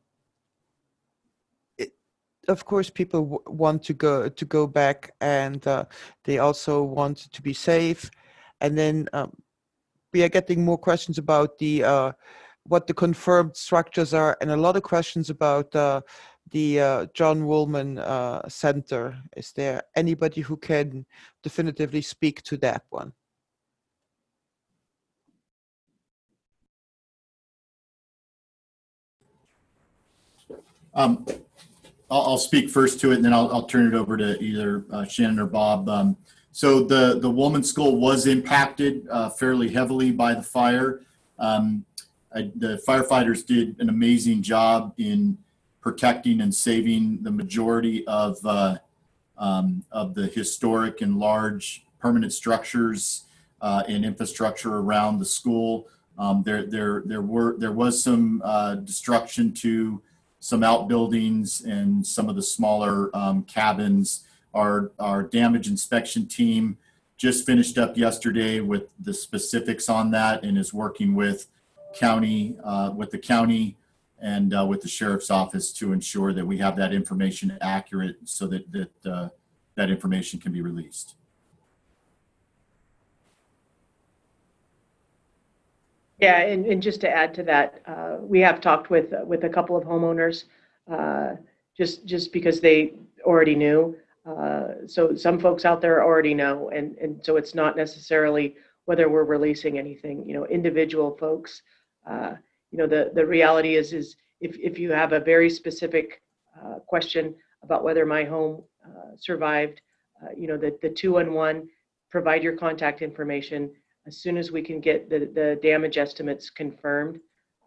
of 2.48 2.66
course 2.66 2.90
people 2.90 3.24
w- 3.24 3.44
want 3.48 3.84
to 3.84 3.94
go 3.94 4.30
to 4.30 4.46
go 4.46 4.68
back 4.68 5.12
and 5.22 5.66
uh, 5.68 5.86
they 6.24 6.38
also 6.40 6.84
want 6.84 7.18
to 7.32 7.42
be 7.42 7.54
safe 7.54 8.10
and 8.62 8.78
then 8.78 9.08
um, 9.14 9.32
we 10.14 10.24
are 10.24 10.30
getting 10.30 10.64
more 10.64 10.78
questions 10.78 11.18
about 11.18 11.58
the 11.58 11.84
uh, 11.84 12.12
what 12.64 12.88
the 12.88 12.94
confirmed 12.94 13.56
structures 13.56 14.14
are 14.14 14.38
and 14.42 14.52
a 14.52 14.58
lot 14.58 14.76
of 14.76 14.84
questions 14.84 15.30
about 15.30 15.76
uh, 15.76 16.02
the 16.52 16.80
uh, 16.80 17.06
John 17.14 17.46
Woolman 17.46 17.98
uh, 18.00 18.48
Center. 18.48 19.18
Is 19.36 19.52
there 19.52 19.84
anybody 19.96 20.42
who 20.42 20.58
can 20.58 21.06
definitively 21.44 22.02
speak 22.02 22.42
to 22.44 22.58
that 22.58 22.84
one? 22.90 23.14
Um, 30.94 31.26
I'll, 32.10 32.22
I'll 32.22 32.38
speak 32.38 32.70
first 32.70 33.00
to 33.02 33.12
it, 33.12 33.16
and 33.16 33.26
then 33.26 33.34
I'll, 33.34 33.52
I'll 33.52 33.64
turn 33.64 33.88
it 33.88 33.94
over 33.94 34.18
to 34.18 34.42
either 34.42 34.86
uh, 34.92 35.06
Shannon 35.06 35.40
or 35.40 35.46
Bob. 35.46 35.90
Um, 35.90 36.18
so 36.52 36.82
the 36.82 37.20
the 37.20 37.30
Woolman 37.30 37.64
School 37.64 37.98
was 37.98 38.28
impacted 38.28 39.08
uh, 39.10 39.30
fairly 39.30 39.70
heavily 39.70 40.12
by 40.12 40.34
the 40.34 40.44
fire. 40.44 41.02
Um, 41.38 41.86
I, 42.34 42.52
the 42.56 42.82
firefighters 42.88 43.46
did 43.46 43.76
an 43.80 43.90
amazing 43.90 44.42
job 44.42 44.94
in 44.98 45.38
protecting 45.82 46.42
and 46.42 46.54
saving 46.54 47.24
the 47.24 47.32
majority 47.32 48.06
of 48.08 48.38
uh, 48.46 48.78
um, 49.38 49.84
of 49.92 50.14
the 50.14 50.28
historic 50.28 51.02
and 51.02 51.18
large 51.18 51.86
permanent 52.00 52.34
structures 52.34 53.26
uh, 53.62 53.84
and 53.88 54.06
infrastructure 54.06 54.78
around 54.78 55.20
the 55.20 55.26
school. 55.26 55.88
Um, 56.18 56.44
there, 56.44 56.66
there, 56.66 57.04
there 57.06 57.22
were 57.22 57.58
there 57.58 57.72
was 57.72 58.02
some 58.02 58.42
uh, 58.46 58.76
destruction 58.76 59.54
to 59.56 60.02
some 60.46 60.64
outbuildings 60.64 61.62
and 61.62 62.06
some 62.06 62.30
of 62.30 62.36
the 62.36 62.42
smaller 62.44 63.10
um, 63.18 63.42
cabins. 63.46 64.28
Our, 64.54 64.92
our 65.00 65.24
damage 65.24 65.68
inspection 65.68 66.28
team 66.28 66.78
just 67.18 67.48
finished 67.48 67.80
up 67.80 67.98
yesterday 67.98 68.60
with 68.60 68.90
the 69.00 69.12
specifics 69.12 69.90
on 69.90 70.12
that 70.12 70.44
and 70.44 70.56
is 70.56 70.72
working 70.72 71.16
with 71.16 71.48
county, 71.96 72.58
uh, 72.64 72.92
with 72.96 73.10
the 73.10 73.18
county 73.18 73.76
and 74.20 74.54
uh, 74.54 74.64
with 74.70 74.82
the 74.82 74.88
sheriff's 74.88 75.32
office 75.32 75.74
to 75.74 75.92
ensure 75.94 76.32
that 76.32 76.46
we 76.46 76.60
have 76.60 76.76
that 76.76 76.94
information 76.94 77.58
accurate 77.62 78.18
so 78.26 78.46
that, 78.46 78.72
that, 78.72 79.12
uh, 79.12 79.30
that 79.74 79.90
information 79.90 80.40
can 80.40 80.52
be 80.52 80.62
released. 80.62 81.16
Yeah, 86.20 86.40
and, 86.40 86.66
and 86.66 86.82
just 86.82 87.02
to 87.02 87.10
add 87.10 87.34
to 87.36 87.44
that, 87.44 87.82
uh, 87.86 88.18
we 88.22 88.40
have 88.40 88.62
talked 88.62 88.90
with, 88.90 89.14
with 89.26 89.44
a 89.44 89.50
couple 89.50 89.76
of 89.76 89.84
homeowners, 89.84 90.46
uh, 90.92 91.36
just, 91.76 92.06
just 92.06 92.32
because 92.32 92.62
they 92.62 92.94
already 93.24 93.56
knew. 93.56 93.98
Uh, 94.26 94.88
so 94.88 95.14
some 95.16 95.40
folks 95.40 95.66
out 95.66 95.82
there 95.82 96.04
already 96.04 96.34
know, 96.34 96.70
and, 96.70 96.98
and 96.98 97.24
so 97.24 97.36
it's 97.36 97.54
not 97.54 97.76
necessarily 97.76 98.56
whether 98.86 99.10
we're 99.10 99.26
releasing 99.26 99.78
anything, 99.78 100.26
you 100.26 100.34
know, 100.34 100.46
individual 100.46 101.18
folks. 101.20 101.62
Uh, 102.10 102.36
you 102.72 102.78
know, 102.78 102.88
the, 102.88 103.12
the 103.14 103.26
reality 103.26 103.76
is, 103.76 103.94
is 103.94 104.16
if, 104.42 104.58
if 104.58 104.80
you 104.80 104.92
have 104.92 105.12
a 105.12 105.20
very 105.20 105.50
specific 105.50 106.22
uh, 106.64 106.80
question 106.88 107.36
about 107.64 107.84
whether 107.84 108.06
my 108.06 108.24
home 108.24 108.64
uh, 108.86 109.16
survived, 109.18 109.82
uh, 110.24 110.30
you 110.38 110.48
know, 110.48 110.58
the, 110.58 110.78
the 110.82 110.90
211, 110.90 111.68
provide 112.10 112.42
your 112.42 112.56
contact 112.56 113.02
information. 113.02 113.72
As 114.08 114.18
soon 114.18 114.38
as 114.38 114.52
we 114.52 114.62
can 114.62 114.80
get 114.80 115.10
the, 115.10 115.20
the 115.20 115.60
damage 115.62 115.98
estimates 115.98 116.50
confirmed, 116.50 117.20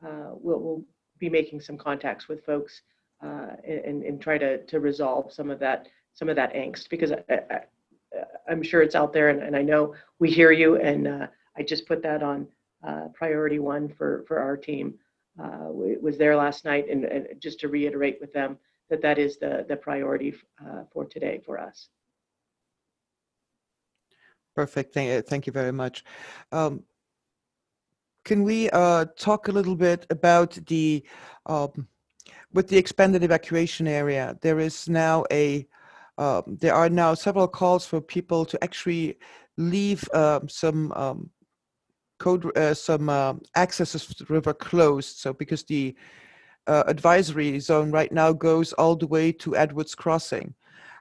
uh, 0.07 0.31
we'll, 0.33 0.61
we'll 0.61 0.85
be 1.19 1.29
making 1.29 1.61
some 1.61 1.77
contacts 1.77 2.29
with 2.29 2.45
folks 2.45 2.83
uh, 3.25 3.57
and, 3.67 4.03
and 4.05 4.21
try 4.21 4.39
to, 4.39 4.65
to 4.65 4.81
resolve 4.81 5.33
some 5.33 5.51
of 5.51 5.59
that, 5.59 5.89
some 6.15 6.29
of 6.29 6.37
that 6.37 6.55
angst 6.55 6.89
because 6.89 7.13
I, 7.13 7.23
I, 7.31 7.61
I'm 8.49 8.63
sure 8.63 8.83
it's 8.83 8.95
out 8.95 9.13
there 9.13 9.31
and, 9.31 9.43
and 9.43 9.57
I 9.57 9.63
know 9.63 9.95
we 10.19 10.31
hear 10.31 10.53
you 10.53 10.77
and 10.77 11.09
uh, 11.09 11.27
I 11.57 11.63
just 11.63 11.87
put 11.87 12.03
that 12.03 12.23
on 12.23 12.47
uh, 12.87 13.09
priority 13.13 13.59
one 13.59 13.89
for, 13.89 14.25
for 14.29 14.39
our 14.39 14.57
team. 14.57 14.95
Uh, 15.41 15.69
was 15.71 16.19
there 16.19 16.35
last 16.35 16.65
night 16.65 16.87
and, 16.91 17.05
and 17.05 17.29
just 17.41 17.61
to 17.61 17.69
reiterate 17.69 18.19
with 18.21 18.33
them 18.33 18.59
that 18.91 19.03
that 19.03 19.19
is 19.19 19.39
the, 19.39 19.65
the 19.69 19.77
priority 19.77 20.35
uh, 20.67 20.83
for 20.93 21.05
today 21.05 21.41
for 21.45 21.61
us. 21.61 21.89
Perfect. 24.59 24.93
Thank, 24.93 25.09
uh, 25.13 25.23
thank 25.23 25.47
you 25.47 25.53
very 25.53 25.71
much. 25.71 26.03
Um, 26.51 26.83
can 28.25 28.43
we 28.43 28.69
uh, 28.71 29.05
talk 29.17 29.47
a 29.47 29.53
little 29.53 29.77
bit 29.77 30.05
about 30.11 30.59
the 30.67 31.05
um, 31.47 31.87
with 32.53 32.67
the 32.67 32.77
expanded 32.77 33.23
evacuation 33.23 33.87
area? 33.87 34.37
There 34.43 34.59
is 34.59 34.89
now 34.89 35.25
a 35.31 35.65
um, 36.19 36.59
there 36.61 36.75
are 36.75 36.89
now 36.89 37.15
several 37.15 37.47
calls 37.47 37.87
for 37.87 38.01
people 38.01 38.45
to 38.47 38.59
actually 38.65 39.19
leave 39.59 40.03
um, 40.13 40.49
some 40.49 40.91
um, 40.97 41.31
code 42.19 42.45
uh, 42.59 42.75
some 42.75 43.09
uh, 43.09 43.35
accesses 43.55 44.07
to 44.07 44.25
the 44.25 44.35
river 44.35 44.53
closed. 44.53 45.19
So 45.19 45.33
because 45.33 45.63
the 45.63 45.95
uh, 46.67 46.83
advisory 46.89 47.61
zone 47.61 47.93
right 47.93 48.11
now 48.11 48.33
goes 48.33 48.73
all 48.73 48.97
the 48.97 49.07
way 49.07 49.31
to 49.31 49.57
Edwards 49.57 49.95
Crossing, 49.95 50.53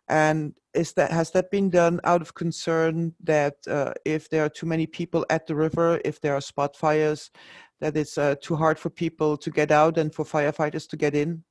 and 0.10 0.53
is 0.74 0.93
that 0.93 1.12
has 1.12 1.32
that 1.32 1.51
been 1.51 1.70
done 1.70 1.99
out 2.03 2.22
of 2.22 2.34
concern 2.34 3.14
that 3.24 3.55
uh, 3.68 3.93
if 4.05 4.30
there 4.30 4.45
are 4.45 4.49
too 4.49 4.66
many 4.66 4.86
people 4.86 5.26
at 5.30 5.47
the 5.47 5.55
river, 5.55 5.99
if 6.05 6.22
there 6.22 6.36
are 6.36 6.41
spot 6.41 6.76
fires, 6.76 7.32
that 7.80 7.97
it's 7.97 8.18
uh, 8.18 8.36
too 8.41 8.55
hard 8.55 8.80
for 8.80 8.89
people 8.89 9.38
to 9.38 9.51
get 9.51 9.72
out 9.72 9.97
and 9.97 10.14
for 10.14 10.24
firefighters 10.24 10.88
to 10.89 10.97
get 10.97 11.16
in? 11.16 11.43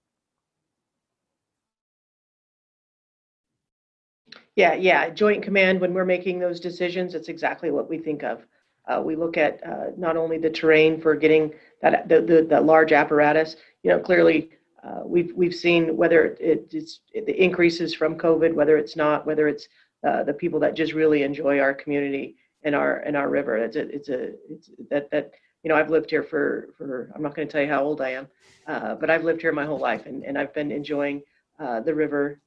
Yeah, 4.54 4.74
yeah, 4.74 5.10
Joint 5.10 5.42
Command, 5.42 5.80
when 5.80 5.92
we're 5.92 6.06
making 6.06 6.38
those 6.38 6.60
decisions, 6.60 7.14
it's 7.14 7.28
exactly 7.28 7.70
what 7.70 7.90
we 7.90 7.98
think 7.98 8.22
of. 8.22 8.46
Uh, 8.88 9.02
we 9.02 9.16
look 9.16 9.36
at 9.36 9.62
uh, 9.66 9.90
not 9.98 10.16
only 10.16 10.38
the 10.38 10.48
terrain 10.48 10.98
for 11.00 11.14
getting 11.14 11.52
that 11.82 12.08
the, 12.08 12.22
the, 12.22 12.46
the 12.48 12.60
large 12.60 12.92
apparatus. 12.92 13.56
You 13.82 13.90
know, 13.90 13.98
clearly 13.98 14.50
uh, 14.86 15.00
we've 15.04 15.32
we've 15.34 15.54
seen 15.54 15.96
whether 15.96 16.24
it, 16.24 16.68
it's 16.72 17.00
the 17.12 17.42
increases 17.42 17.94
from 17.94 18.16
COVID, 18.16 18.54
whether 18.54 18.76
it's 18.76 18.94
not, 18.94 19.26
whether 19.26 19.48
it's 19.48 19.68
uh, 20.06 20.22
the 20.22 20.32
people 20.32 20.60
that 20.60 20.74
just 20.74 20.92
really 20.92 21.22
enjoy 21.22 21.58
our 21.58 21.74
community 21.74 22.36
and 22.62 22.74
our 22.74 22.98
and 22.98 23.16
our 23.16 23.28
river. 23.28 23.56
It's 23.56 23.76
a 23.76 23.88
it's 23.88 24.08
a 24.08 24.32
it's 24.48 24.70
that 24.90 25.10
that 25.10 25.32
you 25.62 25.68
know 25.68 25.76
I've 25.76 25.90
lived 25.90 26.10
here 26.10 26.22
for 26.22 26.68
for 26.76 27.10
I'm 27.14 27.22
not 27.22 27.34
going 27.34 27.48
to 27.48 27.52
tell 27.52 27.62
you 27.62 27.68
how 27.68 27.82
old 27.82 28.00
I 28.00 28.10
am, 28.10 28.28
uh, 28.66 28.94
but 28.94 29.10
I've 29.10 29.24
lived 29.24 29.40
here 29.40 29.52
my 29.52 29.64
whole 29.64 29.78
life 29.78 30.06
and 30.06 30.24
and 30.24 30.38
I've 30.38 30.54
been 30.54 30.70
enjoying 30.70 31.22
uh, 31.58 31.80
the 31.80 31.94
river. 31.94 32.40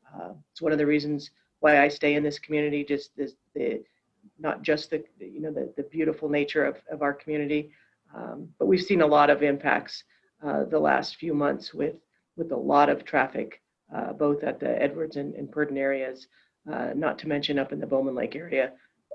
it's 0.52 0.62
one 0.62 0.72
of 0.72 0.78
the 0.78 0.86
reasons 0.86 1.32
why 1.60 1.84
I 1.84 1.90
stay 1.90 2.14
in 2.16 2.24
this 2.24 2.40
community. 2.40 2.86
Just 2.86 3.16
this 3.18 3.34
the 3.54 3.84
not 4.38 4.62
just 4.62 4.92
the 4.92 5.04
you 5.20 5.42
know 5.42 5.52
the, 5.52 5.74
the 5.76 5.84
beautiful 5.84 6.30
nature 6.30 6.64
of, 6.64 6.78
of 6.90 7.02
our 7.02 7.14
community 7.14 7.72
um, 8.16 8.50
but 8.58 8.66
we've 8.66 8.82
seen 8.82 9.02
a 9.02 9.08
lot 9.08 9.30
of 9.30 9.44
impacts 9.44 10.04
uh, 10.44 10.64
the 10.66 10.80
last 10.80 11.18
few 11.18 11.34
months 11.34 11.74
with 11.74 11.96
with 12.40 12.52
a 12.52 12.58
lot 12.58 12.90
of 12.90 13.06
traffic 13.06 13.62
uh, 13.96 14.14
both 14.14 14.44
at 14.44 14.60
the 14.60 14.82
edwards 14.82 15.18
and, 15.18 15.36
and 15.36 15.52
purdon 15.52 15.78
areas 15.78 16.28
uh, 16.72 16.90
not 16.96 17.20
to 17.20 17.28
mention 17.28 17.60
up 17.60 17.72
in 17.72 17.80
the 17.80 17.86
bowman 17.86 18.16
lake 18.16 18.36
area 18.36 18.72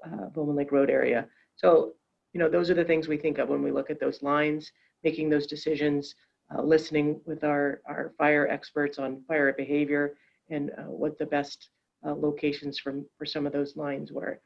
uh, 0.07 0.27
bowman 0.35 0.55
lake 0.55 0.71
road 0.71 0.91
area 0.91 1.27
so 1.57 1.95
you 2.33 2.39
know 2.39 2.49
those 2.49 2.71
are 2.71 2.75
the 2.75 2.85
things 2.85 3.09
we 3.09 3.17
think 3.17 3.39
of 3.39 3.49
when 3.49 3.63
we 3.63 3.73
look 3.73 3.91
at 3.91 3.99
those 3.99 4.23
lines 4.23 4.71
making 5.03 5.29
those 5.29 5.47
decisions 5.47 6.15
uh, 6.55 6.63
listening 6.63 7.21
with 7.25 7.43
our 7.43 7.81
our 7.87 8.13
fire 8.19 8.47
experts 8.49 8.99
on 8.99 9.23
fire 9.27 9.53
behavior 9.53 10.15
and 10.51 10.71
uh, 10.79 10.83
what 10.83 11.19
the 11.19 11.27
best 11.27 11.71
uh, 12.07 12.15
locations 12.15 12.79
from 12.79 13.07
for 13.17 13.25
some 13.25 13.47
of 13.47 13.53
those 13.53 13.77
lines 13.77 14.13
were. 14.13 14.41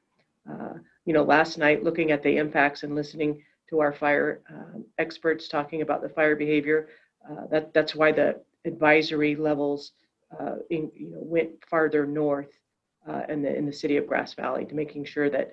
You 1.05 1.15
know, 1.15 1.23
last 1.23 1.57
night 1.57 1.83
looking 1.83 2.11
at 2.11 2.23
the 2.23 2.37
impacts 2.37 2.83
and 2.83 2.95
listening 2.95 3.43
to 3.71 3.81
our 3.81 3.95
fire 3.95 4.43
um, 4.51 4.85
experts 4.99 5.49
talking 5.49 5.81
about 5.81 6.03
the 6.03 6.09
fire 6.11 6.37
behavior, 6.37 6.89
uh, 7.31 7.47
that 7.51 7.73
that's 7.73 7.95
why 7.95 8.13
the 8.13 8.41
advisory 8.73 9.35
levels 9.35 9.81
uh, 10.39 10.57
in, 10.71 10.91
you 10.95 11.11
know 11.11 11.23
went 11.37 11.51
farther 11.71 12.07
north 12.07 12.53
uh, 13.09 13.23
in 13.29 13.43
the 13.43 13.53
in 13.59 13.65
the 13.67 13.73
city 13.83 13.97
of 13.97 14.07
Grass 14.07 14.35
Valley 14.35 14.65
to 14.67 14.75
making 14.75 15.05
sure 15.05 15.31
that 15.31 15.49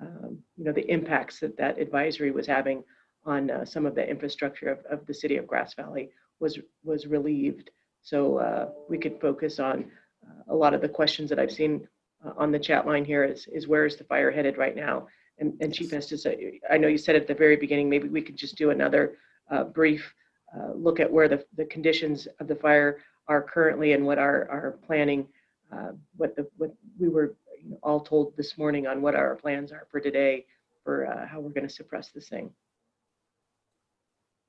um, 0.00 0.38
you 0.56 0.64
know 0.64 0.72
the 0.72 0.88
impacts 0.96 1.40
that 1.40 1.56
that 1.56 1.78
advisory 1.78 2.30
was 2.30 2.46
having 2.46 2.84
on 3.24 3.50
uh, 3.50 3.64
some 3.64 3.86
of 3.86 3.94
the 3.94 4.08
infrastructure 4.08 4.68
of, 4.68 4.78
of 4.90 5.06
the 5.06 5.14
city 5.14 5.36
of 5.36 5.46
Grass 5.46 5.74
Valley 5.74 6.10
was 6.40 6.58
was 6.84 7.06
relieved. 7.06 7.70
So 8.02 8.18
uh, 8.38 8.68
we 8.88 8.98
could 8.98 9.20
focus 9.20 9.58
on 9.58 9.90
uh, 10.26 10.54
a 10.54 10.56
lot 10.62 10.74
of 10.74 10.80
the 10.80 10.88
questions 10.88 11.28
that 11.30 11.38
I've 11.38 11.58
seen 11.60 11.86
uh, 12.24 12.32
on 12.36 12.52
the 12.52 12.58
chat 12.58 12.86
line 12.86 13.04
here 13.04 13.24
is 13.24 13.46
is 13.48 13.66
where 13.66 13.86
is 13.86 13.96
the 13.96 14.04
fire 14.04 14.30
headed 14.30 14.58
right 14.58 14.76
now? 14.76 15.06
And, 15.40 15.52
and 15.60 15.72
Chief 15.72 15.92
Estes, 15.92 16.26
I 16.26 16.34
I 16.70 16.78
know 16.78 16.88
you 16.88 16.98
said 16.98 17.16
at 17.16 17.26
the 17.26 17.34
very 17.44 17.56
beginning, 17.56 17.88
maybe 17.88 18.08
we 18.08 18.22
could 18.22 18.36
just 18.36 18.56
do 18.56 18.70
another 18.70 19.18
uh, 19.50 19.64
brief 19.64 20.14
uh, 20.56 20.72
look 20.74 21.00
at 21.00 21.10
where 21.10 21.28
the, 21.28 21.44
the 21.56 21.64
conditions 21.64 22.28
of 22.40 22.48
the 22.48 22.54
fire 22.54 22.98
are 23.26 23.42
currently 23.42 23.92
and 23.92 24.04
what 24.04 24.18
our, 24.18 24.48
our 24.50 24.78
planning, 24.86 25.26
uh, 25.72 25.92
what 26.16 26.34
the, 26.36 26.46
what 26.56 26.74
we 26.98 27.08
were 27.08 27.34
all 27.82 28.00
told 28.00 28.36
this 28.36 28.56
morning 28.56 28.86
on 28.86 29.02
what 29.02 29.14
our 29.14 29.34
plans 29.36 29.72
are 29.72 29.86
for 29.90 30.00
today 30.00 30.46
for 30.84 31.06
uh, 31.06 31.26
how 31.26 31.40
we're 31.40 31.50
going 31.50 31.66
to 31.66 31.72
suppress 31.72 32.08
this 32.10 32.28
thing. 32.28 32.50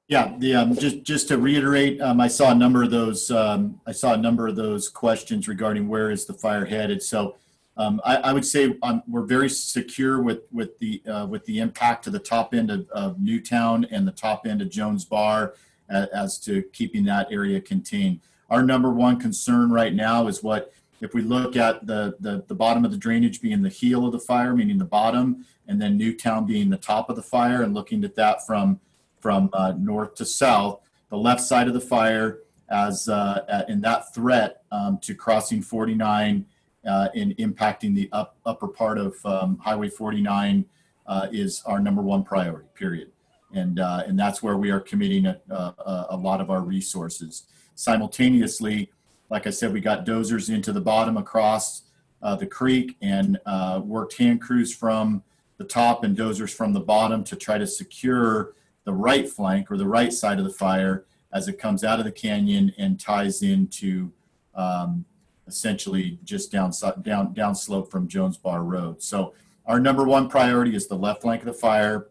Yeah, 0.08 0.34
the, 0.40 0.56
um, 0.56 0.76
just, 0.76 1.04
just 1.04 1.28
to 1.28 1.38
reiterate, 1.38 2.02
um, 2.02 2.20
I 2.20 2.30
saw 2.30 2.52
a 2.52 2.56
number 2.56 2.82
of 2.82 2.90
those, 2.90 3.30
um, 3.30 3.80
I 3.86 3.92
saw 3.92 4.14
a 4.14 4.18
number 4.18 4.48
of 4.48 4.56
those 4.56 4.90
questions 4.90 5.48
regarding 5.48 5.88
where 5.88 6.10
is 6.10 6.26
the 6.26 6.34
fire 6.34 6.66
headed. 6.66 7.04
So, 7.04 7.36
um, 7.78 8.02
I, 8.04 8.18
I 8.18 8.34
would 8.34 8.46
say, 8.46 8.76
um, 8.82 9.04
we're 9.08 9.26
very 9.26 9.50
secure 9.50 10.20
with, 10.22 10.42
with 10.52 10.80
the, 10.80 11.04
uh, 11.06 11.28
with 11.28 11.46
the 11.46 11.60
impact 11.60 12.06
to 12.06 12.10
the 12.10 12.20
top 12.20 12.56
end 12.56 12.72
of, 12.72 12.90
of 12.90 13.22
Newtown 13.22 13.86
and 13.86 14.08
the 14.08 14.12
top 14.12 14.48
end 14.48 14.62
of 14.62 14.70
Jones 14.70 15.06
Bar 15.06 15.54
as, 15.90 16.38
to 16.40 16.64
keeping 16.74 17.04
that 17.06 17.28
area 17.32 17.60
contained. 17.60 18.20
Our 18.50 18.64
number 18.64 18.92
one 18.92 19.20
concern 19.20 19.72
right 19.72 19.94
now 19.94 20.28
is 20.28 20.44
what, 20.44 20.74
if 21.02 21.14
we 21.14 21.22
look 21.22 21.56
at 21.56 21.86
the, 21.86 22.16
the, 22.20 22.44
the 22.48 22.56
bottom 22.56 22.84
of 22.84 22.92
the 22.92 22.98
drainage 22.98 23.42
being 23.42 23.62
the 23.62 23.70
heel 23.70 24.06
of 24.06 24.12
the 24.12 24.20
fire, 24.20 24.56
meaning 24.56 24.78
the 24.78 24.86
bottom, 24.86 25.46
and 25.68 25.82
then 25.82 25.98
Newtown 25.98 26.46
being 26.46 26.70
the 26.70 26.78
top 26.78 27.10
of 27.10 27.16
the 27.16 27.22
fire, 27.22 27.62
and 27.62 27.74
looking 27.74 28.04
at 28.04 28.16
that 28.16 28.46
from, 28.46 28.80
from 29.20 29.50
uh, 29.54 29.74
north 29.78 30.16
to 30.16 30.26
south, 30.26 30.82
the 31.10 31.18
left 31.18 31.42
side 31.42 31.68
of 31.68 31.74
the 31.74 31.82
fire 31.82 32.40
as 32.70 33.10
uh, 33.10 33.66
in 33.68 33.82
that 33.82 34.14
threat 34.14 34.64
um, 34.72 35.00
to 35.00 35.16
crossing 35.16 35.62
49 35.62 36.46
uh, 36.88 37.10
and 37.16 37.36
impacting 37.38 37.96
the 37.96 38.10
up, 38.12 38.38
upper 38.46 38.68
part 38.68 38.98
of 38.98 39.16
um, 39.26 39.58
Highway 39.58 39.90
49 39.90 40.66
uh, 41.08 41.28
is 41.32 41.62
our 41.66 41.80
number 41.80 42.02
one 42.02 42.24
priority. 42.24 42.68
Period, 42.76 43.12
and 43.54 43.80
uh, 43.80 44.04
and 44.06 44.18
that's 44.18 44.42
where 44.44 44.58
we 44.58 44.72
are 44.72 44.80
committing 44.80 45.26
a, 45.26 45.40
a, 45.50 46.08
a 46.12 46.18
lot 46.18 46.42
of 46.42 46.50
our 46.50 46.62
resources. 46.62 47.44
Simultaneously, 47.76 48.92
like 49.30 49.48
I 49.48 49.50
said, 49.50 49.74
we 49.74 49.82
got 49.82 50.06
dozers 50.06 50.54
into 50.54 50.72
the 50.74 50.82
bottom 50.82 51.18
across 51.18 51.84
uh, 52.22 52.36
the 52.36 52.46
creek 52.46 52.98
and 53.02 53.40
uh, 53.46 53.82
worked 53.84 54.18
hand 54.18 54.42
crews 54.42 54.74
from 54.74 55.24
the 55.58 55.64
top 55.64 56.04
and 56.04 56.18
dozers 56.18 56.54
from 56.54 56.74
the 56.74 56.80
bottom 56.80 57.24
to 57.26 57.36
try 57.36 57.58
to 57.58 57.68
secure 57.68 58.54
the 58.86 58.94
right 58.94 59.30
flank 59.30 59.70
or 59.72 59.78
the 59.78 59.88
right 59.88 60.14
side 60.14 60.40
of 60.40 60.46
the 60.46 60.52
fire 60.52 61.06
as 61.32 61.48
it 61.48 61.60
comes 61.60 61.84
out 61.84 62.00
of 62.00 62.06
the 62.06 62.12
canyon 62.12 62.74
and 62.78 63.00
ties 63.00 63.44
into 63.44 64.12
um, 64.56 65.06
essentially 65.48 66.20
just 66.24 66.52
down 66.52 66.72
down 67.02 67.34
down 67.34 67.56
slope 67.56 67.92
from 67.92 68.08
Jones 68.08 68.38
Bar 68.38 68.64
Road. 68.64 69.02
So 69.02 69.34
our 69.66 69.80
number 69.80 70.04
one 70.04 70.30
priority 70.30 70.76
is 70.76 70.88
the 70.88 70.96
left 70.96 71.22
flank 71.22 71.42
of 71.42 71.48
the 71.48 71.54
fire. 71.54 72.08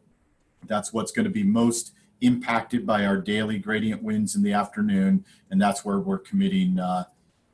That's 0.66 0.92
what's 0.92 1.12
going 1.12 1.24
to 1.24 1.30
be 1.30 1.42
most 1.42 1.92
impacted 2.20 2.86
by 2.86 3.06
our 3.06 3.16
daily 3.16 3.59
gradient 3.59 4.02
winds 4.02 4.34
in 4.34 4.42
the 4.42 4.52
afternoon, 4.52 5.24
and 5.50 5.61
that's 5.61 5.84
where 5.84 6.00
we're 6.00 6.18
committing 6.18 6.78
uh, 6.78 7.04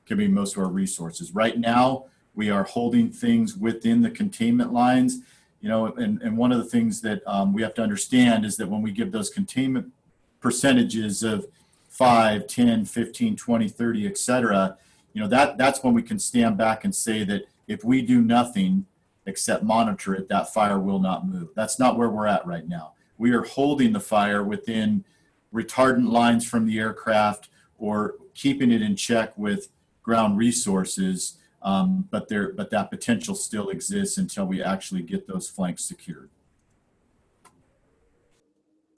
committing 0.06 0.34
most 0.34 0.56
of 0.56 0.62
our 0.62 0.68
resources. 0.68 1.34
Right 1.34 1.58
now, 1.58 2.06
we 2.34 2.50
are 2.50 2.64
holding 2.64 3.10
things 3.10 3.56
within 3.56 4.02
the 4.02 4.10
containment 4.10 4.72
lines. 4.72 5.18
You 5.60 5.70
know, 5.70 5.86
and, 5.86 6.20
and 6.20 6.36
one 6.36 6.52
of 6.52 6.58
the 6.58 6.64
things 6.68 7.00
that 7.02 7.22
um, 7.26 7.54
we 7.54 7.62
have 7.62 7.72
to 7.74 7.82
understand 7.82 8.44
is 8.44 8.58
that 8.58 8.68
when 8.68 8.82
we 8.82 8.92
give 8.92 9.12
those 9.12 9.30
containment 9.30 9.92
percentages 10.40 11.22
of 11.22 11.46
5, 11.88 12.46
10, 12.46 12.84
15, 12.84 13.36
20, 13.36 13.68
30, 13.68 14.06
et 14.06 14.18
cetera, 14.18 14.76
you 15.14 15.22
know, 15.22 15.28
that, 15.28 15.56
that's 15.56 15.82
when 15.82 15.94
we 15.94 16.02
can 16.02 16.18
stand 16.18 16.58
back 16.58 16.84
and 16.84 16.94
say 16.94 17.24
that 17.24 17.44
if 17.66 17.82
we 17.82 18.02
do 18.02 18.20
nothing 18.20 18.84
except 19.26 19.62
monitor 19.62 20.14
it, 20.14 20.28
that 20.28 20.52
fire 20.52 20.78
will 20.78 20.98
not 20.98 21.26
move. 21.26 21.48
That's 21.54 21.78
not 21.78 21.96
where 21.96 22.10
we're 22.10 22.26
at 22.26 22.46
right 22.46 22.68
now. 22.68 22.93
We 23.18 23.32
are 23.32 23.42
holding 23.42 23.92
the 23.92 24.00
fire 24.00 24.42
within 24.42 25.04
retardant 25.52 26.10
lines 26.10 26.46
from 26.46 26.66
the 26.66 26.78
aircraft 26.78 27.48
or 27.78 28.16
keeping 28.34 28.72
it 28.72 28.82
in 28.82 28.96
check 28.96 29.36
with 29.38 29.68
ground 30.02 30.38
resources. 30.38 31.38
Um, 31.62 32.06
but 32.10 32.28
there, 32.28 32.52
but 32.52 32.70
that 32.70 32.90
potential 32.90 33.34
still 33.34 33.70
exists 33.70 34.18
until 34.18 34.44
we 34.44 34.62
actually 34.62 35.02
get 35.02 35.26
those 35.26 35.48
flanks 35.48 35.84
secured. 35.84 36.28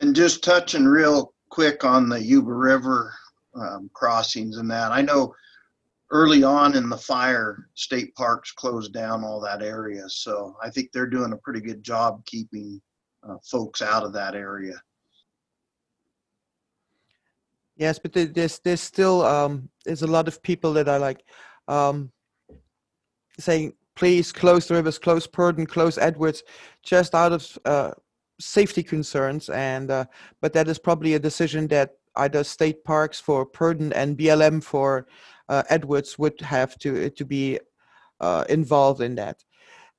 And 0.01 0.17
just 0.17 0.43
touching 0.43 0.85
real 0.85 1.33
quick 1.49 1.85
on 1.85 2.09
the 2.09 2.23
Yuba 2.23 2.53
River 2.53 3.15
um, 3.55 3.89
crossings 3.95 4.59
and 4.59 4.71
that, 4.71 4.93
I 4.93 5.01
know 5.01 5.35
early 6.11 6.43
on 6.43 6.77
in 6.77 6.89
the 6.89 6.97
fire, 6.97 7.69
state 7.75 8.15
parks 8.15 8.53
closed 8.53 8.93
down 8.93 9.25
all 9.25 9.41
that 9.41 9.63
area. 9.63 10.09
So 10.09 10.57
I 10.63 10.71
think 10.71 10.93
they're 10.93 11.07
doing 11.07 11.33
a 11.33 11.39
pretty 11.39 11.61
good 11.61 11.83
job 11.83 12.25
keeping 12.27 12.81
uh, 13.29 13.37
folks 13.43 13.83
out 13.83 14.03
of 14.03 14.13
that 14.13 14.35
area. 14.35 14.81
Yes, 17.77 17.99
but 17.99 18.13
there's 18.13 18.59
there's 18.61 18.81
still 18.81 19.23
um, 19.25 19.69
there's 19.85 20.03
a 20.03 20.07
lot 20.07 20.29
of 20.29 20.43
people 20.43 20.73
that 20.75 20.89
are 20.89 20.99
like 20.99 21.23
um, 21.69 22.11
saying, 23.39 23.75
please 23.95 24.33
close 24.33 24.67
the 24.67 24.75
rivers, 24.75 24.99
close 24.99 25.27
Purdon, 25.27 25.67
close 25.67 25.99
Edwards, 25.99 26.43
just 26.83 27.15
out 27.15 27.33
of 27.33 27.59
uh, 27.67 27.91
safety 28.41 28.83
concerns. 28.83 29.51
And 29.51 29.91
uh, 29.91 30.07
but 30.41 30.55
that 30.55 30.69
is 30.69 30.79
probably 30.79 31.15
a 31.15 31.19
decision 31.19 31.69
that 31.69 31.91
either 32.17 32.45
state 32.45 32.83
parks 32.83 33.21
for 33.21 33.45
Purdon 33.45 33.93
and 33.93 34.17
BLM 34.17 34.63
for 34.63 35.07
uh, 35.51 35.63
Edwards 35.69 36.19
would 36.19 36.41
have 36.41 36.79
to 36.79 37.11
to 37.11 37.25
be 37.27 37.61
uh, 38.21 38.45
involved 38.49 39.03
in 39.03 39.17
that. 39.17 39.45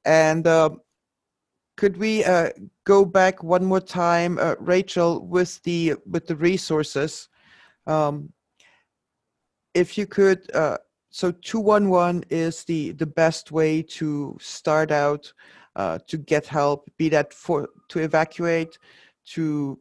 And 0.04 0.48
um 0.48 0.82
could 1.78 1.98
we 1.98 2.24
uh, 2.26 2.50
go 2.86 3.06
back 3.06 3.44
one 3.44 3.64
more 3.64 3.80
time, 3.80 4.38
uh, 4.40 4.56
Rachel, 4.60 5.26
with 5.26 5.62
the 5.64 5.94
with 6.06 6.28
the 6.28 6.36
resources? 6.36 7.30
Um, 7.86 8.34
if 9.74 9.98
you 9.98 10.08
could, 10.08 10.50
uh, 10.56 10.78
so 11.12 11.32
211 11.32 12.26
is 12.30 12.64
the, 12.64 12.92
the 12.94 13.06
best 13.06 13.52
way 13.52 13.84
to 13.84 14.36
start 14.42 14.92
out 14.92 15.32
uh, 15.76 16.00
to 16.08 16.18
get 16.18 16.48
help, 16.48 16.90
be 16.98 17.10
that 17.10 17.32
for 17.34 17.70
to 17.90 18.00
evacuate, 18.00 18.78
to 19.26 19.80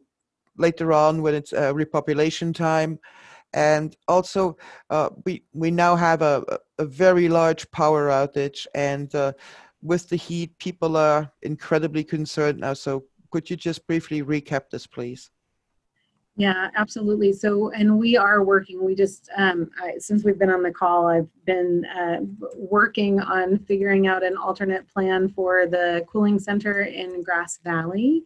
later 0.57 0.93
on 0.93 1.23
when 1.23 1.33
it's 1.33 1.51
uh, 1.51 1.73
repopulation 1.73 2.53
time. 2.53 2.99
And 3.53 3.95
also, 4.07 4.57
uh, 4.91 5.09
we, 5.25 5.43
we 5.53 5.71
now 5.71 5.95
have 5.95 6.21
a, 6.21 6.43
a 6.77 6.85
very 6.85 7.27
large 7.27 7.69
power 7.71 8.09
outage, 8.09 8.67
and 8.75 9.13
uh, 9.15 9.33
with 9.81 10.09
the 10.09 10.15
heat, 10.15 10.57
people 10.57 10.97
are 10.97 11.31
incredibly 11.41 12.03
concerned 12.03 12.59
now. 12.59 12.73
So, 12.73 13.05
could 13.31 13.49
you 13.49 13.55
just 13.55 13.85
briefly 13.87 14.23
recap 14.23 14.69
this, 14.69 14.87
please? 14.87 15.29
Yeah, 16.37 16.69
absolutely. 16.75 17.33
So, 17.33 17.71
and 17.71 17.97
we 17.97 18.15
are 18.15 18.43
working. 18.43 18.85
We 18.85 18.93
just, 18.93 19.27
um, 19.35 19.71
I, 19.81 19.97
since 19.97 20.23
we've 20.23 20.37
been 20.37 20.51
on 20.51 20.61
the 20.61 20.71
call, 20.71 21.07
I've 21.07 21.27
been 21.45 21.83
uh, 21.85 22.17
working 22.55 23.19
on 23.19 23.57
figuring 23.57 24.05
out 24.05 24.23
an 24.23 24.37
alternate 24.37 24.87
plan 24.87 25.29
for 25.29 25.65
the 25.65 26.05
cooling 26.07 26.37
center 26.37 26.83
in 26.83 27.23
Grass 27.23 27.57
Valley. 27.63 28.23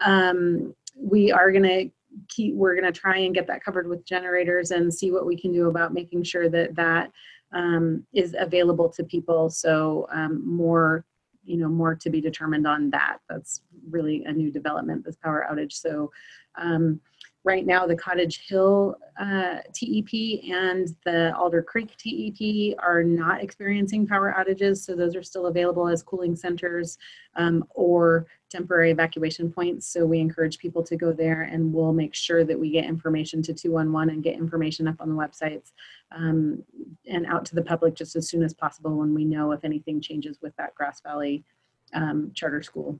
Um, 0.00 0.74
we 0.94 1.32
are 1.32 1.50
going 1.50 1.64
to 1.64 1.90
keep, 2.28 2.54
we're 2.54 2.78
going 2.78 2.92
to 2.92 3.00
try 3.00 3.16
and 3.16 3.34
get 3.34 3.46
that 3.46 3.64
covered 3.64 3.88
with 3.88 4.04
generators 4.04 4.70
and 4.70 4.92
see 4.92 5.10
what 5.10 5.24
we 5.24 5.40
can 5.40 5.50
do 5.50 5.68
about 5.68 5.94
making 5.94 6.22
sure 6.22 6.50
that 6.50 6.74
that 6.74 7.10
um, 7.54 8.04
is 8.12 8.36
available 8.38 8.88
to 8.90 9.04
people. 9.04 9.48
So, 9.48 10.06
um, 10.12 10.42
more 10.46 11.04
you 11.46 11.58
know 11.58 11.68
more 11.68 11.94
to 11.94 12.10
be 12.10 12.20
determined 12.20 12.66
on 12.66 12.90
that 12.90 13.18
that's 13.28 13.60
really 13.90 14.24
a 14.24 14.32
new 14.32 14.50
development 14.50 15.04
this 15.04 15.16
power 15.16 15.46
outage 15.50 15.72
so 15.72 16.10
um, 16.56 17.00
right 17.44 17.66
now, 17.66 17.86
the 17.86 17.94
Cottage 17.94 18.48
Hill 18.48 18.96
uh, 19.20 19.58
TEP 19.72 20.42
and 20.50 20.88
the 21.04 21.32
Alder 21.36 21.62
Creek 21.62 21.94
TEP 21.98 22.74
are 22.78 23.04
not 23.04 23.42
experiencing 23.42 24.06
power 24.06 24.34
outages, 24.36 24.78
so 24.78 24.96
those 24.96 25.14
are 25.14 25.22
still 25.22 25.46
available 25.46 25.86
as 25.86 26.02
cooling 26.02 26.34
centers 26.34 26.96
um, 27.36 27.62
or 27.70 28.26
temporary 28.48 28.90
evacuation 28.90 29.52
points. 29.52 29.86
So 29.86 30.06
we 30.06 30.20
encourage 30.20 30.58
people 30.58 30.82
to 30.84 30.96
go 30.96 31.12
there, 31.12 31.42
and 31.42 31.72
we'll 31.72 31.92
make 31.92 32.14
sure 32.14 32.44
that 32.44 32.58
we 32.58 32.70
get 32.70 32.86
information 32.86 33.42
to 33.42 33.52
211 33.52 34.14
and 34.14 34.24
get 34.24 34.34
information 34.34 34.88
up 34.88 34.96
on 35.00 35.10
the 35.10 35.14
websites 35.14 35.72
um, 36.16 36.64
and 37.06 37.26
out 37.26 37.44
to 37.46 37.54
the 37.54 37.62
public 37.62 37.94
just 37.94 38.16
as 38.16 38.26
soon 38.26 38.42
as 38.42 38.54
possible 38.54 38.96
when 38.96 39.14
we 39.14 39.24
know 39.24 39.52
if 39.52 39.64
anything 39.64 40.00
changes 40.00 40.38
with 40.40 40.56
that 40.56 40.74
Grass 40.74 41.02
Valley 41.02 41.44
um, 41.92 42.32
Charter 42.34 42.62
School 42.62 42.98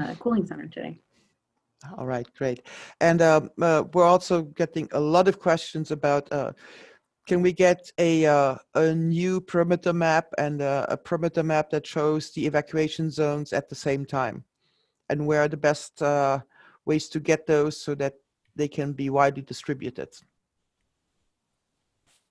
uh, 0.00 0.14
cooling 0.14 0.46
center 0.46 0.68
today. 0.68 0.98
All 1.96 2.06
right, 2.06 2.26
great. 2.36 2.66
And 3.00 3.22
um, 3.22 3.50
uh, 3.60 3.84
we're 3.92 4.04
also 4.04 4.42
getting 4.42 4.88
a 4.92 5.00
lot 5.00 5.28
of 5.28 5.38
questions 5.38 5.90
about 5.90 6.30
uh, 6.32 6.52
can 7.26 7.42
we 7.42 7.52
get 7.52 7.90
a, 7.98 8.24
uh, 8.24 8.56
a 8.74 8.94
new 8.94 9.40
perimeter 9.40 9.92
map 9.92 10.26
and 10.38 10.62
uh, 10.62 10.86
a 10.88 10.96
perimeter 10.96 11.42
map 11.42 11.70
that 11.70 11.86
shows 11.86 12.30
the 12.30 12.46
evacuation 12.46 13.10
zones 13.10 13.52
at 13.52 13.68
the 13.68 13.74
same 13.74 14.04
time? 14.04 14.44
And 15.08 15.26
where 15.26 15.42
are 15.42 15.48
the 15.48 15.56
best 15.56 16.02
uh, 16.02 16.40
ways 16.84 17.08
to 17.10 17.20
get 17.20 17.46
those 17.46 17.80
so 17.80 17.94
that 17.96 18.14
they 18.54 18.68
can 18.68 18.92
be 18.92 19.10
widely 19.10 19.42
distributed? 19.42 20.08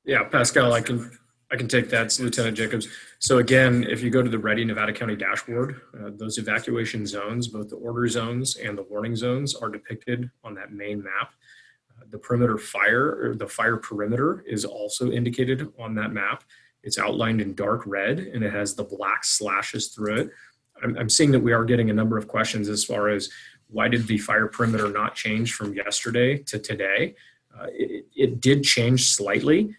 Yeah, 0.06 0.24
Pascal, 0.24 0.74
I 0.74 0.82
can 0.82 1.12
I 1.52 1.56
can 1.58 1.68
take 1.68 1.89
that, 1.89 2.18
Lieutenant 2.20 2.58
Jacobs. 2.58 2.88
So 3.20 3.38
again, 3.38 3.86
if 3.88 4.02
you 4.02 4.10
go 4.10 4.22
to 4.24 4.30
the 4.30 4.39
Ready 4.39 4.66
Nevada 4.66 4.91
County 4.91 5.16
dashboard, 5.16 5.82
uh, 5.93 6.10
those 6.16 6.38
evacuation 6.38 7.06
zones, 7.06 7.48
both 7.48 7.70
the 7.70 7.76
order 7.76 8.08
zones 8.08 8.56
and 8.58 8.78
the 8.78 8.84
warning 8.84 9.16
zones, 9.16 9.54
are 9.54 9.70
depicted 9.70 10.30
on 10.43 10.56
that 10.56 10.72
main 10.72 11.04
map. 11.04 11.34
Uh, 11.91 12.06
the 12.10 12.18
perimeter 12.18 12.58
fire, 12.58 13.30
or 13.30 13.36
the 13.36 13.48
fire 13.48 13.78
perimeter, 13.78 14.43
is 14.48 14.66
also 14.66 15.12
indicated 15.12 15.72
on 15.80 15.93
that 15.96 16.12
map. 16.12 16.43
It's 16.84 16.98
outlined 16.98 17.41
in 17.41 17.54
dark 17.54 17.84
red, 17.86 18.20
and 18.20 18.43
it 18.43 18.52
has 18.52 18.74
the 18.74 18.84
black 18.84 19.24
slashes 19.24 19.89
through 19.89 20.16
it. 20.22 20.30
I'm, 20.84 20.98
I'm 20.98 21.10
seeing 21.10 21.32
that 21.32 21.39
we 21.39 21.54
are 21.54 21.64
getting 21.64 21.91
a 21.91 21.93
number 21.93 22.18
of 22.18 22.28
questions 22.28 22.70
as 22.70 22.84
far 22.84 23.10
as 23.10 23.30
why 23.68 23.88
did 23.88 24.08
the 24.08 24.18
fire 24.18 24.48
perimeter 24.48 24.89
not 24.89 25.16
change 25.16 25.54
from 25.54 25.74
yesterday 25.74 26.38
to 26.38 26.58
today? 26.58 27.16
Uh, 27.56 27.68
it, 27.72 28.06
it 28.16 28.41
did 28.41 28.64
change 28.64 29.10
slightly 29.10 29.76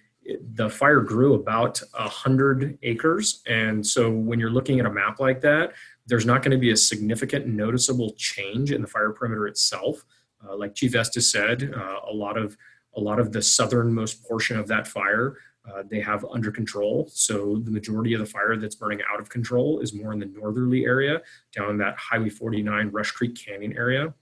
the 0.55 0.69
fire 0.69 1.01
grew 1.01 1.35
about 1.35 1.81
hundred 1.95 2.79
acres, 2.83 3.43
and 3.47 3.87
so 3.87 4.11
when 4.11 4.41
you're 4.41 4.51
looking 4.51 4.81
at 4.81 4.87
a 4.87 4.91
map 4.91 5.21
like 5.21 5.41
that, 5.43 5.73
there's 6.07 6.27
not 6.27 6.43
going 6.43 6.53
to 6.53 6.59
be 6.59 6.71
a 6.71 6.77
significant 6.77 7.47
noticeable 7.47 8.13
change 8.17 8.73
in 8.73 8.81
the 8.81 8.87
fire 8.89 9.13
perimeter 9.13 9.47
itself. 9.47 10.05
Uh, 10.47 10.57
like 10.57 10.75
Chief 10.75 10.95
Estes 10.95 11.31
said, 11.31 11.73
uh, 11.75 12.01
a 12.09 12.13
lot 12.13 12.37
of 12.37 12.57
a 12.97 13.01
lot 13.01 13.19
of 13.19 13.33
the 13.33 13.43
southernmost 13.43 14.25
portion 14.27 14.59
of 14.59 14.67
that 14.69 14.87
fire 14.87 15.37
uh, 15.69 15.83
they 15.91 16.01
have 16.01 16.25
under 16.31 16.51
control. 16.51 17.09
So 17.13 17.61
the 17.65 17.71
majority 17.71 18.15
of 18.15 18.21
the 18.21 18.27
fire 18.27 18.57
that's 18.57 18.77
burning 18.77 19.01
out 19.13 19.21
of 19.21 19.29
control 19.29 19.81
is 19.81 19.93
more 19.93 20.13
in 20.13 20.19
the 20.19 20.27
northerly 20.27 20.85
area, 20.85 21.23
down 21.53 21.77
that 21.79 21.97
Highway 21.99 22.31
49 22.31 22.91
Rush 22.91 23.11
Creek 23.11 23.37
Canyon 23.37 23.77
area. 23.77 24.15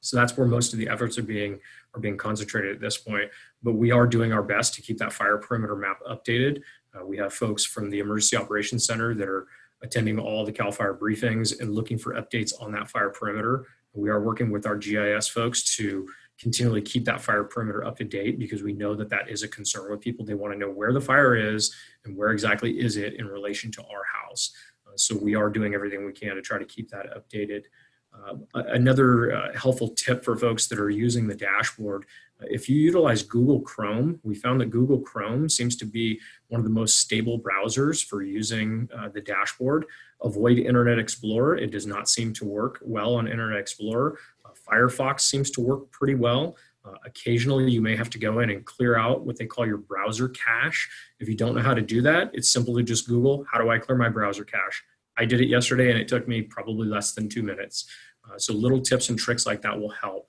So 0.00 0.16
that's 0.16 0.36
where 0.36 0.46
most 0.46 0.72
of 0.72 0.78
the 0.78 0.88
efforts 0.88 1.16
are 1.16 1.22
being 1.22 1.58
are 1.94 2.00
being 2.00 2.16
concentrated 2.16 2.74
at 2.74 2.80
this 2.80 2.96
point. 2.98 3.30
But 3.62 3.74
we 3.74 3.90
are 3.90 4.06
doing 4.06 4.32
our 4.32 4.42
best 4.42 4.74
to 4.74 4.82
keep 4.82 4.98
that 4.98 5.12
fire 5.12 5.38
perimeter 5.38 5.76
map 5.76 6.00
updated. 6.08 6.62
Uh, 6.94 7.04
we 7.06 7.16
have 7.18 7.32
folks 7.32 7.64
from 7.64 7.90
the 7.90 8.00
Emergency 8.00 8.36
Operations 8.36 8.84
Center 8.84 9.14
that 9.14 9.28
are 9.28 9.46
attending 9.82 10.18
all 10.18 10.44
the 10.44 10.52
CAL 10.52 10.72
FIRE 10.72 10.96
briefings 10.96 11.60
and 11.60 11.74
looking 11.74 11.98
for 11.98 12.14
updates 12.14 12.52
on 12.60 12.72
that 12.72 12.88
fire 12.88 13.10
perimeter. 13.10 13.66
We 13.94 14.10
are 14.10 14.22
working 14.22 14.50
with 14.50 14.66
our 14.66 14.76
GIS 14.76 15.28
folks 15.28 15.76
to 15.76 16.08
continually 16.38 16.82
keep 16.82 17.04
that 17.04 17.20
fire 17.20 17.44
perimeter 17.44 17.84
up 17.84 17.96
to 17.98 18.04
date 18.04 18.38
because 18.38 18.62
we 18.62 18.72
know 18.72 18.94
that 18.94 19.10
that 19.10 19.28
is 19.28 19.42
a 19.42 19.48
concern 19.48 19.90
with 19.90 20.00
people. 20.00 20.24
They 20.24 20.34
want 20.34 20.52
to 20.52 20.58
know 20.58 20.70
where 20.70 20.92
the 20.92 21.00
fire 21.00 21.36
is 21.36 21.74
and 22.04 22.16
where 22.16 22.30
exactly 22.30 22.80
is 22.80 22.96
it 22.96 23.14
in 23.14 23.26
relation 23.26 23.70
to 23.72 23.82
our 23.82 24.02
house. 24.04 24.52
Uh, 24.86 24.96
so 24.96 25.16
we 25.16 25.34
are 25.34 25.50
doing 25.50 25.74
everything 25.74 26.04
we 26.04 26.12
can 26.12 26.36
to 26.36 26.42
try 26.42 26.58
to 26.58 26.64
keep 26.64 26.90
that 26.90 27.06
updated. 27.16 27.64
Uh, 28.12 28.36
another 28.54 29.34
uh, 29.34 29.58
helpful 29.58 29.88
tip 29.88 30.24
for 30.24 30.36
folks 30.36 30.66
that 30.66 30.78
are 30.78 30.90
using 30.90 31.26
the 31.26 31.34
dashboard 31.34 32.04
if 32.48 32.68
you 32.68 32.76
utilize 32.76 33.22
Google 33.22 33.60
Chrome, 33.60 34.20
we 34.22 34.34
found 34.34 34.60
that 34.60 34.70
Google 34.70 35.00
Chrome 35.00 35.48
seems 35.48 35.76
to 35.76 35.84
be 35.84 36.20
one 36.48 36.60
of 36.60 36.64
the 36.64 36.70
most 36.70 37.00
stable 37.00 37.40
browsers 37.40 38.04
for 38.04 38.22
using 38.22 38.88
uh, 38.96 39.08
the 39.08 39.20
dashboard. 39.20 39.86
Avoid 40.22 40.58
Internet 40.58 40.98
Explorer. 40.98 41.56
It 41.56 41.70
does 41.70 41.86
not 41.86 42.08
seem 42.08 42.32
to 42.34 42.44
work 42.44 42.78
well 42.82 43.14
on 43.14 43.26
Internet 43.26 43.58
Explorer. 43.58 44.18
Uh, 44.44 44.50
Firefox 44.68 45.20
seems 45.20 45.50
to 45.52 45.60
work 45.60 45.90
pretty 45.90 46.14
well. 46.14 46.56
Uh, 46.84 46.94
occasionally, 47.04 47.70
you 47.70 47.80
may 47.80 47.96
have 47.96 48.10
to 48.10 48.18
go 48.18 48.40
in 48.40 48.50
and 48.50 48.64
clear 48.64 48.96
out 48.96 49.24
what 49.24 49.36
they 49.36 49.46
call 49.46 49.66
your 49.66 49.78
browser 49.78 50.28
cache. 50.30 50.88
If 51.20 51.28
you 51.28 51.36
don't 51.36 51.54
know 51.54 51.62
how 51.62 51.74
to 51.74 51.82
do 51.82 52.02
that, 52.02 52.30
it's 52.34 52.50
simple 52.50 52.74
to 52.76 52.82
just 52.82 53.06
Google, 53.06 53.44
how 53.50 53.60
do 53.60 53.70
I 53.70 53.78
clear 53.78 53.96
my 53.96 54.08
browser 54.08 54.44
cache? 54.44 54.82
I 55.16 55.24
did 55.24 55.40
it 55.40 55.48
yesterday 55.48 55.90
and 55.90 56.00
it 56.00 56.08
took 56.08 56.26
me 56.26 56.42
probably 56.42 56.88
less 56.88 57.12
than 57.12 57.28
two 57.28 57.42
minutes. 57.42 57.86
Uh, 58.28 58.38
so 58.38 58.52
little 58.52 58.80
tips 58.80 59.10
and 59.10 59.18
tricks 59.18 59.46
like 59.46 59.62
that 59.62 59.78
will 59.78 59.90
help. 59.90 60.28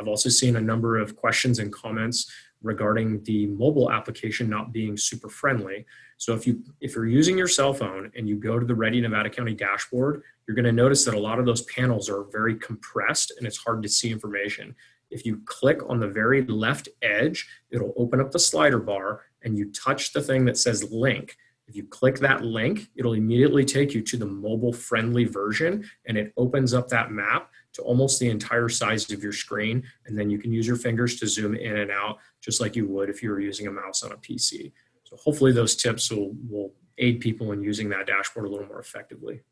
I've 0.00 0.08
also 0.08 0.30
seen 0.30 0.56
a 0.56 0.60
number 0.60 0.96
of 0.96 1.14
questions 1.14 1.58
and 1.58 1.72
comments 1.72 2.30
regarding 2.62 3.22
the 3.24 3.46
mobile 3.46 3.90
application 3.90 4.48
not 4.48 4.72
being 4.72 4.96
super 4.96 5.28
friendly. 5.28 5.86
So 6.16 6.34
if 6.34 6.46
you 6.46 6.62
if 6.80 6.94
you're 6.94 7.06
using 7.06 7.36
your 7.38 7.48
cell 7.48 7.72
phone 7.72 8.10
and 8.16 8.28
you 8.28 8.36
go 8.36 8.58
to 8.58 8.66
the 8.66 8.74
Ready 8.74 9.00
Nevada 9.00 9.30
County 9.30 9.54
dashboard, 9.54 10.22
you're 10.46 10.54
going 10.54 10.64
to 10.64 10.72
notice 10.72 11.04
that 11.04 11.14
a 11.14 11.20
lot 11.20 11.38
of 11.38 11.46
those 11.46 11.62
panels 11.62 12.08
are 12.08 12.24
very 12.24 12.56
compressed 12.56 13.32
and 13.38 13.46
it's 13.46 13.58
hard 13.58 13.82
to 13.82 13.88
see 13.88 14.10
information. 14.10 14.74
If 15.10 15.26
you 15.26 15.40
click 15.44 15.80
on 15.88 16.00
the 16.00 16.08
very 16.08 16.42
left 16.46 16.88
edge, 17.02 17.46
it'll 17.70 17.94
open 17.96 18.20
up 18.20 18.30
the 18.30 18.38
slider 18.38 18.78
bar 18.78 19.22
and 19.42 19.56
you 19.56 19.70
touch 19.72 20.12
the 20.12 20.22
thing 20.22 20.44
that 20.46 20.58
says 20.58 20.90
link 20.90 21.36
if 21.70 21.76
you 21.76 21.84
click 21.84 22.18
that 22.18 22.44
link, 22.44 22.88
it'll 22.96 23.12
immediately 23.12 23.64
take 23.64 23.94
you 23.94 24.02
to 24.02 24.16
the 24.16 24.26
mobile 24.26 24.72
friendly 24.72 25.24
version 25.24 25.88
and 26.04 26.18
it 26.18 26.32
opens 26.36 26.74
up 26.74 26.88
that 26.88 27.12
map 27.12 27.48
to 27.74 27.82
almost 27.82 28.18
the 28.18 28.28
entire 28.28 28.68
size 28.68 29.10
of 29.10 29.22
your 29.22 29.32
screen. 29.32 29.82
And 30.06 30.18
then 30.18 30.30
you 30.30 30.38
can 30.38 30.52
use 30.52 30.66
your 30.66 30.76
fingers 30.76 31.18
to 31.20 31.26
zoom 31.26 31.54
in 31.54 31.76
and 31.76 31.90
out 31.90 32.18
just 32.40 32.60
like 32.60 32.76
you 32.76 32.86
would 32.88 33.08
if 33.08 33.22
you 33.22 33.30
were 33.30 33.40
using 33.40 33.66
a 33.66 33.72
mouse 33.72 34.02
on 34.02 34.12
a 34.12 34.16
PC. 34.16 34.72
So 35.04 35.16
hopefully 35.16 35.52
those 35.52 35.76
tips 35.76 36.10
will, 36.10 36.34
will 36.48 36.72
aid 36.98 37.20
people 37.20 37.52
in 37.52 37.62
using 37.62 37.88
that 37.90 38.06
dashboard 38.06 38.46
a 38.46 38.48
little 38.48 38.66
more 38.66 38.80
effectively. 38.80 39.42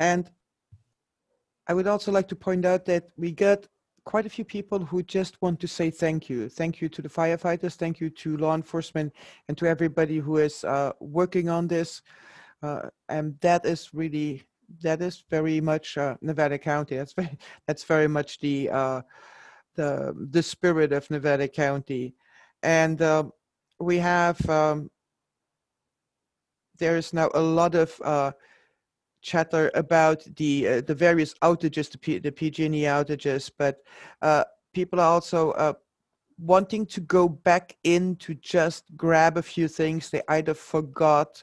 And 0.00 0.30
I 1.66 1.74
would 1.74 1.86
also 1.86 2.12
like 2.12 2.28
to 2.28 2.36
point 2.36 2.64
out 2.64 2.84
that 2.86 3.08
we 3.16 3.32
got 3.32 3.66
quite 4.04 4.24
a 4.24 4.30
few 4.30 4.44
people 4.44 4.78
who 4.78 5.02
just 5.02 5.40
want 5.42 5.60
to 5.60 5.68
say 5.68 5.90
thank 5.90 6.30
you. 6.30 6.48
Thank 6.48 6.80
you 6.80 6.88
to 6.88 7.02
the 7.02 7.10
firefighters, 7.10 7.74
thank 7.74 8.00
you 8.00 8.08
to 8.08 8.38
law 8.38 8.54
enforcement, 8.54 9.12
and 9.48 9.58
to 9.58 9.66
everybody 9.66 10.16
who 10.16 10.38
is 10.38 10.64
uh, 10.64 10.92
working 10.98 11.50
on 11.50 11.68
this. 11.68 12.00
Uh, 12.62 12.88
and 13.10 13.38
that 13.40 13.66
is 13.66 13.92
really, 13.92 14.42
that 14.82 15.02
is 15.02 15.24
very 15.30 15.60
much 15.60 15.96
uh, 15.96 16.16
Nevada 16.20 16.58
County. 16.58 16.96
That's 16.96 17.12
very, 17.12 17.38
that's 17.66 17.84
very 17.84 18.08
much 18.08 18.38
the, 18.40 18.70
uh, 18.70 19.02
the, 19.74 20.14
the 20.30 20.42
spirit 20.42 20.92
of 20.92 21.10
Nevada 21.10 21.48
County. 21.48 22.14
And 22.62 23.00
um, 23.02 23.32
we 23.78 23.98
have, 23.98 24.48
um, 24.48 24.90
there 26.78 26.96
is 26.96 27.12
now 27.12 27.30
a 27.34 27.40
lot 27.40 27.74
of 27.74 28.00
uh, 28.04 28.32
chatter 29.20 29.70
about 29.74 30.24
the 30.36 30.68
uh, 30.68 30.80
the 30.82 30.94
various 30.94 31.34
outages, 31.42 31.90
the, 31.90 31.98
P- 31.98 32.18
the 32.18 32.32
PG&E 32.32 32.82
outages, 32.82 33.50
but 33.56 33.78
uh, 34.22 34.44
people 34.72 35.00
are 35.00 35.10
also 35.10 35.50
uh, 35.52 35.72
wanting 36.38 36.86
to 36.86 37.00
go 37.00 37.28
back 37.28 37.76
in 37.84 38.16
to 38.16 38.34
just 38.34 38.84
grab 38.96 39.36
a 39.36 39.42
few 39.42 39.66
things 39.66 40.10
they 40.10 40.22
either 40.28 40.54
forgot 40.54 41.42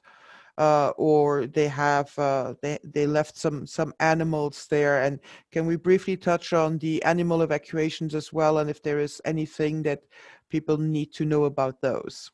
uh, 0.57 0.91
or 0.97 1.47
they 1.47 1.67
have 1.67 2.17
uh, 2.17 2.53
they 2.61 2.79
they 2.83 3.07
left 3.07 3.37
some 3.37 3.65
some 3.67 3.93
animals 3.99 4.67
there. 4.69 5.01
And 5.03 5.19
can 5.51 5.65
we 5.65 5.75
briefly 5.75 6.17
touch 6.17 6.53
on 6.53 6.77
the 6.77 7.03
animal 7.03 7.41
evacuations 7.41 8.15
as 8.15 8.31
well, 8.31 8.57
and 8.59 8.69
if 8.69 8.81
there 8.81 8.99
is 8.99 9.21
anything 9.25 9.83
that 9.83 10.01
people 10.49 10.77
need 10.77 11.13
to 11.13 11.25
know 11.25 11.45
about 11.45 11.81
those? 11.81 12.31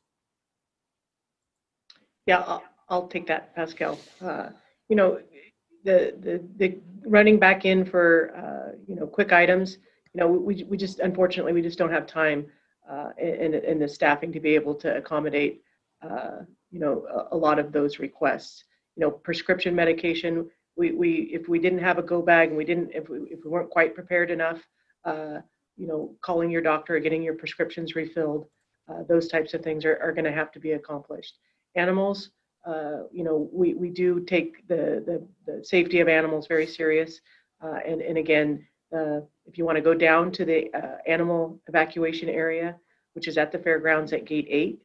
Yeah, 2.26 2.44
I'll, 2.46 2.62
I'll 2.88 3.08
take 3.08 3.26
that, 3.26 3.54
Pascal. 3.54 3.98
Uh, 4.20 4.50
you 4.88 4.96
know, 4.96 5.18
the, 5.84 6.14
the, 6.20 6.42
the 6.56 6.78
running 7.04 7.38
back 7.38 7.64
in 7.64 7.84
for, 7.84 8.32
uh, 8.36 8.76
you 8.86 8.94
know, 8.94 9.06
quick 9.06 9.32
items, 9.32 9.78
you 10.14 10.20
know, 10.20 10.28
we, 10.28 10.64
we 10.64 10.76
just, 10.76 11.00
unfortunately, 11.00 11.52
we 11.52 11.62
just 11.62 11.78
don't 11.78 11.90
have 11.90 12.06
time 12.06 12.46
uh, 12.88 13.10
in, 13.18 13.78
the 13.78 13.88
staffing 13.88 14.32
to 14.32 14.40
be 14.40 14.54
able 14.54 14.74
to 14.74 14.96
accommodate, 14.96 15.62
uh, 16.02 16.40
you 16.72 16.80
know, 16.80 17.06
a, 17.30 17.36
a 17.36 17.38
lot 17.46 17.58
of 17.58 17.70
those 17.70 17.98
requests. 17.98 18.64
You 18.96 19.02
know, 19.02 19.10
prescription 19.10 19.74
medication, 19.74 20.50
we, 20.76 20.92
we, 20.92 21.10
if 21.32 21.48
we 21.48 21.58
didn't 21.58 21.78
have 21.78 21.98
a 21.98 22.02
go 22.02 22.22
bag 22.22 22.48
and 22.48 22.56
we 22.56 22.64
didn't, 22.64 22.90
if 22.92 23.08
we, 23.08 23.18
if 23.30 23.44
we 23.44 23.50
weren't 23.50 23.70
quite 23.70 23.94
prepared 23.94 24.30
enough, 24.30 24.60
uh, 25.04 25.38
you 25.76 25.86
know, 25.86 26.14
calling 26.22 26.50
your 26.50 26.62
doctor, 26.62 26.98
getting 26.98 27.22
your 27.22 27.34
prescriptions 27.34 27.94
refilled, 27.94 28.46
uh, 28.88 29.02
those 29.08 29.28
types 29.28 29.54
of 29.54 29.62
things 29.62 29.84
are, 29.84 29.98
are 30.02 30.12
going 30.12 30.24
to 30.24 30.32
have 30.32 30.50
to 30.52 30.60
be 30.60 30.72
accomplished. 30.72 31.38
Animals, 31.76 32.30
uh, 32.66 33.04
you 33.12 33.24
know, 33.24 33.48
we, 33.52 33.74
we 33.74 33.90
do 33.90 34.20
take 34.20 34.66
the, 34.68 35.02
the, 35.06 35.26
the 35.46 35.64
safety 35.64 36.00
of 36.00 36.08
animals 36.08 36.46
very 36.46 36.66
serious. 36.66 37.20
Uh, 37.62 37.78
and, 37.86 38.02
and 38.02 38.18
again, 38.18 38.66
the, 38.90 39.26
if 39.46 39.56
you 39.56 39.64
want 39.64 39.76
to 39.76 39.82
go 39.82 39.94
down 39.94 40.30
to 40.32 40.44
the 40.44 40.72
uh, 40.74 40.96
animal 41.06 41.60
evacuation 41.68 42.28
area, 42.28 42.76
which 43.14 43.28
is 43.28 43.38
at 43.38 43.52
the 43.52 43.58
fairgrounds 43.58 44.12
at 44.12 44.24
gate 44.24 44.46
eight. 44.50 44.80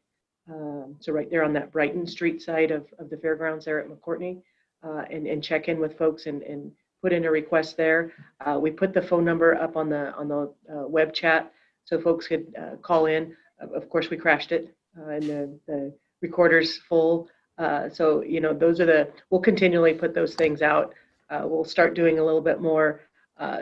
Um, 0.50 0.96
so 1.00 1.12
right 1.12 1.30
there 1.30 1.44
on 1.44 1.54
that 1.54 1.72
Brighton 1.72 2.08
Street 2.08 2.42
side 2.42 2.72
of, 2.72 2.86
of 3.00 3.10
the 3.10 3.18
fairgrounds 3.18 3.66
there 3.66 3.80
at 3.80 3.88
McCourtney, 3.90 4.42
uh, 4.84 5.04
and, 5.12 5.28
and 5.28 5.44
check 5.44 5.68
in 5.68 5.80
with 5.80 5.98
folks 5.98 6.26
and, 6.26 6.42
and 6.44 6.72
put 7.02 7.12
in 7.12 7.26
a 7.26 7.32
request 7.32 7.78
there. 7.78 8.12
Uh, 8.46 8.58
we 8.60 8.72
put 8.72 8.94
the 8.94 9.02
phone 9.02 9.26
number 9.26 9.56
up 9.56 9.76
on 9.76 9.90
the, 9.90 10.14
on 10.14 10.28
the 10.28 10.54
uh, 10.74 10.88
web 10.88 11.14
chat 11.14 11.52
so 11.86 12.00
folks 12.00 12.28
could 12.28 12.54
uh, 12.60 12.76
call 12.78 13.08
in. 13.08 13.36
Of- 13.60 13.90
course, 13.90 14.10
we 14.10 14.18
crashed 14.18 14.52
it 14.52 14.76
uh, 14.98 15.10
and 15.10 15.24
the, 15.24 15.60
the 15.68 15.94
recorder's 16.22 16.78
full. 16.78 17.28
Uh, 17.58 17.90
so, 17.90 18.22
you 18.22 18.40
know, 18.40 18.54
those 18.54 18.80
are 18.80 18.86
the, 18.86 19.10
we'll 19.30 19.42
continually 19.42 19.94
put 19.94 20.14
those 20.14 20.36
things 20.36 20.62
out. 20.62 20.94
We'll 21.30 21.66
start 21.66 21.94
doing 21.94 22.20
a 22.20 22.24
little 22.24 22.42
bit 22.42 22.62
more 22.62 23.02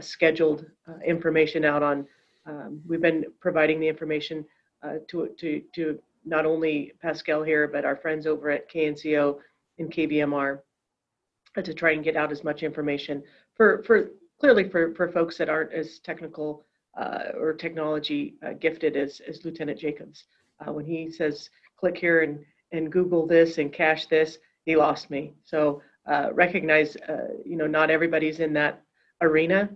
scheduled 0.01 0.65
information 1.05 1.65
out 1.65 1.81
on, 1.81 2.05
um, 2.45 2.81
we've 2.87 3.01
been 3.01 3.25
providing 3.39 3.79
the 3.79 3.87
information 3.87 4.45
to, 5.09 5.29
to, 5.39 5.61
to 5.73 5.99
not 6.25 6.45
only 6.45 6.93
Pascal 7.01 7.43
here, 7.43 7.67
but 7.67 7.85
our 7.85 7.95
friends 7.95 8.25
over 8.25 8.49
at 8.49 8.69
KNCO 8.69 9.37
and 9.79 9.91
KVMR 9.91 10.59
uh, 11.57 11.61
to 11.61 11.73
try 11.73 11.91
and 11.91 12.03
get 12.03 12.15
out 12.15 12.31
as 12.31 12.43
much 12.43 12.63
information 12.63 13.23
for, 13.55 13.83
for 13.83 14.11
clearly 14.39 14.69
for, 14.69 14.93
for 14.95 15.11
folks 15.11 15.37
that 15.37 15.49
aren't 15.49 15.73
as 15.73 15.99
technical 15.99 16.65
uh, 16.97 17.29
or 17.37 17.53
technology 17.53 18.35
uh, 18.45 18.53
gifted 18.53 18.95
as, 18.95 19.21
as 19.27 19.43
Lieutenant 19.45 19.79
Jacobs. 19.79 20.25
Uh, 20.59 20.71
when 20.71 20.85
he 20.85 21.09
says, 21.09 21.49
click 21.77 21.97
here 21.97 22.21
and, 22.21 22.39
and 22.71 22.91
Google 22.91 23.27
this 23.27 23.57
and 23.57 23.71
cache 23.71 24.05
this, 24.07 24.37
he 24.65 24.75
lost 24.75 25.09
me. 25.09 25.33
So 25.43 25.81
uh, 26.07 26.29
recognize, 26.33 26.95
uh, 26.95 27.27
you 27.45 27.55
know, 27.57 27.67
not 27.67 27.89
everybody's 27.89 28.39
in 28.39 28.53
that 28.53 28.81
arena, 29.21 29.69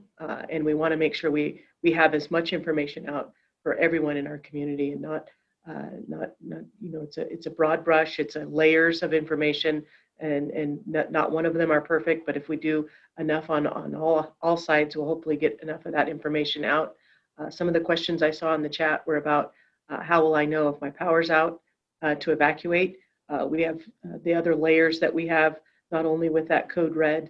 and 0.50 0.64
we 0.64 0.74
want 0.74 0.92
to 0.92 0.98
make 0.98 1.16
sure 1.16 1.32
we 1.32 1.62
we 1.82 1.92
have 1.92 2.14
as 2.14 2.30
much 2.30 2.54
information 2.54 3.08
out 3.10 3.32
for 3.64 3.76
everyone 3.76 4.18
in 4.18 4.28
our 4.28 4.38
community 4.40 4.92
and 4.92 5.02
not 5.02 5.30
uh, 5.70 5.90
not 6.08 6.32
not 6.42 6.62
you 6.82 6.92
know 6.92 7.02
it's 7.02 7.18
a 7.18 7.32
it's 7.32 7.46
a 7.46 7.52
broad 7.52 7.86
brush. 7.86 8.20
It's 8.20 8.36
a 8.36 8.46
layers 8.46 9.04
of 9.04 9.14
information, 9.14 9.86
and 10.20 10.50
and 10.52 10.80
not, 10.88 11.12
not 11.12 11.32
one 11.32 11.46
of 11.46 11.54
them 11.54 11.72
are 11.72 11.82
perfect. 11.82 12.26
But 12.26 12.38
if 12.38 12.50
we 12.50 12.58
do 12.58 12.88
enough 13.20 13.50
on 13.50 13.68
on 13.68 13.94
all 13.94 14.36
all 14.42 14.58
sides, 14.58 14.96
we'll 14.96 15.06
hopefully 15.06 15.38
get 15.38 15.60
enough 15.62 15.86
of 15.86 15.92
that 15.92 16.10
information 16.10 16.66
out. 16.66 16.96
Uh, 17.38 17.50
some 17.50 17.68
of 17.68 17.74
the 17.74 17.80
questions 17.80 18.24
I 18.24 18.32
saw 18.32 18.56
in 18.56 18.64
the 18.64 18.70
chat 18.70 19.06
were 19.06 19.18
about 19.18 19.54
uh, 19.90 20.02
how 20.02 20.24
will 20.24 20.36
I 20.36 20.46
know 20.46 20.70
if 20.70 20.82
my 20.82 20.90
power's 20.90 21.30
out 21.30 21.62
uh, 22.02 22.16
to 22.16 22.32
evacuate. 22.32 22.98
Uh, 23.30 23.46
we 23.46 23.62
have 23.62 23.80
the 24.24 24.34
other 24.34 24.56
layers 24.56 25.00
that 25.00 25.14
we 25.14 25.28
have 25.28 25.60
not 25.92 26.06
only 26.06 26.30
with 26.30 26.48
that 26.48 26.70
code 26.70 26.96
red 26.96 27.30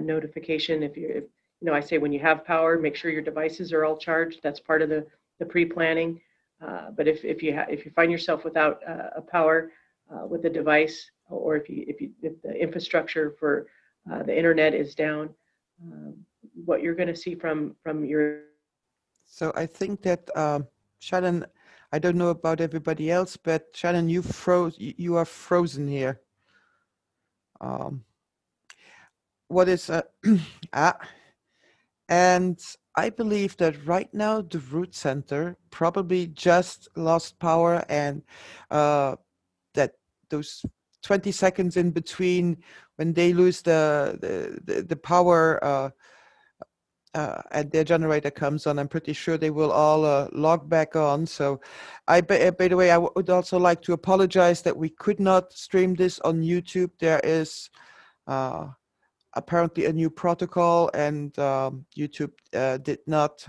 notification. 0.00 0.82
If 0.82 0.96
you 0.96 1.08
if, 1.08 1.24
you 1.60 1.66
know, 1.66 1.74
I 1.74 1.80
say 1.80 1.98
when 1.98 2.12
you 2.12 2.20
have 2.20 2.44
power, 2.44 2.76
make 2.78 2.96
sure 2.96 3.10
your 3.10 3.22
devices 3.22 3.72
are 3.72 3.84
all 3.84 3.96
charged. 3.96 4.40
That's 4.42 4.58
part 4.58 4.82
of 4.82 4.88
the 4.88 5.06
the 5.38 5.46
pre-planning. 5.46 6.20
Uh, 6.66 6.90
but 6.90 7.06
if 7.06 7.24
if 7.24 7.42
you 7.42 7.54
ha- 7.54 7.66
if 7.68 7.84
you 7.84 7.90
find 7.92 8.10
yourself 8.10 8.44
without 8.44 8.80
uh, 8.86 9.10
a 9.16 9.22
power 9.22 9.70
uh, 10.12 10.26
with 10.26 10.44
a 10.44 10.50
device, 10.50 11.10
or 11.30 11.56
if 11.56 11.68
you 11.68 11.84
if 11.86 12.00
you 12.00 12.10
if 12.22 12.40
the 12.42 12.52
infrastructure 12.54 13.36
for 13.38 13.68
uh, 14.10 14.22
the 14.22 14.36
internet 14.36 14.74
is 14.74 14.94
down, 14.94 15.30
um, 15.82 16.14
what 16.64 16.82
you're 16.82 16.94
going 16.94 17.08
to 17.08 17.16
see 17.16 17.34
from 17.34 17.76
from 17.82 18.04
your 18.04 18.42
So 19.26 19.52
I 19.54 19.66
think 19.66 20.02
that 20.02 20.36
um, 20.36 20.66
Shannon, 20.98 21.46
I 21.92 21.98
don't 21.98 22.16
know 22.16 22.30
about 22.30 22.60
everybody 22.60 23.10
else, 23.10 23.36
but 23.36 23.68
Shannon, 23.72 24.08
you 24.08 24.22
froze. 24.22 24.74
You, 24.78 25.16
are 25.16 25.24
frozen 25.24 25.86
here. 25.86 26.20
Um, 27.60 28.04
what 29.46 29.68
is 29.68 29.90
uh, 29.90 30.02
ah? 30.72 30.96
And 32.08 32.58
I 32.98 33.10
believe 33.10 33.56
that 33.58 33.86
right 33.86 34.12
now 34.12 34.40
the 34.40 34.58
Rood 34.58 34.92
Center 34.92 35.56
probably 35.70 36.26
just 36.26 36.88
lost 36.96 37.38
power, 37.38 37.84
and 37.88 38.22
uh, 38.72 39.14
that 39.74 39.92
those 40.30 40.66
20 41.02 41.30
seconds 41.30 41.76
in 41.76 41.92
between 41.92 42.56
when 42.96 43.12
they 43.12 43.32
lose 43.32 43.62
the 43.62 44.18
the 44.20 44.58
the, 44.64 44.82
the 44.82 44.96
power. 44.96 45.62
Uh, 45.62 45.90
uh, 47.14 47.40
and 47.52 47.70
their 47.70 47.84
generator 47.84 48.30
comes 48.30 48.66
on, 48.66 48.78
I'm 48.78 48.86
pretty 48.86 49.14
sure 49.14 49.38
they 49.38 49.50
will 49.50 49.72
all 49.72 50.04
uh, 50.04 50.28
log 50.32 50.68
back 50.68 50.94
on. 50.94 51.24
So, 51.24 51.60
I 52.06 52.20
by, 52.20 52.50
by 52.50 52.68
the 52.68 52.76
way, 52.76 52.90
I 52.90 52.98
would 52.98 53.30
also 53.30 53.58
like 53.58 53.80
to 53.82 53.92
apologize 53.94 54.60
that 54.62 54.76
we 54.76 54.90
could 54.90 55.18
not 55.18 55.52
stream 55.52 55.94
this 55.94 56.20
on 56.20 56.42
YouTube. 56.42 56.90
There 57.00 57.20
is 57.24 57.70
uh, 58.26 58.68
apparently 59.34 59.86
a 59.86 59.92
new 59.92 60.10
protocol, 60.10 60.90
and 60.94 61.38
um, 61.38 61.84
YouTube 61.96 62.32
uh, 62.54 62.78
did 62.78 63.00
not. 63.06 63.46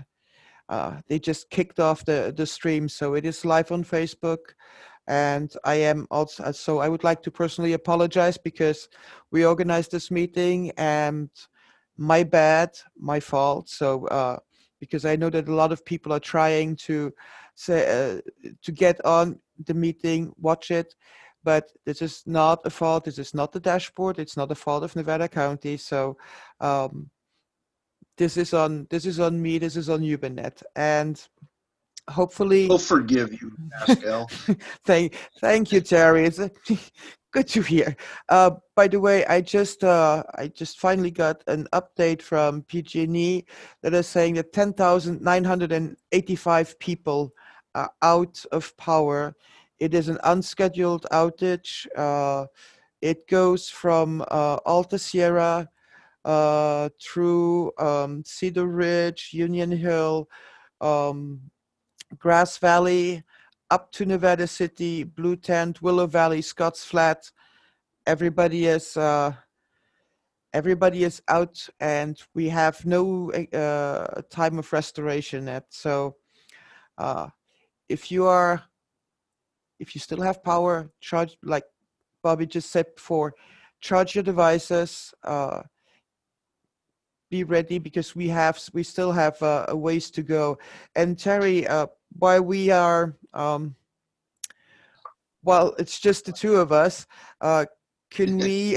Uh, 0.68 1.00
they 1.08 1.18
just 1.18 1.50
kicked 1.50 1.80
off 1.80 2.04
the 2.04 2.32
the 2.36 2.46
stream, 2.46 2.88
so 2.88 3.14
it 3.14 3.24
is 3.24 3.44
live 3.44 3.72
on 3.72 3.84
Facebook. 3.84 4.54
And 5.08 5.52
I 5.64 5.74
am 5.74 6.06
also 6.10 6.52
so 6.52 6.78
I 6.78 6.88
would 6.88 7.02
like 7.02 7.22
to 7.22 7.30
personally 7.30 7.72
apologize 7.72 8.38
because 8.38 8.88
we 9.32 9.44
organized 9.44 9.90
this 9.90 10.10
meeting 10.10 10.70
and 10.76 11.30
my 11.96 12.22
bad, 12.22 12.70
my 12.96 13.18
fault. 13.18 13.68
So 13.68 14.06
uh, 14.06 14.38
because 14.78 15.04
I 15.04 15.16
know 15.16 15.30
that 15.30 15.48
a 15.48 15.54
lot 15.54 15.72
of 15.72 15.84
people 15.84 16.12
are 16.12 16.20
trying 16.20 16.76
to 16.76 17.12
say 17.54 17.80
uh, 17.86 18.50
to 18.62 18.72
get 18.72 19.04
on 19.04 19.40
the 19.66 19.74
meeting, 19.74 20.32
watch 20.38 20.70
it, 20.70 20.94
but 21.44 21.70
this 21.86 22.02
is 22.02 22.22
not 22.26 22.60
a 22.64 22.70
fault. 22.70 23.04
This 23.04 23.18
is 23.18 23.34
not 23.34 23.52
the 23.52 23.60
dashboard. 23.60 24.18
It's 24.18 24.36
not 24.36 24.52
a 24.52 24.54
fault 24.54 24.84
of 24.84 24.96
Nevada 24.96 25.28
County. 25.28 25.76
So 25.76 26.16
um, 26.60 27.10
this 28.16 28.36
is 28.36 28.52
on 28.52 28.86
this 28.90 29.06
is 29.06 29.20
on 29.20 29.40
me. 29.40 29.58
This 29.58 29.76
is 29.76 29.88
on 29.88 30.00
YubaNet, 30.00 30.62
and 30.76 31.20
hopefully 32.10 32.68
We'll 32.68 32.78
forgive 32.78 33.40
you, 33.40 33.52
Pascal. 33.86 34.28
thank 34.84 35.14
thank 35.40 35.72
you 35.72 35.80
terry 35.80 36.26
it's 36.26 36.38
a, 36.38 36.50
good 37.32 37.48
to 37.48 37.62
hear 37.62 37.96
uh, 38.28 38.50
by 38.74 38.86
the 38.88 39.00
way 39.00 39.24
i 39.26 39.40
just 39.40 39.84
uh, 39.84 40.22
i 40.36 40.48
just 40.48 40.80
finally 40.80 41.10
got 41.10 41.42
an 41.46 41.66
update 41.72 42.20
from 42.20 42.60
pg&e 42.62 43.46
that 43.82 43.94
is 43.94 44.06
saying 44.06 44.34
that 44.34 44.52
10985 44.52 46.78
people 46.78 47.32
are 47.74 47.90
out 48.02 48.44
of 48.50 48.76
power 48.76 49.34
it 49.80 49.94
is 49.94 50.08
an 50.08 50.18
unscheduled 50.24 51.06
outage 51.12 51.86
uh, 51.96 52.46
it 53.02 53.26
goes 53.26 53.68
from 53.68 54.22
uh, 54.30 54.58
alta 54.66 54.98
sierra 54.98 55.68
uh, 56.24 56.88
through 57.02 57.72
um, 57.78 58.22
cedar 58.24 58.66
ridge 58.66 59.30
union 59.32 59.70
hill 59.70 60.28
um, 60.80 61.40
grass 62.18 62.58
valley 62.58 63.22
up 63.70 63.92
to 63.92 64.04
Nevada 64.04 64.46
City, 64.46 65.04
Blue 65.04 65.36
Tent, 65.36 65.80
Willow 65.80 66.06
Valley, 66.06 66.42
Scotts 66.42 66.84
Flat. 66.84 67.30
Everybody 68.06 68.66
is 68.66 68.96
uh, 68.96 69.32
everybody 70.52 71.04
is 71.04 71.22
out, 71.28 71.68
and 71.78 72.20
we 72.34 72.48
have 72.48 72.84
no 72.84 73.30
uh, 73.32 74.22
time 74.30 74.58
of 74.58 74.72
restoration 74.72 75.46
yet. 75.46 75.66
So, 75.68 76.16
uh, 76.98 77.28
if 77.88 78.10
you 78.10 78.26
are, 78.26 78.62
if 79.80 79.94
you 79.94 80.00
still 80.00 80.20
have 80.20 80.44
power, 80.44 80.90
charge 81.00 81.36
like 81.42 81.64
Bobby 82.22 82.46
just 82.46 82.70
said 82.70 82.86
before, 82.94 83.34
charge 83.80 84.14
your 84.14 84.24
devices. 84.24 85.12
Uh, 85.24 85.62
be 87.30 87.44
ready 87.44 87.78
because 87.78 88.14
we 88.16 88.28
have 88.28 88.60
we 88.72 88.82
still 88.82 89.12
have 89.12 89.40
uh, 89.42 89.64
a 89.68 89.76
ways 89.76 90.10
to 90.12 90.22
go. 90.22 90.58
And 90.94 91.18
Terry, 91.18 91.66
uh, 91.66 91.86
while 92.18 92.42
we 92.42 92.70
are 92.70 93.16
um, 93.34 93.74
well 95.42 95.74
it's 95.78 95.98
just 95.98 96.26
the 96.26 96.32
two 96.32 96.56
of 96.56 96.72
us 96.72 97.06
uh, 97.40 97.64
can 98.10 98.38
we 98.38 98.76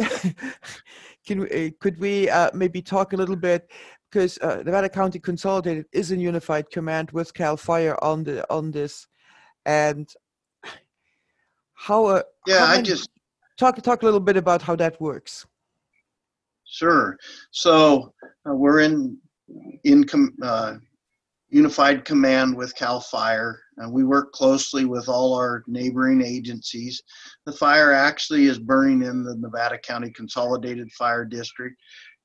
can 1.28 1.41
we, 1.41 1.68
uh, 1.68 1.70
could 1.80 1.99
we 1.99 2.30
uh, 2.30 2.51
maybe 2.54 2.82
talk 2.82 3.14
a 3.14 3.18
little 3.18 3.36
bit 3.36 3.70
because 4.10 4.38
uh, 4.39 4.62
Nevada 4.64 4.89
County 4.89 5.20
Consolidated 5.20 5.86
is 5.91 6.12
a 6.12 6.18
unified 6.18 6.70
command 6.70 7.12
with 7.12 7.34
Cal 7.34 7.58
Fire 7.58 8.01
on 8.04 8.24
the 8.24 8.49
on 8.51 8.72
this 8.72 9.08
and 9.66 10.14
how 11.88 12.05
uh, 12.05 12.21
Yeah, 12.47 12.59
how 12.59 12.65
I 12.73 12.75
many- 12.77 12.89
just, 12.89 13.09
talk 13.59 13.75
talk 13.81 14.01
a 14.03 14.05
little 14.05 14.25
bit 14.29 14.38
about 14.38 14.61
how 14.61 14.75
that 14.84 14.99
works 15.01 15.45
Sure. 16.65 17.17
So 17.51 18.13
uh, 18.49 18.55
we're 18.55 18.79
in 18.79 19.17
in 19.84 20.05
com- 20.05 20.36
uh, 20.41 20.75
unified 21.49 22.03
command 22.03 22.55
with 22.57 22.75
Cal 22.75 22.99
Fire, 22.99 23.59
and 23.77 23.93
we 23.93 24.03
work 24.03 24.31
closely 24.31 24.86
with 24.86 25.07
all 25.07 25.36
our 25.36 25.63
neighboring 25.67 26.21
agencies. 26.36 26.99
The 27.45 27.51
fire 27.51 27.91
actually 27.91 28.45
is 28.45 28.57
burning 28.57 29.03
in 29.03 29.23
the 29.23 29.36
Nevada 29.36 29.77
County 29.77 30.09
Consolidated 30.09 30.91
Fire 30.93 31.25
District, 31.25 31.75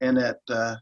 and 0.01 0.17
at 0.19 0.39
uh, 0.49 0.77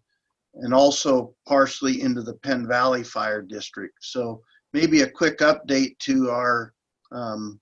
and 0.63 0.73
also 0.73 1.35
partially 1.49 2.03
into 2.03 2.23
the 2.23 2.35
Penn 2.45 2.69
Valley 2.69 3.03
Fire 3.03 3.43
District. 3.43 3.95
So 4.01 4.41
maybe 4.75 5.01
a 5.01 5.11
quick 5.11 5.39
update 5.39 5.99
to 6.01 6.31
our 6.31 6.73
um, 7.11 7.59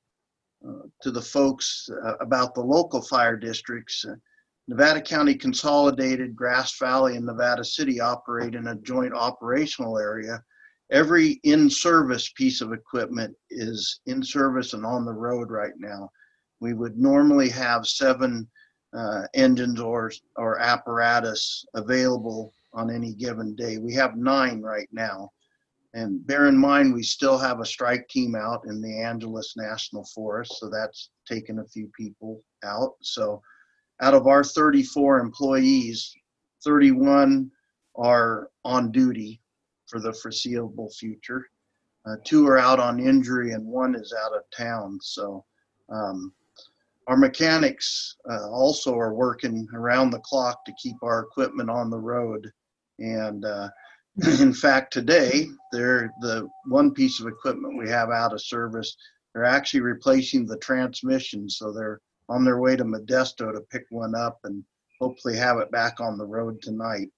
to 1.03 1.11
the 1.11 1.23
folks 1.23 1.89
uh, 2.05 2.15
about 2.21 2.55
the 2.55 2.61
local 2.61 3.03
fire 3.03 3.37
districts. 3.37 4.05
Uh, 4.05 4.15
Nevada 4.67 5.01
County 5.01 5.35
Consolidated, 5.35 6.35
Grass 6.35 6.79
Valley, 6.79 7.17
and 7.17 7.27
Nevada 7.27 7.65
City 7.65 8.01
operate 8.01 8.55
in 8.55 8.69
a 8.69 8.77
joint 8.77 9.13
operational 9.13 9.99
area. 9.99 10.43
Every 10.91 11.41
in-service 11.45 12.33
piece 12.35 12.61
of 12.61 12.73
equipment 12.73 13.35
is 13.51 14.01
in 14.07 14.23
service 14.23 14.73
and 14.73 14.87
on 14.87 15.05
the 15.05 15.13
road 15.13 15.51
right 15.51 15.75
now. 15.77 16.09
We 16.61 16.73
would 16.73 16.97
normally 16.97 17.51
have 17.51 17.87
seven 17.87 18.49
uh, 18.97 19.23
engines 19.35 19.81
or, 19.81 20.13
or 20.37 20.61
apparatus 20.61 21.67
available 21.75 22.53
on 22.73 22.91
any 22.91 23.13
given 23.13 23.55
day. 23.55 23.77
We 23.79 23.93
have 23.95 24.17
nine 24.17 24.63
right 24.63 24.89
now. 24.93 25.31
And 25.95 26.27
bear 26.27 26.47
in 26.47 26.59
mind, 26.59 26.93
we 26.93 27.05
still 27.05 27.39
have 27.39 27.61
a 27.61 27.65
strike 27.65 28.09
team 28.09 28.35
out 28.35 28.63
in 28.67 28.83
the 28.83 29.01
Angeles 29.01 29.55
National 29.57 30.05
Forest, 30.13 30.59
so 30.59 30.69
that's 30.69 31.11
taken 31.27 31.61
a 31.61 31.69
few 31.69 31.89
people 31.97 32.43
out. 32.65 32.95
So 33.01 33.41
out 34.03 34.13
of 34.13 34.27
our 34.27 34.43
34 34.43 35.21
employees, 35.21 36.13
31 36.65 37.49
are 37.95 38.51
on 38.65 38.91
duty 38.91 39.41
for 39.87 40.01
the 40.01 40.13
foreseeable 40.13 40.91
future. 40.91 41.47
Uh, 42.07 42.17
two 42.25 42.45
are 42.49 42.59
out 42.59 42.81
on 42.81 42.99
injury 42.99 43.53
and 43.53 43.65
one 43.65 43.95
is 43.95 44.13
out 44.25 44.35
of 44.35 44.43
town. 44.55 44.99
So 45.01 45.45
um, 45.91 46.33
our 47.07 47.17
mechanics 47.17 48.17
uh, 48.29 48.51
also 48.51 48.99
are 48.99 49.15
working 49.15 49.69
around 49.73 50.11
the 50.11 50.21
clock 50.21 50.65
to 50.65 50.75
keep 50.83 50.97
our 51.03 51.21
equipment 51.21 51.71
on 51.71 51.89
the 51.89 52.01
road. 52.01 52.51
And 52.99 53.45
uh, 53.45 53.69
in 54.23 54.53
fact, 54.53 54.93
today, 54.93 55.49
they're 55.73 56.13
the 56.21 56.49
one 56.67 56.93
piece 56.93 57.21
of 57.21 57.27
equipment 57.27 57.79
we 57.79 57.89
have 57.89 58.11
out 58.11 58.33
of 58.33 58.41
service. 58.41 58.97
They're 59.33 59.45
actually 59.45 59.81
replacing 59.81 60.47
the 60.47 60.59
transmission, 60.59 61.49
so 61.51 61.73
they're 61.73 62.01
on 62.29 62.45
their 62.45 62.61
way 62.61 62.77
to 62.77 62.85
Modesto 62.85 63.53
to 63.53 63.61
pick 63.71 63.85
one 63.91 64.15
up 64.15 64.39
and 64.45 64.65
hopefully 65.01 65.37
have 65.37 65.59
it 65.59 65.71
back 65.71 66.01
on 66.01 66.17
the 66.17 66.27
road 66.27 66.63
tonight. 66.63 67.09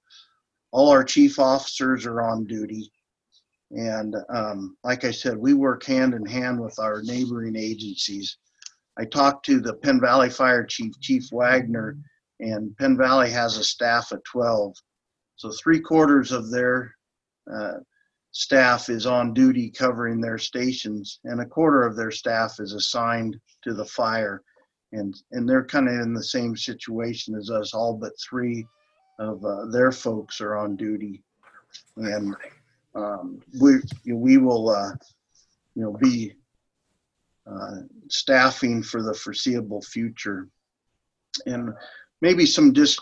All 0.72 0.90
our 0.90 1.04
chief 1.04 1.38
officers 1.38 2.06
are 2.06 2.22
on 2.22 2.46
duty. 2.46 2.90
And 3.72 4.16
um, 4.28 4.76
like 4.82 5.04
I 5.04 5.10
said, 5.10 5.36
we 5.36 5.54
work 5.54 5.84
hand 5.84 6.14
in 6.14 6.24
hand 6.24 6.60
with 6.60 6.78
our 6.78 7.02
neighboring 7.02 7.56
agencies. 7.56 8.38
I 8.98 9.04
talked 9.04 9.44
to 9.46 9.60
the 9.60 9.74
Penn 9.74 10.00
Valley 10.00 10.30
Fire 10.30 10.64
Chief, 10.64 10.98
Chief 11.00 11.28
Wagner, 11.30 11.98
and 12.40 12.76
Penn 12.78 12.96
Valley 12.96 13.30
has 13.30 13.58
a 13.58 13.64
staff 13.64 14.12
of 14.12 14.22
12. 14.24 14.74
So 15.36 15.50
three 15.50 15.80
quarters 15.80 16.32
of 16.32 16.50
their 16.50 16.94
uh, 17.52 17.74
staff 18.32 18.88
is 18.88 19.06
on 19.06 19.34
duty 19.34 19.70
covering 19.70 20.20
their 20.20 20.38
stations, 20.38 21.20
and 21.24 21.40
a 21.40 21.46
quarter 21.46 21.84
of 21.84 21.96
their 21.96 22.10
staff 22.10 22.56
is 22.58 22.72
assigned 22.72 23.38
to 23.64 23.74
the 23.74 23.84
fire. 23.84 24.42
And, 24.92 25.14
and 25.32 25.48
they're 25.48 25.64
kind 25.64 25.88
of 25.88 25.94
in 25.94 26.14
the 26.14 26.24
same 26.24 26.56
situation 26.56 27.34
as 27.34 27.50
us. 27.50 27.74
All 27.74 27.94
but 27.94 28.12
three 28.20 28.66
of 29.18 29.44
uh, 29.44 29.66
their 29.66 29.92
folks 29.92 30.40
are 30.40 30.56
on 30.56 30.76
duty. 30.76 31.22
And 31.96 32.34
um, 32.94 33.40
we, 33.60 33.76
we 34.10 34.38
will, 34.38 34.70
uh, 34.70 34.92
you 35.74 35.82
know, 35.82 35.92
be 35.92 36.34
uh, 37.50 37.82
staffing 38.08 38.82
for 38.82 39.02
the 39.02 39.14
foreseeable 39.14 39.82
future. 39.82 40.48
And 41.44 41.74
maybe 42.22 42.46
some 42.46 42.72
just 42.72 43.00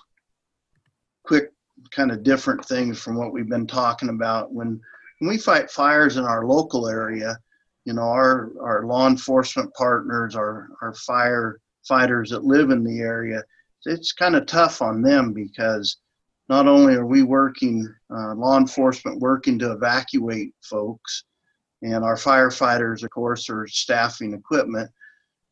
kind 1.91 2.11
of 2.11 2.23
different 2.23 2.65
things 2.65 3.01
from 3.01 3.17
what 3.17 3.33
we've 3.33 3.49
been 3.49 3.67
talking 3.67 4.09
about. 4.09 4.53
When, 4.53 4.81
when 5.19 5.29
we 5.31 5.39
fight 5.39 5.71
fires 5.71 6.17
in 6.17 6.25
our 6.25 6.47
local 6.47 6.89
area, 6.89 7.39
you 7.85 7.93
know, 7.93 8.03
our, 8.03 8.53
our 8.63 8.87
law 8.87 9.07
enforcement 9.07 9.73
partners, 9.75 10.37
our, 10.37 10.69
our 10.83 10.93
firefighters 10.93 12.31
that 12.31 12.45
live 12.45 12.71
in 12.71 12.83
the 12.83 13.01
area, 13.01 13.43
it's 13.85 14.13
kind 14.13 14.37
of 14.37 14.47
tough 14.47 14.81
on 14.81 15.03
them 15.03 15.33
because 15.33 15.99
not 16.49 16.67
only 16.67 16.95
are 16.95 17.07
we 17.07 17.23
working, 17.23 17.87
uh, 18.11 18.35
law 18.35 18.59
enforcement 18.59 19.21
working 19.21 19.59
to 19.59 19.73
evacuate 19.73 20.55
folks, 20.63 21.25
and 21.83 22.03
our 22.05 22.17
firefighters, 22.17 23.03
of 23.03 23.11
course, 23.11 23.49
are 23.51 23.67
staffing 23.67 24.33
equipment. 24.33 24.91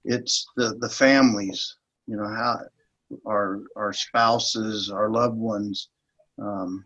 It's 0.05 0.47
the 0.57 0.76
the 0.80 0.89
families, 0.89 1.76
you 2.07 2.16
know, 2.16 2.26
how 2.26 2.61
our 3.26 3.61
our 3.76 3.93
spouses, 3.93 4.91
our 4.91 5.11
loved 5.11 5.37
ones. 5.37 5.91
Um, 6.41 6.85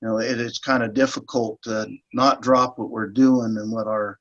you 0.00 0.08
know, 0.08 0.18
it 0.18 0.40
is 0.40 0.58
kind 0.58 0.82
of 0.82 0.94
difficult 0.94 1.62
to 1.62 1.86
not 2.12 2.42
drop 2.42 2.78
what 2.78 2.90
we're 2.90 3.08
doing 3.08 3.56
and 3.58 3.70
what 3.70 3.86
our 3.86 4.18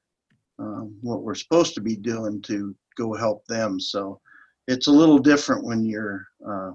um, 0.59 0.95
what 1.01 1.23
we're 1.23 1.35
supposed 1.35 1.73
to 1.75 1.81
be 1.81 1.95
doing 1.95 2.41
to 2.43 2.75
go 2.95 3.13
help 3.13 3.45
them. 3.47 3.79
So 3.79 4.21
it's 4.67 4.87
a 4.87 4.91
little 4.91 5.17
different 5.17 5.65
when 5.65 5.83
you're 5.83 6.27
uh, 6.47 6.71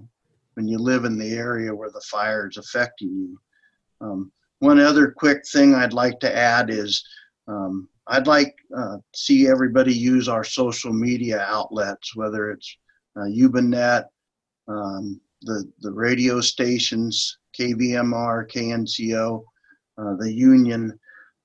when 0.55 0.67
you 0.67 0.79
live 0.79 1.05
in 1.05 1.19
the 1.19 1.35
area 1.35 1.75
where 1.75 1.91
the 1.91 2.05
fire 2.11 2.49
is 2.49 2.57
affecting 2.57 3.11
you. 3.11 3.39
Um, 4.01 4.33
one 4.59 4.81
other 4.81 5.11
quick 5.11 5.47
thing 5.47 5.75
I'd 5.75 5.93
like 5.93 6.19
to 6.21 6.37
add 6.37 6.71
is 6.71 7.07
um, 7.47 7.89
I'd 8.09 8.27
like 8.27 8.57
uh, 8.77 8.99
see 9.15 9.49
everybody 9.49 9.95
use 9.95 10.29
our 10.29 10.45
social 10.45 10.93
media 10.93 11.41
outlets, 11.41 12.17
whether 12.17 12.51
it's 12.51 12.77
uh, 13.17 13.25
YubaNet, 13.25 14.05
um, 14.69 15.21
the 15.43 15.71
the 15.81 15.93
radio 15.93 16.41
stations, 16.41 17.39
KVMR, 17.59 18.51
KNCO, 18.51 19.43
uh, 19.99 20.17
the 20.19 20.33
Union. 20.33 20.99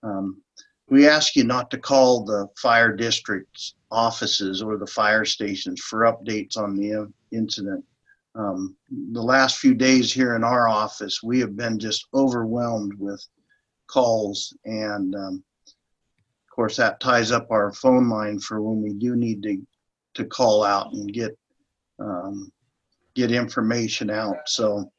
Um, 0.03 0.41
we 0.89 1.07
ask 1.07 1.35
you 1.35 1.43
not 1.43 1.71
to 1.71 1.77
call 1.77 2.25
the 2.25 2.47
fire 2.57 2.95
district's 2.95 3.75
offices 3.91 4.61
or 4.61 4.77
the 4.77 4.87
fire 4.87 5.25
stations 5.25 5.81
for 5.81 6.01
updates 6.01 6.57
on 6.57 6.75
the 6.75 7.11
incident. 7.31 7.83
Um, 8.35 8.75
the 8.89 9.21
last 9.21 9.57
few 9.57 9.73
days 9.73 10.11
here 10.11 10.35
in 10.35 10.43
our 10.43 10.67
office, 10.67 11.21
we 11.23 11.39
have 11.39 11.55
been 11.55 11.79
just 11.79 12.07
overwhelmed 12.13 12.93
with 12.97 13.25
calls 13.87 14.55
and 14.65 15.15
um, 15.15 15.43
of 16.51 16.55
course, 16.55 16.75
that 16.75 16.99
ties 16.99 17.31
up 17.31 17.49
our 17.49 17.71
phone 17.71 18.09
line 18.09 18.37
for 18.37 18.61
when 18.61 18.81
we 18.81 18.93
do 18.93 19.15
need 19.15 19.41
to 19.43 19.65
to 20.15 20.25
call 20.25 20.65
out 20.65 20.91
and 20.91 21.13
get 21.13 21.31
um, 21.97 22.51
get 23.15 23.31
information 23.31 24.09
out. 24.09 24.35
So 24.47 24.91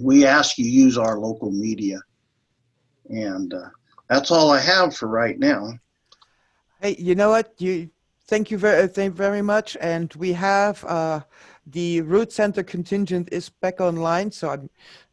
we 0.00 0.26
ask 0.26 0.58
you 0.58 0.66
use 0.66 0.98
our 0.98 1.18
local 1.18 1.50
media, 1.50 2.00
and 3.08 3.52
uh, 3.54 3.68
that's 4.08 4.30
all 4.30 4.50
I 4.50 4.60
have 4.60 4.96
for 4.96 5.08
right 5.08 5.38
now. 5.38 5.72
Hey, 6.80 6.96
you 6.98 7.14
know 7.14 7.30
what? 7.30 7.54
You 7.58 7.90
thank 8.26 8.50
you 8.50 8.58
very 8.58 8.88
thank 8.88 9.12
you 9.12 9.16
very 9.16 9.42
much, 9.42 9.76
and 9.80 10.12
we 10.14 10.32
have 10.32 10.84
uh, 10.84 11.20
the 11.66 12.02
Rood 12.02 12.32
Center 12.32 12.62
contingent 12.62 13.28
is 13.32 13.48
back 13.48 13.80
online. 13.80 14.30
So 14.30 14.50
I'm 14.50 14.70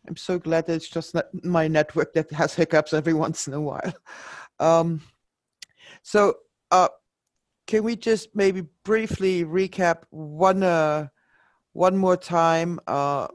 I'm 0.07 0.17
so 0.17 0.39
glad 0.39 0.65
that 0.67 0.75
it's 0.75 0.89
just 0.89 1.15
my 1.43 1.67
network 1.67 2.13
that 2.13 2.31
has 2.31 2.53
hiccups 2.53 2.93
every 2.93 3.13
once 3.25 3.47
in 3.47 3.53
a 3.53 3.61
while. 3.61 3.93
Um, 4.59 5.01
so, 6.03 6.35
uh, 6.71 6.89
can 7.67 7.83
we 7.83 7.95
just 7.95 8.35
maybe 8.35 8.63
briefly 8.83 9.45
recap 9.45 10.03
one 10.09 10.63
uh, 10.63 11.07
one 11.73 11.97
more 11.97 12.17
time? 12.17 12.79
Uh, 12.87 13.27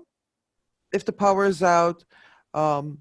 if 0.96 1.04
the 1.04 1.12
power 1.12 1.44
is 1.44 1.62
out, 1.62 2.04
um, 2.54 2.98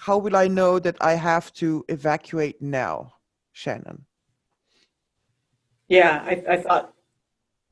how 0.00 0.18
will 0.18 0.36
I 0.36 0.48
know 0.48 0.78
that 0.78 0.96
I 1.00 1.14
have 1.14 1.52
to 1.54 1.84
evacuate 1.88 2.60
now, 2.60 3.14
Shannon? 3.52 4.04
Yeah, 5.88 6.22
I, 6.30 6.34
I 6.54 6.56
thought 6.64 6.92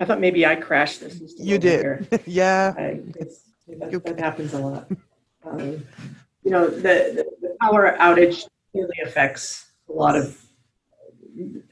I 0.00 0.04
thought 0.06 0.20
maybe 0.20 0.46
I 0.46 0.54
crashed 0.56 1.00
this. 1.00 1.14
You 1.38 1.58
did, 1.58 2.08
yeah. 2.26 2.74
I, 2.78 3.00
it's, 3.22 3.36
that, 3.80 3.92
You- 3.92 4.00
that 4.06 4.18
happens 4.18 4.54
a 4.54 4.58
lot. 4.58 4.86
Um, 5.48 5.86
you 6.42 6.50
know, 6.50 6.66
the, 6.68 6.94
the, 7.16 7.24
the 7.40 7.56
power 7.60 7.96
outage 8.00 8.48
really 8.74 8.98
affects 9.04 9.66
a 9.88 9.92
lot 9.92 10.16
of 10.16 10.36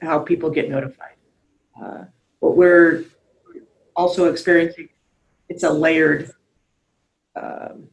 how 0.00 0.20
people 0.20 0.48
get 0.48 0.70
notified. 0.70 1.16
Uh, 1.82 2.04
what 2.38 2.56
we're 2.56 3.02
also 3.96 4.30
experiencing, 4.30 4.88
it's 5.48 5.64
a 5.64 5.70
layered 5.70 6.30
um, 7.36 7.88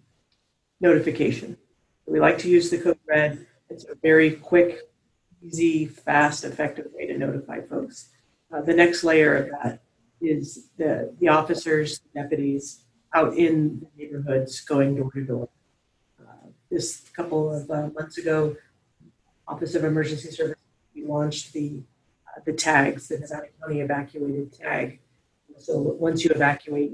notification. 0.80 1.58
We 2.06 2.20
like 2.20 2.38
to 2.40 2.50
use 2.50 2.70
the 2.70 2.78
code 2.78 3.00
red. 3.08 3.46
It's 3.70 3.86
a 3.86 3.96
very 3.96 4.32
quick, 4.32 4.80
easy, 5.42 5.86
fast, 5.86 6.44
effective 6.44 6.88
way 6.94 7.08
to 7.08 7.18
notify 7.18 7.62
folks. 7.62 8.10
Uh, 8.54 8.62
the 8.62 8.74
next 8.74 9.04
layer 9.04 9.36
of 9.36 9.50
that 9.52 9.84
is 10.20 10.70
the, 10.78 11.16
the 11.20 11.30
officers, 11.30 12.02
deputies 12.14 12.84
out 13.14 13.36
in 13.38 13.80
the 13.80 13.88
neighborhoods 13.98 14.60
going 14.62 14.96
door 14.96 15.12
to 15.12 15.24
door. 15.24 15.50
Uh, 16.20 16.48
This 16.70 17.10
couple 17.16 17.54
of 17.54 17.70
uh, 17.70 17.90
months 17.98 18.18
ago, 18.18 18.56
Office 19.48 19.76
of 19.76 19.84
Emergency 19.84 20.32
Services, 20.32 20.64
we 20.96 21.06
launched 21.06 21.54
the, 21.54 21.82
uh, 22.28 22.42
the 22.46 22.54
tags, 22.54 23.08
the 23.08 23.20
Nevada 23.20 23.48
County 23.60 23.82
evacuated 23.82 24.54
tag. 24.54 25.00
So 25.58 25.80
once 25.80 26.24
you 26.24 26.32
evacuate, 26.32 26.94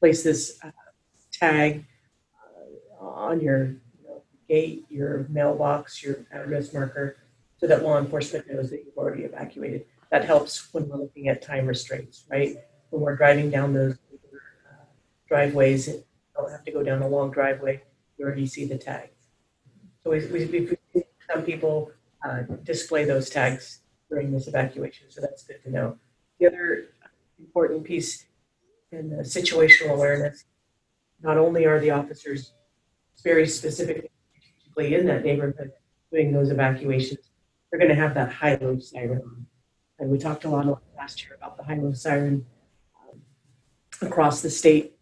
place 0.00 0.22
this 0.22 0.58
uh, 0.62 0.70
tag 1.40 1.84
uh, 3.00 3.04
on 3.04 3.40
your 3.40 3.64
you 3.64 4.06
know, 4.06 4.22
gate, 4.48 4.84
your 4.88 5.26
mailbox, 5.28 6.02
your 6.02 6.26
address 6.32 6.72
marker, 6.72 7.16
so 7.56 7.66
that 7.66 7.82
law 7.82 7.98
enforcement 7.98 8.50
knows 8.50 8.70
that 8.70 8.84
you've 8.84 8.96
already 8.96 9.22
evacuated. 9.22 9.84
That 10.10 10.24
helps 10.24 10.72
when 10.72 10.88
we're 10.88 10.96
looking 10.96 11.28
at 11.28 11.42
time 11.42 11.66
restraints, 11.66 12.24
right? 12.30 12.56
When 12.90 13.02
we're 13.02 13.16
driving 13.16 13.50
down 13.50 13.72
those 13.72 13.94
uh, 13.94 14.84
driveways. 15.28 15.88
You 15.88 16.04
don't 16.36 16.50
have 16.50 16.64
to 16.64 16.72
go 16.72 16.82
down 16.82 17.02
a 17.02 17.08
long 17.08 17.30
driveway. 17.30 17.82
You 18.18 18.26
already 18.26 18.46
see 18.46 18.64
the 18.64 18.78
tags. 18.78 19.28
So 20.02 20.10
we, 20.10 20.26
we, 20.26 20.46
we've 20.46 20.76
some 21.32 21.42
people 21.42 21.92
uh, 22.24 22.42
display 22.64 23.04
those 23.04 23.30
tags 23.30 23.80
during 24.08 24.32
this 24.32 24.48
evacuation, 24.48 25.06
so 25.10 25.20
that's 25.20 25.44
good 25.44 25.62
to 25.64 25.70
know. 25.70 25.96
The 26.38 26.46
other 26.46 26.86
important 27.38 27.84
piece 27.84 28.26
in 28.90 29.10
the 29.10 29.22
situational 29.22 29.90
awareness, 29.90 30.44
not 31.22 31.36
only 31.36 31.66
are 31.66 31.80
the 31.80 31.90
officers 31.90 32.54
very 33.22 33.46
specifically 33.46 34.10
in 34.76 35.06
that 35.06 35.24
neighborhood 35.24 35.72
doing 36.10 36.32
those 36.32 36.50
evacuations, 36.50 37.30
they're 37.70 37.78
going 37.78 37.90
to 37.90 37.94
have 37.94 38.14
that 38.14 38.32
high-low 38.32 38.78
siren 38.78 39.22
on. 39.22 39.46
And 39.98 40.10
we 40.10 40.18
talked 40.18 40.44
a 40.44 40.48
lot 40.48 40.66
last 40.96 41.22
year 41.22 41.34
about 41.34 41.56
the 41.56 41.64
high-low 41.64 41.92
siren 41.92 42.46
um, 42.96 43.20
across 44.00 44.40
the 44.40 44.50
state 44.50 44.96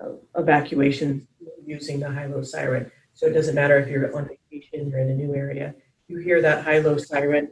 uh, 0.00 0.12
evacuation 0.36 1.26
using 1.64 2.00
the 2.00 2.10
high-low 2.10 2.42
siren. 2.42 2.90
So 3.14 3.26
it 3.26 3.32
doesn't 3.32 3.54
matter 3.54 3.78
if 3.78 3.88
you're 3.88 4.16
on 4.16 4.28
vacation 4.28 4.94
or 4.94 4.98
in 4.98 5.10
a 5.10 5.14
new 5.14 5.34
area, 5.34 5.74
you 6.08 6.18
hear 6.18 6.40
that 6.42 6.64
high-low 6.64 6.98
siren, 6.98 7.50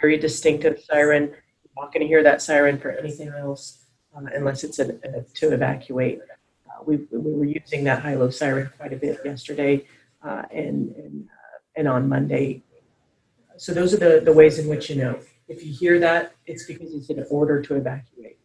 very 0.00 0.18
distinctive 0.18 0.80
siren. 0.80 1.22
You're 1.22 1.84
not 1.84 1.92
going 1.92 2.02
to 2.02 2.06
hear 2.06 2.22
that 2.22 2.42
siren 2.42 2.78
for 2.78 2.90
anything 2.90 3.28
else 3.28 3.86
uh, 4.14 4.26
unless 4.34 4.64
it's 4.64 4.78
a, 4.78 4.98
a, 5.04 5.22
to 5.34 5.52
evacuate. 5.54 6.20
We, 6.86 6.96
we 7.10 7.32
were 7.32 7.44
using 7.44 7.84
that 7.84 8.02
high-low 8.02 8.30
siren 8.30 8.70
quite 8.76 8.92
a 8.92 8.96
bit 8.96 9.20
yesterday 9.24 9.86
uh, 10.22 10.42
and 10.50 10.94
and, 10.96 11.26
uh, 11.28 11.58
and 11.76 11.88
on 11.88 12.08
Monday. 12.08 12.62
So 13.56 13.72
those 13.72 13.94
are 13.94 13.98
the, 13.98 14.20
the 14.24 14.32
ways 14.32 14.58
in 14.58 14.68
which 14.68 14.90
you 14.90 14.96
know. 14.96 15.18
If 15.46 15.64
you 15.64 15.72
hear 15.72 15.98
that, 16.00 16.34
it's 16.46 16.64
because 16.64 16.94
it's 16.94 17.10
an 17.10 17.24
order 17.30 17.60
to 17.62 17.76
evacuate. 17.76 18.38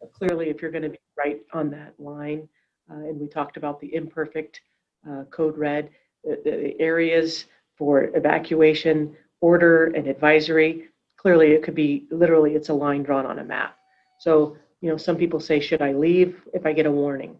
But 0.00 0.12
clearly, 0.12 0.50
if 0.50 0.60
you're 0.60 0.70
going 0.70 0.82
to 0.82 0.90
be 0.90 0.98
right 1.16 1.40
on 1.52 1.70
that 1.70 1.94
line, 1.98 2.48
uh, 2.90 2.96
and 2.96 3.18
we 3.18 3.26
talked 3.26 3.56
about 3.56 3.80
the 3.80 3.94
imperfect 3.94 4.60
uh, 5.08 5.24
code 5.30 5.56
red, 5.56 5.90
the, 6.22 6.40
the 6.44 6.80
areas 6.80 7.46
for 7.76 8.10
evacuation, 8.14 9.16
order, 9.40 9.86
and 9.86 10.06
advisory, 10.06 10.88
clearly 11.16 11.52
it 11.52 11.62
could 11.62 11.74
be 11.74 12.06
literally 12.10 12.54
it's 12.54 12.68
a 12.68 12.74
line 12.74 13.02
drawn 13.02 13.26
on 13.26 13.38
a 13.38 13.44
map. 13.44 13.76
So, 14.18 14.56
you 14.80 14.90
know, 14.90 14.96
some 14.96 15.16
people 15.16 15.40
say, 15.40 15.58
should 15.60 15.82
I 15.82 15.92
leave 15.92 16.42
if 16.52 16.66
I 16.66 16.72
get 16.72 16.86
a 16.86 16.90
warning? 16.90 17.36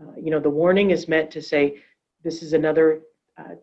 Uh, 0.00 0.12
you 0.16 0.30
know, 0.30 0.40
the 0.40 0.50
warning 0.50 0.90
is 0.90 1.08
meant 1.08 1.30
to 1.30 1.42
say, 1.42 1.82
this 2.22 2.42
is 2.42 2.52
another 2.52 3.02
uh, 3.38 3.54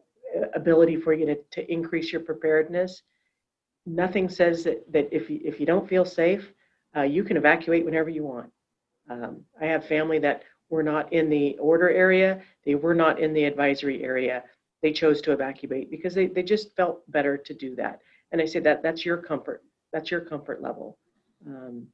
ability 0.54 0.96
for 0.98 1.14
you 1.14 1.26
to, 1.26 1.36
to 1.52 1.72
increase 1.72 2.12
your 2.12 2.22
preparedness. 2.22 3.02
Nothing 3.86 4.30
says 4.30 4.64
that, 4.64 4.92
that 4.92 5.08
if, 5.12 5.30
you, 5.30 5.40
if 5.44 5.60
you 5.60 5.66
don't 5.66 5.88
feel 5.88 6.06
safe, 6.06 6.52
uh, 6.96 7.04
you 7.04 7.24
can 7.24 7.38
evacuate 7.38 7.86
whenever 7.86 8.10
you 8.10 8.24
want. 8.24 8.52
Um, 9.10 9.42
I 9.62 9.66
have 9.66 9.86
family 9.86 10.20
that 10.20 10.44
were 10.70 10.84
not 10.84 11.12
in 11.14 11.30
the 11.30 11.58
order 11.60 11.90
area, 11.90 12.42
they 12.66 12.76
were 12.76 12.96
not 12.96 13.20
in 13.20 13.34
the 13.34 13.46
advisory 13.46 14.04
area. 14.04 14.44
They 14.84 14.92
chose 14.92 15.22
to 15.22 15.32
evacuate 15.32 15.90
because 15.90 16.14
they, 16.14 16.28
they 16.28 16.44
just 16.44 16.76
felt 16.76 17.10
better 17.12 17.38
to 17.38 17.54
do 17.54 17.76
that. 17.76 18.02
And 18.32 18.42
I 18.42 18.46
say 18.46 18.60
that 18.60 18.84
that's 18.84 19.06
your 19.06 19.18
comfort, 19.18 19.64
that's 19.94 20.12
your 20.12 20.22
comfort 20.22 20.62
level. 20.62 20.98
Um, 21.48 21.88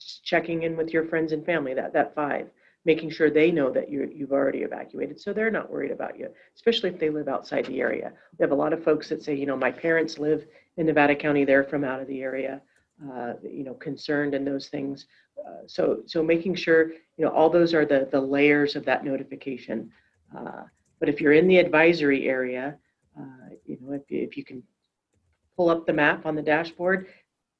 just 0.00 0.24
checking 0.24 0.62
in 0.62 0.76
with 0.76 0.92
your 0.92 1.06
friends 1.06 1.32
and 1.32 1.44
family, 1.44 1.74
that, 1.74 1.92
that 1.92 2.14
five 2.14 2.50
making 2.86 3.10
sure 3.10 3.28
they 3.28 3.50
know 3.50 3.68
that 3.68 3.90
you, 3.90 4.08
you've 4.14 4.32
already 4.32 4.60
evacuated 4.60 5.20
so 5.20 5.32
they're 5.32 5.50
not 5.50 5.68
worried 5.68 5.90
about 5.90 6.16
you, 6.16 6.28
especially 6.54 6.88
if 6.88 7.00
they 7.00 7.10
live 7.10 7.26
outside 7.26 7.66
the 7.66 7.80
area. 7.80 8.12
We 8.38 8.44
have 8.44 8.52
a 8.52 8.54
lot 8.54 8.72
of 8.72 8.82
folks 8.82 9.08
that 9.08 9.24
say, 9.24 9.34
you 9.34 9.44
know, 9.44 9.56
my 9.56 9.72
parents 9.72 10.20
live 10.20 10.46
in 10.76 10.86
Nevada 10.86 11.16
County, 11.16 11.44
they're 11.44 11.64
from 11.64 11.82
out 11.82 12.00
of 12.00 12.06
the 12.06 12.22
area, 12.22 12.62
uh, 13.12 13.32
you 13.42 13.64
know, 13.64 13.74
concerned 13.74 14.34
and 14.34 14.46
those 14.46 14.68
things. 14.68 15.06
Uh, 15.36 15.66
so, 15.66 16.02
so 16.06 16.22
making 16.22 16.54
sure, 16.54 16.92
you 17.16 17.24
know, 17.24 17.30
all 17.30 17.50
those 17.50 17.74
are 17.74 17.84
the, 17.84 18.08
the 18.12 18.20
layers 18.20 18.76
of 18.76 18.84
that 18.84 19.04
notification. 19.04 19.90
Uh, 20.36 20.62
but 21.00 21.08
if 21.08 21.20
you're 21.20 21.32
in 21.32 21.48
the 21.48 21.58
advisory 21.58 22.28
area, 22.28 22.76
uh, 23.18 23.48
you 23.64 23.78
know, 23.80 23.94
if, 23.94 24.02
if 24.08 24.36
you 24.36 24.44
can 24.44 24.62
pull 25.56 25.70
up 25.70 25.86
the 25.86 25.92
map 25.92 26.24
on 26.24 26.36
the 26.36 26.42
dashboard, 26.42 27.08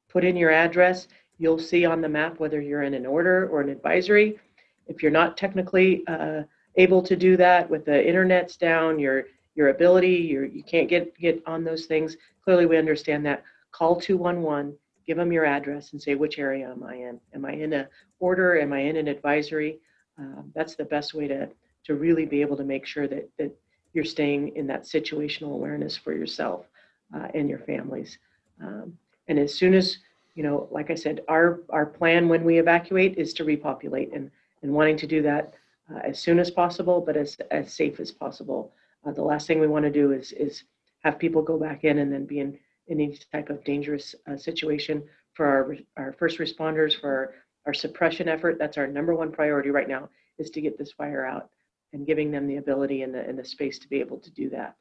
put 0.08 0.24
in 0.24 0.36
your 0.36 0.52
address, 0.52 1.08
you'll 1.38 1.58
see 1.58 1.84
on 1.84 2.00
the 2.00 2.08
map 2.08 2.38
whether 2.38 2.60
you're 2.60 2.84
in 2.84 2.94
an 2.94 3.06
order 3.06 3.48
or 3.48 3.60
an 3.60 3.68
advisory 3.68 4.38
if 4.86 5.02
you're 5.02 5.12
not 5.12 5.36
technically 5.36 6.06
uh, 6.06 6.42
able 6.76 7.02
to 7.02 7.16
do 7.16 7.36
that 7.36 7.68
with 7.68 7.84
the 7.84 8.06
internet's 8.06 8.56
down, 8.56 8.98
your 8.98 9.24
your 9.54 9.68
ability, 9.68 10.16
your, 10.16 10.44
you 10.44 10.62
can't 10.62 10.88
get 10.88 11.16
get 11.18 11.42
on 11.46 11.64
those 11.64 11.86
things. 11.86 12.16
Clearly, 12.44 12.66
we 12.66 12.76
understand 12.76 13.24
that. 13.26 13.42
Call 13.72 14.00
211, 14.00 14.74
give 15.06 15.18
them 15.18 15.32
your 15.32 15.44
address, 15.44 15.92
and 15.92 16.00
say 16.00 16.14
which 16.14 16.38
area 16.38 16.70
am 16.70 16.82
I 16.82 16.94
in? 16.94 17.20
Am 17.34 17.44
I 17.44 17.52
in 17.52 17.72
a 17.72 17.88
order? 18.20 18.58
Am 18.58 18.72
I 18.72 18.80
in 18.80 18.96
an 18.96 19.08
advisory? 19.08 19.78
Um, 20.18 20.50
that's 20.54 20.76
the 20.76 20.84
best 20.84 21.14
way 21.14 21.28
to 21.28 21.48
to 21.84 21.94
really 21.94 22.26
be 22.26 22.40
able 22.40 22.56
to 22.56 22.64
make 22.64 22.86
sure 22.86 23.08
that 23.08 23.28
that 23.38 23.54
you're 23.92 24.04
staying 24.04 24.54
in 24.56 24.66
that 24.66 24.84
situational 24.84 25.54
awareness 25.54 25.96
for 25.96 26.12
yourself 26.12 26.66
uh, 27.14 27.28
and 27.34 27.48
your 27.48 27.60
families. 27.60 28.18
Um, 28.62 28.96
and 29.28 29.38
as 29.38 29.54
soon 29.54 29.74
as 29.74 29.98
you 30.34 30.42
know, 30.42 30.68
like 30.70 30.90
I 30.90 30.94
said, 30.94 31.22
our 31.28 31.60
our 31.70 31.86
plan 31.86 32.28
when 32.28 32.44
we 32.44 32.58
evacuate 32.58 33.16
is 33.16 33.32
to 33.34 33.44
repopulate 33.44 34.12
and 34.12 34.30
and 34.62 34.72
wanting 34.72 34.96
to 34.96 35.06
do 35.06 35.22
that 35.22 35.54
uh, 35.92 35.98
as 36.04 36.18
soon 36.18 36.38
as 36.38 36.50
possible, 36.50 37.00
but 37.00 37.16
as, 37.16 37.36
as 37.50 37.72
safe 37.72 38.00
as 38.00 38.10
possible. 38.10 38.72
Uh, 39.06 39.12
the 39.12 39.22
last 39.22 39.46
thing 39.46 39.60
we 39.60 39.66
want 39.66 39.84
to 39.84 39.90
do 39.90 40.12
is, 40.12 40.32
is 40.32 40.64
have 41.04 41.18
people 41.18 41.42
go 41.42 41.58
back 41.58 41.84
in 41.84 41.98
and 41.98 42.12
then 42.12 42.26
be 42.26 42.40
in, 42.40 42.58
in 42.88 43.00
any 43.00 43.18
type 43.32 43.50
of 43.50 43.62
dangerous 43.64 44.14
uh, 44.30 44.36
situation 44.36 45.02
for 45.34 45.46
our, 45.46 45.76
our 45.96 46.12
first 46.12 46.38
responders, 46.38 46.98
for 46.98 47.08
our, 47.10 47.34
our 47.66 47.74
suppression 47.74 48.28
effort. 48.28 48.58
That's 48.58 48.78
our 48.78 48.86
number 48.86 49.14
one 49.14 49.30
priority 49.30 49.70
right 49.70 49.88
now 49.88 50.08
is 50.38 50.50
to 50.50 50.60
get 50.60 50.76
this 50.76 50.92
fire 50.92 51.24
out 51.24 51.50
and 51.92 52.06
giving 52.06 52.30
them 52.30 52.46
the 52.46 52.56
ability 52.56 53.02
and 53.02 53.14
the, 53.14 53.20
and 53.20 53.38
the 53.38 53.44
space 53.44 53.78
to 53.78 53.88
be 53.88 54.00
able 54.00 54.18
to 54.18 54.30
do 54.30 54.50
that 54.50 54.74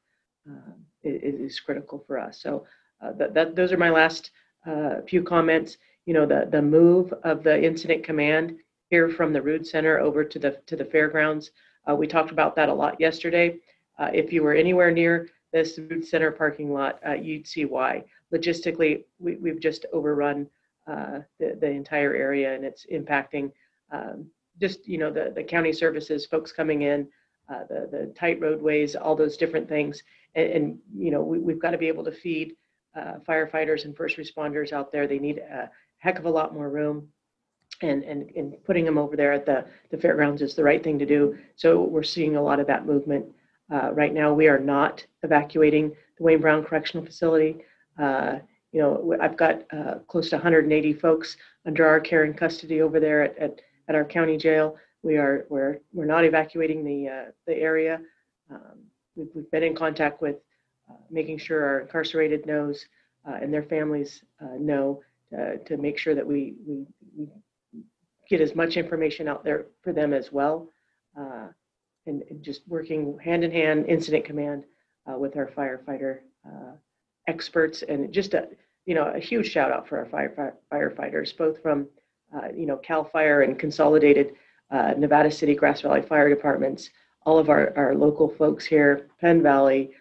um, 0.49 0.73
is, 1.03 1.53
is 1.53 1.59
critical 1.59 2.03
for 2.07 2.19
us. 2.19 2.41
So 2.41 2.65
uh, 3.01 3.11
that, 3.13 3.33
that, 3.33 3.55
those 3.55 3.71
are 3.71 3.77
my 3.77 3.89
last 3.89 4.31
uh, 4.65 5.01
few 5.07 5.21
comments. 5.21 5.77
You 6.05 6.13
know, 6.13 6.25
the, 6.25 6.47
the 6.51 6.61
move 6.61 7.13
of 7.23 7.43
the 7.43 7.63
incident 7.63 8.03
command 8.03 8.57
here 8.89 9.09
from 9.09 9.33
the 9.33 9.41
Rood 9.41 9.65
Center 9.65 9.99
over 9.99 10.23
to 10.23 10.39
the 10.39 10.59
to 10.67 10.75
the 10.75 10.85
fairgrounds. 10.85 11.51
Uh, 11.89 11.95
we 11.95 12.07
talked 12.07 12.31
about 12.31 12.55
that 12.55 12.69
a 12.69 12.73
lot 12.73 12.99
yesterday. 12.99 13.57
Uh, 13.97 14.09
if 14.13 14.33
you 14.33 14.43
were 14.43 14.53
anywhere 14.53 14.91
near 14.91 15.29
this 15.53 15.77
Rood 15.77 16.05
Center 16.05 16.31
parking 16.31 16.73
lot, 16.73 16.99
uh, 17.07 17.13
you'd 17.13 17.47
see 17.47 17.65
why. 17.65 18.03
Logistically, 18.33 19.05
we, 19.19 19.35
we've 19.37 19.59
just 19.59 19.85
overrun 19.93 20.47
uh, 20.87 21.19
the, 21.39 21.57
the 21.59 21.69
entire 21.69 22.13
area 22.13 22.53
and 22.53 22.65
it's 22.65 22.85
impacting 22.91 23.51
um, 23.91 24.25
just, 24.59 24.87
you 24.87 24.97
know, 24.97 25.11
the, 25.11 25.31
the 25.35 25.43
county 25.43 25.71
services, 25.71 26.25
folks 26.25 26.51
coming 26.51 26.81
in, 26.81 27.07
uh, 27.49 27.63
the, 27.69 27.87
the 27.91 28.13
tight 28.17 28.39
roadways, 28.41 28.95
all 28.95 29.15
those 29.15 29.37
different 29.37 29.69
things. 29.69 30.03
And, 30.35 30.51
and 30.51 30.79
you 30.93 31.11
know, 31.11 31.21
we, 31.21 31.39
we've 31.39 31.61
got 31.61 31.71
to 31.71 31.77
be 31.77 31.87
able 31.87 32.03
to 32.03 32.11
feed 32.11 32.55
uh, 32.95 33.15
firefighters 33.27 33.85
and 33.85 33.95
first 33.95 34.17
responders 34.17 34.73
out 34.73 34.91
there. 34.91 35.07
They 35.07 35.19
need 35.19 35.37
a 35.37 35.69
heck 35.99 36.19
of 36.19 36.25
a 36.25 36.29
lot 36.29 36.53
more 36.53 36.69
room 36.69 37.07
and, 37.85 38.03
and, 38.03 38.29
and 38.35 38.63
putting 38.63 38.85
them 38.85 38.97
over 38.97 39.15
there 39.15 39.33
at 39.33 39.45
the, 39.45 39.65
the 39.91 39.97
fairgrounds 39.97 40.41
is 40.41 40.55
the 40.55 40.63
right 40.63 40.83
thing 40.83 40.99
to 40.99 41.05
do. 41.05 41.37
So 41.55 41.81
we're 41.81 42.03
seeing 42.03 42.35
a 42.35 42.41
lot 42.41 42.59
of 42.59 42.67
that 42.67 42.85
movement. 42.85 43.25
Uh, 43.73 43.91
right 43.93 44.13
now, 44.13 44.33
we 44.33 44.47
are 44.47 44.59
not 44.59 45.05
evacuating 45.23 45.89
the 46.17 46.23
Wayne 46.23 46.41
Brown 46.41 46.63
Correctional 46.63 47.05
Facility. 47.05 47.57
Uh, 47.99 48.39
you 48.71 48.81
know, 48.81 49.15
I've 49.21 49.37
got 49.37 49.63
uh, 49.71 49.95
close 50.07 50.29
to 50.29 50.35
180 50.35 50.93
folks 50.93 51.37
under 51.65 51.87
our 51.87 51.99
care 51.99 52.23
and 52.23 52.37
custody 52.37 52.81
over 52.81 52.99
there 52.99 53.23
at, 53.23 53.37
at, 53.37 53.61
at 53.87 53.95
our 53.95 54.05
county 54.05 54.37
jail. 54.37 54.77
We 55.01 55.17
are 55.17 55.45
we're 55.49 55.79
we're 55.93 56.05
not 56.05 56.25
evacuating 56.25 56.83
the 56.83 57.07
uh, 57.07 57.31
the 57.45 57.55
area. 57.55 58.01
Um, 58.51 58.83
we've, 59.15 59.29
we've 59.33 59.49
been 59.51 59.63
in 59.63 59.75
contact 59.75 60.21
with 60.21 60.37
uh, 60.89 60.95
making 61.09 61.37
sure 61.37 61.63
our 61.63 61.79
incarcerated 61.81 62.45
knows 62.45 62.85
uh, 63.27 63.37
and 63.41 63.53
their 63.53 63.63
families 63.63 64.23
know 64.59 65.01
to 65.65 65.75
make 65.75 65.97
sure 65.97 66.15
that 66.15 66.25
we, 66.25 66.53
we, 66.65 66.85
we 67.17 67.27
get 68.29 68.41
as 68.41 68.55
much 68.55 68.77
information 68.77 69.27
out 69.27 69.43
there 69.43 69.67
for 69.81 69.93
them 69.93 70.13
as 70.13 70.31
well. 70.31 70.69
Uh, 71.17 71.47
and, 72.07 72.23
just 72.41 72.61
working 72.67 73.17
hand 73.23 73.43
in 73.43 73.51
hand, 73.51 73.85
incident 73.87 74.25
command 74.25 74.63
uh, 75.09 75.17
with 75.17 75.35
our 75.37 75.47
firefighter 75.47 76.19
uh, 76.45 76.73
experts, 77.27 77.81
and 77.83 78.11
just 78.11 78.33
a 78.33 78.47
you 78.85 78.93
know 78.93 79.05
a 79.05 79.19
huge 79.19 79.49
shout 79.51 79.71
out 79.71 79.87
for 79.87 79.97
our 79.97 80.05
fire, 80.05 80.55
firefighters, 80.71 81.35
both 81.35 81.61
from 81.61 81.87
uh, 82.35 82.49
you 82.55 82.65
know 82.65 82.77
Cal 82.77 83.03
Fire 83.03 83.41
and 83.41 83.57
Consolidated 83.57 84.33
uh, 84.71 84.93
Nevada 84.97 85.31
City 85.31 85.55
Grass 85.55 85.81
Valley 85.81 86.01
Fire 86.01 86.29
Departments, 86.29 86.91
all 87.25 87.39
of 87.39 87.49
our, 87.49 87.73
our 87.75 87.95
local 87.95 88.29
folks 88.29 88.65
here, 88.65 89.07
Penn 89.19 89.41
Valley, 89.41 89.91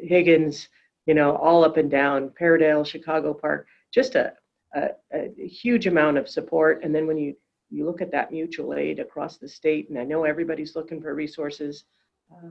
Higgins, 0.00 0.68
you 1.06 1.14
know, 1.14 1.36
all 1.36 1.64
up 1.64 1.78
and 1.78 1.90
down, 1.90 2.30
Peardale, 2.38 2.84
Chicago 2.84 3.32
Park, 3.32 3.66
just 3.92 4.14
a, 4.14 4.34
a, 4.74 4.88
a, 5.12 5.46
huge 5.46 5.86
amount 5.86 6.18
of 6.18 6.28
support. 6.28 6.82
And 6.82 6.94
then 6.94 7.06
when 7.06 7.18
you 7.18 7.34
you 7.70 7.84
look 7.84 8.00
at 8.00 8.10
that 8.12 8.32
mutual 8.32 8.74
aid 8.74 8.98
across 8.98 9.36
the 9.36 9.48
state, 9.48 9.90
and 9.90 9.98
I 9.98 10.04
know 10.04 10.24
everybody's 10.24 10.74
looking 10.74 11.02
for 11.02 11.14
resources, 11.14 11.84
uh, 12.32 12.48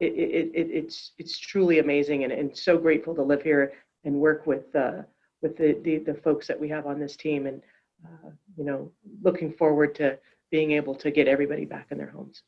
it, 0.00 0.12
it, 0.12 0.50
it, 0.54 0.70
it's 0.70 1.12
it's 1.18 1.38
truly 1.38 1.78
amazing, 1.78 2.24
and, 2.24 2.32
and 2.32 2.56
so 2.56 2.76
grateful 2.76 3.14
to 3.14 3.22
live 3.22 3.42
here 3.42 3.72
and 4.04 4.14
work 4.14 4.46
with 4.46 4.74
uh, 4.74 5.02
with 5.42 5.56
the, 5.56 5.78
the, 5.82 5.98
the 5.98 6.14
folks 6.14 6.46
that 6.46 6.60
we 6.60 6.68
have 6.68 6.86
on 6.86 6.98
this 6.98 7.16
team, 7.16 7.46
and 7.46 7.62
uh, 8.04 8.30
you 8.56 8.64
know 8.64 8.90
looking 9.22 9.52
forward 9.52 9.94
to 9.94 10.18
being 10.50 10.72
able 10.72 10.94
to 10.94 11.10
get 11.10 11.28
everybody 11.28 11.64
back 11.64 11.88
in 11.90 11.98
their 11.98 12.10
homes. 12.10 12.42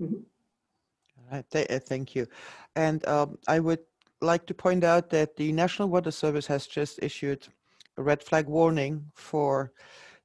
All 0.00 0.08
right, 1.30 1.44
th- 1.50 1.70
uh, 1.70 1.78
thank 1.78 2.14
you. 2.14 2.26
And 2.76 3.06
um, 3.06 3.38
I 3.46 3.60
would 3.60 3.80
like 4.20 4.46
to 4.46 4.54
point 4.54 4.84
out 4.84 5.10
that 5.10 5.36
the 5.36 5.52
National 5.52 5.88
Weather 5.88 6.10
Service 6.10 6.46
has 6.46 6.66
just 6.66 6.98
issued 7.02 7.46
a 7.96 8.02
red 8.02 8.22
flag 8.22 8.46
warning 8.46 9.10
for 9.14 9.72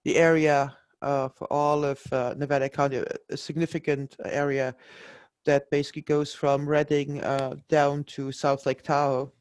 the 0.03 0.17
area 0.17 0.75
uh, 1.01 1.29
for 1.29 1.51
all 1.51 1.83
of 1.85 2.01
uh, 2.11 2.33
Nevada 2.37 2.69
County, 2.69 2.97
a- 3.29 3.37
significant 3.37 4.15
area 4.25 4.75
that 5.45 5.69
basically 5.69 6.01
goes 6.01 6.33
from 6.33 6.67
Redding 6.67 7.23
uh, 7.23 7.55
down 7.69 8.03
to 8.05 8.31
South 8.31 8.65
Lake 8.65 8.81
Tahoe. 8.81 9.31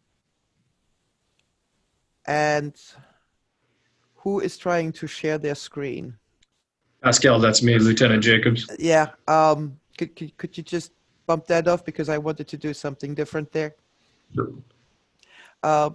And 2.26 2.74
who 4.16 4.40
is 4.40 4.56
trying 4.56 4.92
to 4.92 5.06
share 5.06 5.38
their 5.38 5.54
screen? 5.54 6.16
Pascal, 7.02 7.38
that's 7.38 7.62
me, 7.62 7.78
Lieutenant 7.78 8.22
Jacobs. 8.22 8.70
Yeah, 8.78 9.10
um, 9.28 9.78
could, 9.98 10.16
could, 10.16 10.36
could 10.38 10.56
you 10.56 10.62
just 10.62 10.92
bump 11.26 11.46
that 11.46 11.68
off 11.68 11.84
because 11.84 12.08
I 12.08 12.18
wanted 12.18 12.48
to 12.48 12.56
do 12.56 12.72
something 12.72 13.14
different 13.14 13.52
there? 13.52 13.74
Uh, 15.62 15.90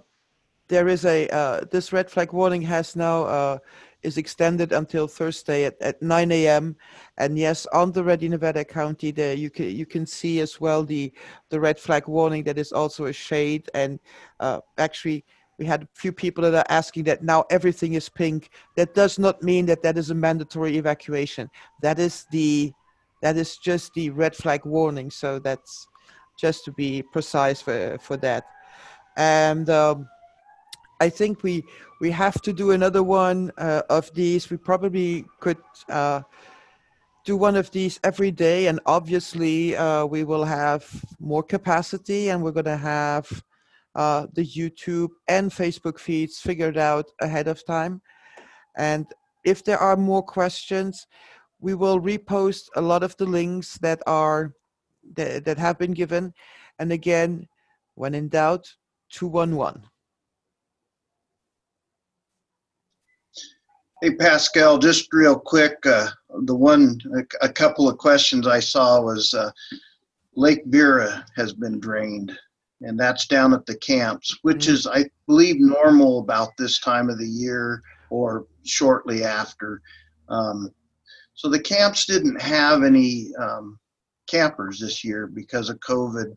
there 0.68 0.88
is 0.88 1.04
a, 1.04 1.28
uh, 1.28 1.64
this 1.70 1.92
red 1.92 2.10
flag 2.10 2.32
warning 2.32 2.62
has 2.62 2.94
now, 2.94 3.24
uh, 3.24 3.58
is 4.02 4.16
extended 4.16 4.72
until 4.72 5.06
Thursday 5.06 5.64
at, 5.64 5.80
at 5.82 6.00
9 6.00 6.32
a.m. 6.32 6.76
And 7.18 7.38
yes, 7.38 7.66
on 7.72 7.92
the 7.92 8.02
Ready 8.02 8.28
Nevada 8.28 8.64
County 8.64 9.10
there, 9.10 9.34
you 9.34 9.50
can, 9.50 9.70
you 9.76 9.84
can 9.84 10.06
see 10.06 10.40
as 10.40 10.60
well 10.60 10.84
the, 10.84 11.12
the 11.50 11.60
red 11.60 11.78
flag 11.78 12.08
warning 12.08 12.44
that 12.44 12.58
is 12.58 12.72
also 12.72 13.06
a 13.06 13.12
shade. 13.12 13.68
And, 13.74 14.00
uh, 14.38 14.60
actually, 14.78 15.24
we 15.58 15.66
had 15.66 15.82
a 15.82 15.88
few 15.94 16.12
people 16.12 16.42
that 16.44 16.54
are 16.54 16.74
asking 16.74 17.04
that 17.04 17.22
now 17.22 17.44
everything 17.50 17.94
is 17.94 18.08
pink. 18.08 18.50
That 18.76 18.94
does 18.94 19.18
not 19.18 19.42
mean 19.42 19.66
that 19.66 19.82
that 19.82 19.98
is 19.98 20.10
a 20.10 20.14
mandatory 20.14 20.78
evacuation. 20.78 21.50
That 21.82 21.98
is 21.98 22.26
the, 22.30 22.72
that 23.20 23.36
is 23.36 23.58
just 23.58 23.92
the 23.92 24.08
red 24.10 24.34
flag 24.34 24.64
warning. 24.64 25.10
So 25.10 25.38
that's 25.38 25.86
just 26.40 26.64
to 26.64 26.72
be 26.72 27.02
precise 27.02 27.60
for, 27.60 27.98
for 28.00 28.16
that. 28.18 28.44
And 29.16 29.68
um, 29.68 30.08
I 31.00 31.08
think 31.08 31.42
we 31.42 31.64
we 32.00 32.10
have 32.10 32.40
to 32.42 32.52
do 32.52 32.70
another 32.70 33.02
one 33.02 33.52
uh, 33.58 33.82
of 33.90 34.12
these. 34.14 34.50
We 34.50 34.56
probably 34.56 35.24
could 35.40 35.58
uh, 35.88 36.22
do 37.24 37.36
one 37.36 37.56
of 37.56 37.70
these 37.70 38.00
every 38.04 38.30
day, 38.30 38.68
and 38.68 38.80
obviously 38.86 39.76
uh, 39.76 40.06
we 40.06 40.24
will 40.24 40.44
have 40.44 40.88
more 41.18 41.42
capacity, 41.42 42.30
and 42.30 42.42
we're 42.42 42.52
going 42.52 42.64
to 42.64 42.76
have 42.76 43.42
uh, 43.94 44.26
the 44.32 44.46
YouTube 44.46 45.10
and 45.28 45.50
Facebook 45.50 45.98
feeds 45.98 46.38
figured 46.38 46.78
out 46.78 47.06
ahead 47.20 47.48
of 47.48 47.64
time. 47.66 48.00
And 48.76 49.06
if 49.44 49.64
there 49.64 49.78
are 49.78 49.96
more 49.96 50.22
questions, 50.22 51.06
we 51.60 51.74
will 51.74 52.00
repost 52.00 52.68
a 52.76 52.80
lot 52.80 53.02
of 53.02 53.16
the 53.16 53.26
links 53.26 53.78
that 53.78 54.00
are 54.06 54.54
that, 55.16 55.44
that 55.44 55.58
have 55.58 55.78
been 55.78 55.92
given. 55.92 56.32
And 56.78 56.92
again, 56.92 57.46
when 57.94 58.14
in 58.14 58.28
doubt, 58.28 58.72
211. 59.10 59.82
Hey 64.02 64.14
Pascal, 64.14 64.78
just 64.78 65.12
real 65.12 65.38
quick, 65.38 65.74
uh, 65.84 66.08
the 66.44 66.54
one, 66.54 66.98
a, 67.14 67.46
a 67.46 67.52
couple 67.52 67.88
of 67.88 67.98
questions 67.98 68.46
I 68.46 68.60
saw 68.60 69.00
was, 69.02 69.34
uh, 69.34 69.50
Lake 70.34 70.62
Vera 70.66 71.26
has 71.36 71.52
been 71.52 71.80
drained 71.80 72.38
and 72.82 72.98
that's 72.98 73.26
down 73.26 73.52
at 73.52 73.66
the 73.66 73.76
camps, 73.76 74.38
which 74.42 74.66
Mhm. 74.66 74.70
is, 74.70 74.86
I 74.86 75.10
believe, 75.26 75.56
normal 75.60 76.20
about 76.20 76.56
this 76.56 76.78
time 76.80 77.10
of 77.10 77.18
the 77.18 77.28
year 77.28 77.82
or 78.08 78.46
shortly 78.64 79.22
after. 79.24 79.82
Um, 80.28 80.72
so 81.34 81.48
the 81.48 81.60
camps 81.60 82.06
didn't 82.06 82.40
have 82.40 82.82
any, 82.82 83.34
um, 83.36 83.78
campers 84.30 84.78
this 84.78 85.04
year 85.04 85.26
because 85.26 85.68
of 85.70 85.80
COVID. 85.80 86.34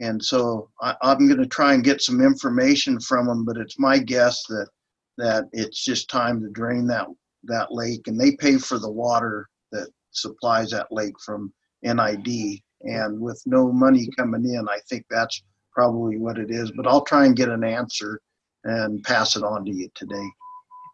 And 0.00 0.22
so 0.22 0.70
I, 0.80 0.94
I'm 1.02 1.26
going 1.26 1.40
to 1.40 1.46
try 1.46 1.74
and 1.74 1.84
get 1.84 2.02
some 2.02 2.20
information 2.20 3.00
from 3.00 3.26
them, 3.26 3.44
but 3.44 3.56
it's 3.56 3.78
my 3.78 3.98
guess 3.98 4.44
that 4.48 4.68
that 5.16 5.44
it's 5.52 5.84
just 5.84 6.10
time 6.10 6.40
to 6.40 6.48
drain 6.50 6.86
that 6.88 7.06
that 7.44 7.72
lake, 7.72 8.08
and 8.08 8.18
they 8.18 8.32
pay 8.36 8.56
for 8.56 8.78
the 8.78 8.90
water 8.90 9.48
that 9.70 9.88
supplies 10.10 10.70
that 10.70 10.90
lake 10.90 11.14
from 11.24 11.52
NID. 11.82 12.60
And 12.82 13.20
with 13.20 13.40
no 13.46 13.70
money 13.72 14.08
coming 14.16 14.44
in, 14.44 14.66
I 14.68 14.78
think 14.88 15.04
that's 15.08 15.42
probably 15.72 16.18
what 16.18 16.38
it 16.38 16.50
is. 16.50 16.72
But 16.72 16.86
I'll 16.86 17.04
try 17.04 17.26
and 17.26 17.36
get 17.36 17.48
an 17.48 17.64
answer 17.64 18.20
and 18.64 19.02
pass 19.04 19.36
it 19.36 19.42
on 19.42 19.64
to 19.64 19.70
you 19.70 19.88
today. 19.94 20.26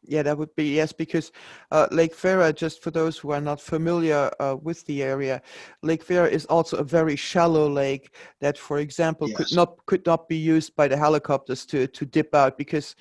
Yeah, 0.02 0.22
that 0.22 0.38
would 0.38 0.54
be 0.56 0.76
yes, 0.76 0.92
because 0.92 1.30
uh, 1.70 1.86
Lake 1.90 2.16
Vera, 2.16 2.52
just 2.52 2.82
for 2.82 2.90
those 2.90 3.18
who 3.18 3.32
are 3.32 3.40
not 3.40 3.60
familiar 3.60 4.30
uh, 4.40 4.56
with 4.60 4.84
the 4.86 5.02
area, 5.02 5.42
Lake 5.82 6.04
Vera 6.04 6.26
is 6.26 6.46
also 6.46 6.78
a 6.78 6.84
very 6.84 7.16
shallow 7.16 7.68
lake 7.68 8.14
that, 8.40 8.56
for 8.56 8.78
example, 8.78 9.28
could 9.28 9.52
not 9.52 9.84
could 9.86 10.04
not 10.06 10.26
be 10.26 10.36
used 10.36 10.74
by 10.74 10.88
the 10.88 10.96
helicopters 10.96 11.66
to 11.66 11.86
to 11.86 12.06
dip 12.06 12.34
out 12.34 12.56
because 12.56 12.96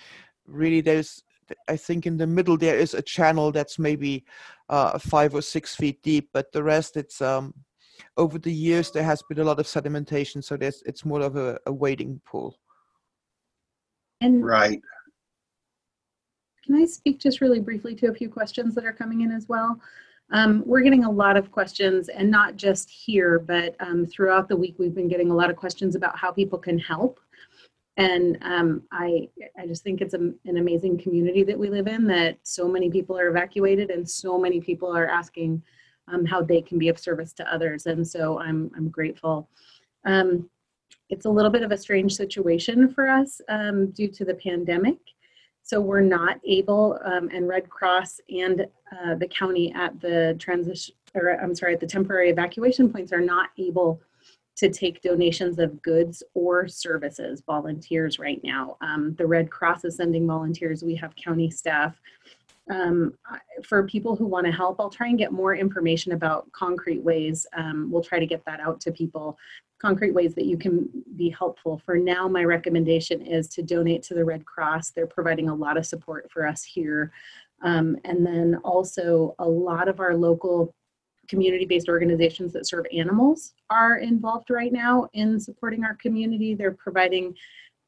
really 0.45 0.81
there's 0.81 1.23
I 1.67 1.77
think 1.77 2.05
in 2.05 2.17
the 2.17 2.27
middle 2.27 2.57
there 2.57 2.77
is 2.77 2.93
a 2.93 3.01
channel 3.01 3.51
that's 3.51 3.79
maybe 3.79 4.25
uh, 4.67 4.99
five 4.99 5.33
or 5.33 5.41
six 5.41 5.75
feet 5.75 6.01
deep, 6.03 6.29
but 6.33 6.51
the 6.51 6.63
rest 6.63 6.97
it's 6.97 7.21
um, 7.21 7.53
over 8.17 8.37
the 8.37 8.53
years 8.53 8.91
there 8.91 9.03
has 9.03 9.21
been 9.23 9.39
a 9.39 9.43
lot 9.43 9.59
of 9.59 9.65
sedimentation, 9.65 10.43
so 10.43 10.57
there's 10.57 10.83
it's 10.85 11.05
more 11.05 11.21
of 11.21 11.37
a, 11.37 11.57
a 11.65 11.73
wading 11.73 12.21
pool. 12.25 12.59
And 14.21 14.43
Right. 14.43 14.81
Can 16.69 16.79
I 16.79 16.85
speak 16.85 17.19
just 17.19 17.41
really 17.41 17.59
briefly 17.59 17.95
to 17.95 18.11
a 18.11 18.13
few 18.13 18.29
questions 18.29 18.75
that 18.75 18.85
are 18.85 18.93
coming 18.93 19.21
in 19.21 19.31
as 19.31 19.49
well? 19.49 19.81
Um, 20.29 20.61
we're 20.67 20.81
getting 20.81 21.03
a 21.03 21.09
lot 21.09 21.35
of 21.35 21.51
questions, 21.51 22.09
and 22.09 22.29
not 22.29 22.57
just 22.57 22.91
here, 22.91 23.39
but 23.39 23.75
um, 23.79 24.05
throughout 24.05 24.47
the 24.47 24.55
week, 24.55 24.75
we've 24.77 24.93
been 24.93 25.07
getting 25.07 25.31
a 25.31 25.35
lot 25.35 25.49
of 25.49 25.55
questions 25.55 25.95
about 25.95 26.15
how 26.15 26.31
people 26.31 26.59
can 26.59 26.77
help. 26.77 27.19
And 27.97 28.37
um, 28.43 28.83
I, 28.91 29.29
I 29.57 29.65
just 29.65 29.83
think 29.83 29.99
it's 29.99 30.13
a, 30.13 30.19
an 30.19 30.57
amazing 30.57 30.99
community 30.99 31.41
that 31.41 31.57
we 31.57 31.71
live 31.71 31.87
in 31.87 32.05
that 32.05 32.37
so 32.43 32.67
many 32.67 32.91
people 32.91 33.17
are 33.17 33.29
evacuated 33.29 33.89
and 33.89 34.07
so 34.07 34.37
many 34.37 34.61
people 34.61 34.95
are 34.95 35.09
asking 35.09 35.63
um, 36.07 36.23
how 36.23 36.43
they 36.43 36.61
can 36.61 36.77
be 36.77 36.89
of 36.89 36.99
service 36.99 37.33
to 37.33 37.51
others. 37.51 37.87
And 37.87 38.07
so 38.07 38.39
I'm, 38.39 38.69
I'm 38.77 38.89
grateful. 38.89 39.49
Um, 40.05 40.47
it's 41.09 41.25
a 41.25 41.31
little 41.31 41.49
bit 41.49 41.63
of 41.63 41.71
a 41.71 41.77
strange 41.77 42.15
situation 42.15 42.93
for 42.93 43.09
us 43.09 43.41
um, 43.49 43.89
due 43.89 44.09
to 44.09 44.23
the 44.23 44.35
pandemic. 44.35 44.99
So 45.63 45.79
we're 45.79 46.01
not 46.01 46.39
able, 46.45 46.99
um, 47.05 47.29
and 47.31 47.47
Red 47.47 47.69
Cross 47.69 48.21
and 48.29 48.65
uh, 48.91 49.15
the 49.15 49.27
county 49.27 49.71
at 49.73 49.99
the 50.01 50.35
transition, 50.39 50.95
or 51.13 51.39
I'm 51.39 51.53
sorry, 51.53 51.75
at 51.75 51.79
the 51.79 51.87
temporary 51.87 52.29
evacuation 52.29 52.91
points 52.91 53.13
are 53.13 53.21
not 53.21 53.49
able 53.57 54.01
to 54.57 54.69
take 54.69 55.01
donations 55.01 55.57
of 55.57 55.81
goods 55.81 56.21
or 56.33 56.67
services, 56.67 57.41
volunteers 57.45 58.19
right 58.19 58.41
now. 58.43 58.75
Um, 58.81 59.15
the 59.17 59.25
Red 59.25 59.49
Cross 59.49 59.85
is 59.85 59.95
sending 59.95 60.27
volunteers. 60.27 60.83
We 60.83 60.95
have 60.95 61.15
county 61.15 61.49
staff. 61.49 61.95
Um, 62.69 63.13
for 63.63 63.87
people 63.87 64.15
who 64.15 64.25
want 64.25 64.45
to 64.45 64.51
help, 64.51 64.79
I'll 64.79 64.89
try 64.89 65.07
and 65.07 65.17
get 65.17 65.31
more 65.31 65.55
information 65.55 66.11
about 66.11 66.51
concrete 66.51 67.03
ways. 67.03 67.47
Um, 67.57 67.89
we'll 67.91 68.03
try 68.03 68.19
to 68.19 68.27
get 68.27 68.45
that 68.45 68.59
out 68.59 68.79
to 68.81 68.91
people 68.91 69.37
concrete 69.79 70.11
ways 70.11 70.35
that 70.35 70.45
you 70.45 70.57
can 70.57 70.89
be 71.15 71.29
helpful. 71.29 71.81
For 71.85 71.97
now, 71.97 72.27
my 72.27 72.43
recommendation 72.43 73.21
is 73.21 73.47
to 73.49 73.63
donate 73.63 74.03
to 74.03 74.13
the 74.13 74.25
Red 74.25 74.45
Cross. 74.45 74.91
They're 74.91 75.07
providing 75.07 75.49
a 75.49 75.55
lot 75.55 75.77
of 75.77 75.85
support 75.85 76.29
for 76.31 76.45
us 76.45 76.63
here. 76.63 77.11
Um, 77.61 77.97
and 78.03 78.25
then 78.25 78.55
also, 78.63 79.35
a 79.39 79.47
lot 79.47 79.87
of 79.87 79.99
our 79.99 80.15
local 80.15 80.73
community 81.27 81.65
based 81.65 81.89
organizations 81.89 82.51
that 82.53 82.67
serve 82.67 82.85
animals 82.95 83.53
are 83.69 83.97
involved 83.97 84.49
right 84.49 84.73
now 84.73 85.07
in 85.13 85.39
supporting 85.39 85.83
our 85.83 85.95
community. 85.95 86.55
They're 86.55 86.71
providing 86.71 87.35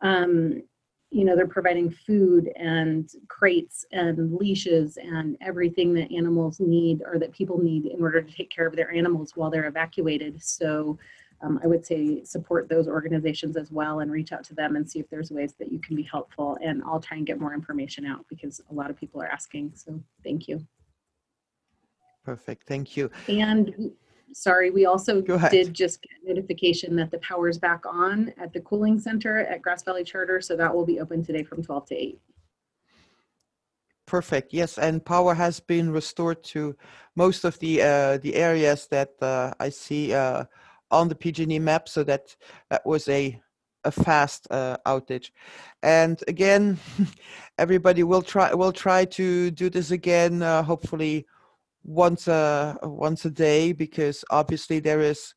um, 0.02 0.62
you 1.12 1.26
know, 1.26 1.36
they're 1.36 1.46
providing 1.46 1.92
food 1.92 2.52
and 2.56 3.12
crates 3.28 3.86
and 3.92 4.34
leashes 4.34 4.98
and 4.98 5.38
everything 5.42 5.94
that 5.94 6.12
animals 6.12 6.62
need 6.62 7.04
or 7.06 7.20
that 7.20 7.34
people 7.34 7.58
need 7.58 7.86
in 7.86 8.02
order 8.02 8.22
to 8.22 8.34
take 8.34 8.50
care 8.50 8.66
of 8.66 8.76
their 8.76 8.92
animals 8.92 9.34
while 9.36 9.52
they're 9.52 9.68
evacuated. 9.68 10.42
So 10.42 10.98
um, 11.42 11.60
I 11.64 11.68
would 11.68 11.86
say 11.86 12.24
support 12.24 12.70
those 12.70 12.88
organizations 12.88 13.58
as 13.58 13.72
well 13.72 14.00
and 14.00 14.12
reach 14.12 14.32
out 14.32 14.46
to 14.46 14.56
them 14.56 14.78
and 14.78 14.90
see 14.90 15.00
if 15.00 15.10
there's 15.10 15.32
ways 15.32 15.54
that 15.60 15.72
you 15.72 15.80
can 15.80 15.98
be 15.98 16.04
helpful. 16.04 16.58
And 16.64 16.82
I'll 16.86 17.02
try 17.02 17.18
and 17.18 17.26
get 17.26 17.40
more 17.40 17.54
information 17.54 18.06
out 18.06 18.26
because 18.30 18.62
a 18.70 18.74
lot 18.74 18.90
of 18.90 18.96
people 18.96 19.22
are 19.22 19.28
asking. 19.28 19.74
So 19.76 20.02
thank 20.24 20.48
you. 20.48 20.66
Perfect, 22.24 22.68
thank 22.68 22.96
you. 22.96 23.10
And 23.28 23.92
sorry, 24.34 24.72
we 24.72 24.86
also 24.86 25.22
did 25.22 25.74
just 25.74 26.02
get 26.02 26.12
notification 26.26 26.96
that 26.96 27.12
the 27.12 27.20
power's 27.20 27.58
back 27.58 27.86
on 27.86 28.34
at 28.38 28.54
the 28.54 28.62
cooling 28.62 29.00
center 29.00 29.40
at 29.40 29.62
Grass 29.62 29.84
Valley 29.84 30.04
Charter. 30.04 30.42
So 30.42 30.56
that 30.56 30.74
will 30.74 30.86
be 30.86 31.00
open 31.00 31.24
today 31.24 31.44
from 31.44 31.64
12 31.64 31.86
to 31.88 31.96
8. 31.96 32.22
Perfect. 34.06 34.54
Yes, 34.54 34.78
and 34.78 35.04
power 35.04 35.34
has 35.34 35.60
been 35.60 35.90
restored 35.92 36.44
to 36.46 36.76
most 37.16 37.46
of 37.46 37.58
the 37.60 37.82
uh, 37.82 38.18
the 38.18 38.36
areas 38.36 38.88
that 38.88 39.12
uh, 39.22 39.54
I 39.60 39.70
see 39.70 40.14
uh, 40.14 40.44
on 40.90 41.08
the 41.08 41.16
PG&E 41.16 41.60
map. 41.60 41.88
So 41.88 42.04
that 42.04 42.36
that 42.70 42.86
was 42.86 43.08
a 43.08 43.40
a 43.84 43.92
fast 43.92 44.48
uh, 44.52 44.78
outage. 44.86 45.32
And 45.82 46.22
again, 46.28 46.78
everybody 47.58 48.04
will 48.04 48.22
try 48.22 48.54
will 48.54 48.74
try 48.74 49.06
to 49.06 49.52
do 49.52 49.70
this 49.70 49.92
again. 49.92 50.42
Uh, 50.42 50.64
hopefully, 50.64 51.26
once 51.84 52.28
a 52.28 52.78
once 52.84 53.26
a 53.26 53.32
day 53.32 53.72
because 53.72 54.24
obviously 54.30 54.80
there 54.80 55.02
is 55.02 55.34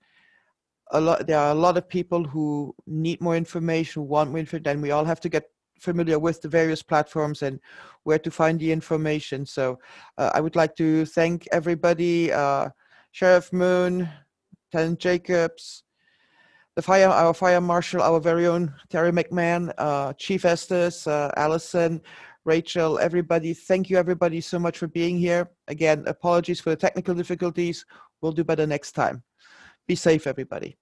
a 0.93 1.01
lot 1.01 1.27
there 1.27 1.39
are 1.39 1.51
a 1.51 1.55
lot 1.55 1.77
of 1.77 1.89
people 1.89 2.25
who 2.25 2.75
need 2.87 3.21
more 3.21 3.37
information 3.37 4.07
want 4.07 4.31
more 4.31 4.39
information 4.39 4.69
and 4.69 4.83
we 4.83 4.91
all 4.91 5.05
have 5.05 5.21
to 5.21 5.29
get 5.29 5.45
familiar 5.81 6.19
with 6.19 6.41
the 6.41 6.49
various 6.49 6.83
platforms 6.83 7.43
and 7.43 7.61
where 8.05 8.19
to 8.19 8.31
find 8.31 8.61
the 8.61 8.71
information. 8.71 9.45
So 9.45 9.79
uh, 10.19 10.31
i 10.35 10.41
would 10.41 10.57
like 10.57 10.77
to 10.77 11.05
thank 11.07 11.47
everybody 11.53 12.33
uh, 12.33 12.69
sheriff 13.13 13.53
moon 13.53 14.09
lieutenant 14.73 14.99
jacobs 14.99 15.85
the 16.75 16.83
fire 16.83 17.09
our 17.09 17.33
fire 17.33 17.61
marshal 17.61 18.03
our 18.03 18.19
very 18.19 18.47
own 18.47 18.75
terry 18.91 19.13
mcmahon 19.13 19.73
uh, 19.79 20.13
chief 20.15 20.45
estes 20.45 21.07
uh, 21.07 21.31
allison 21.37 22.01
Rachel, 22.45 22.99
everybody, 22.99 23.55
thank 23.55 23.89
you 23.89 23.97
everybody 23.97 24.41
so 24.41 24.59
much 24.59 24.77
for 24.77 24.87
being 24.87 25.19
here. 25.19 25.51
Again, 25.69 26.05
apologies 26.07 26.61
for 26.61 26.71
the 26.71 26.77
technical 26.77 27.15
difficulties. 27.15 27.87
We'll 28.21 28.33
do 28.33 28.45
better 28.45 28.67
next 28.67 28.93
time. 28.93 29.23
Be 29.89 29.95
safe, 29.95 30.27
everybody. 30.27 30.77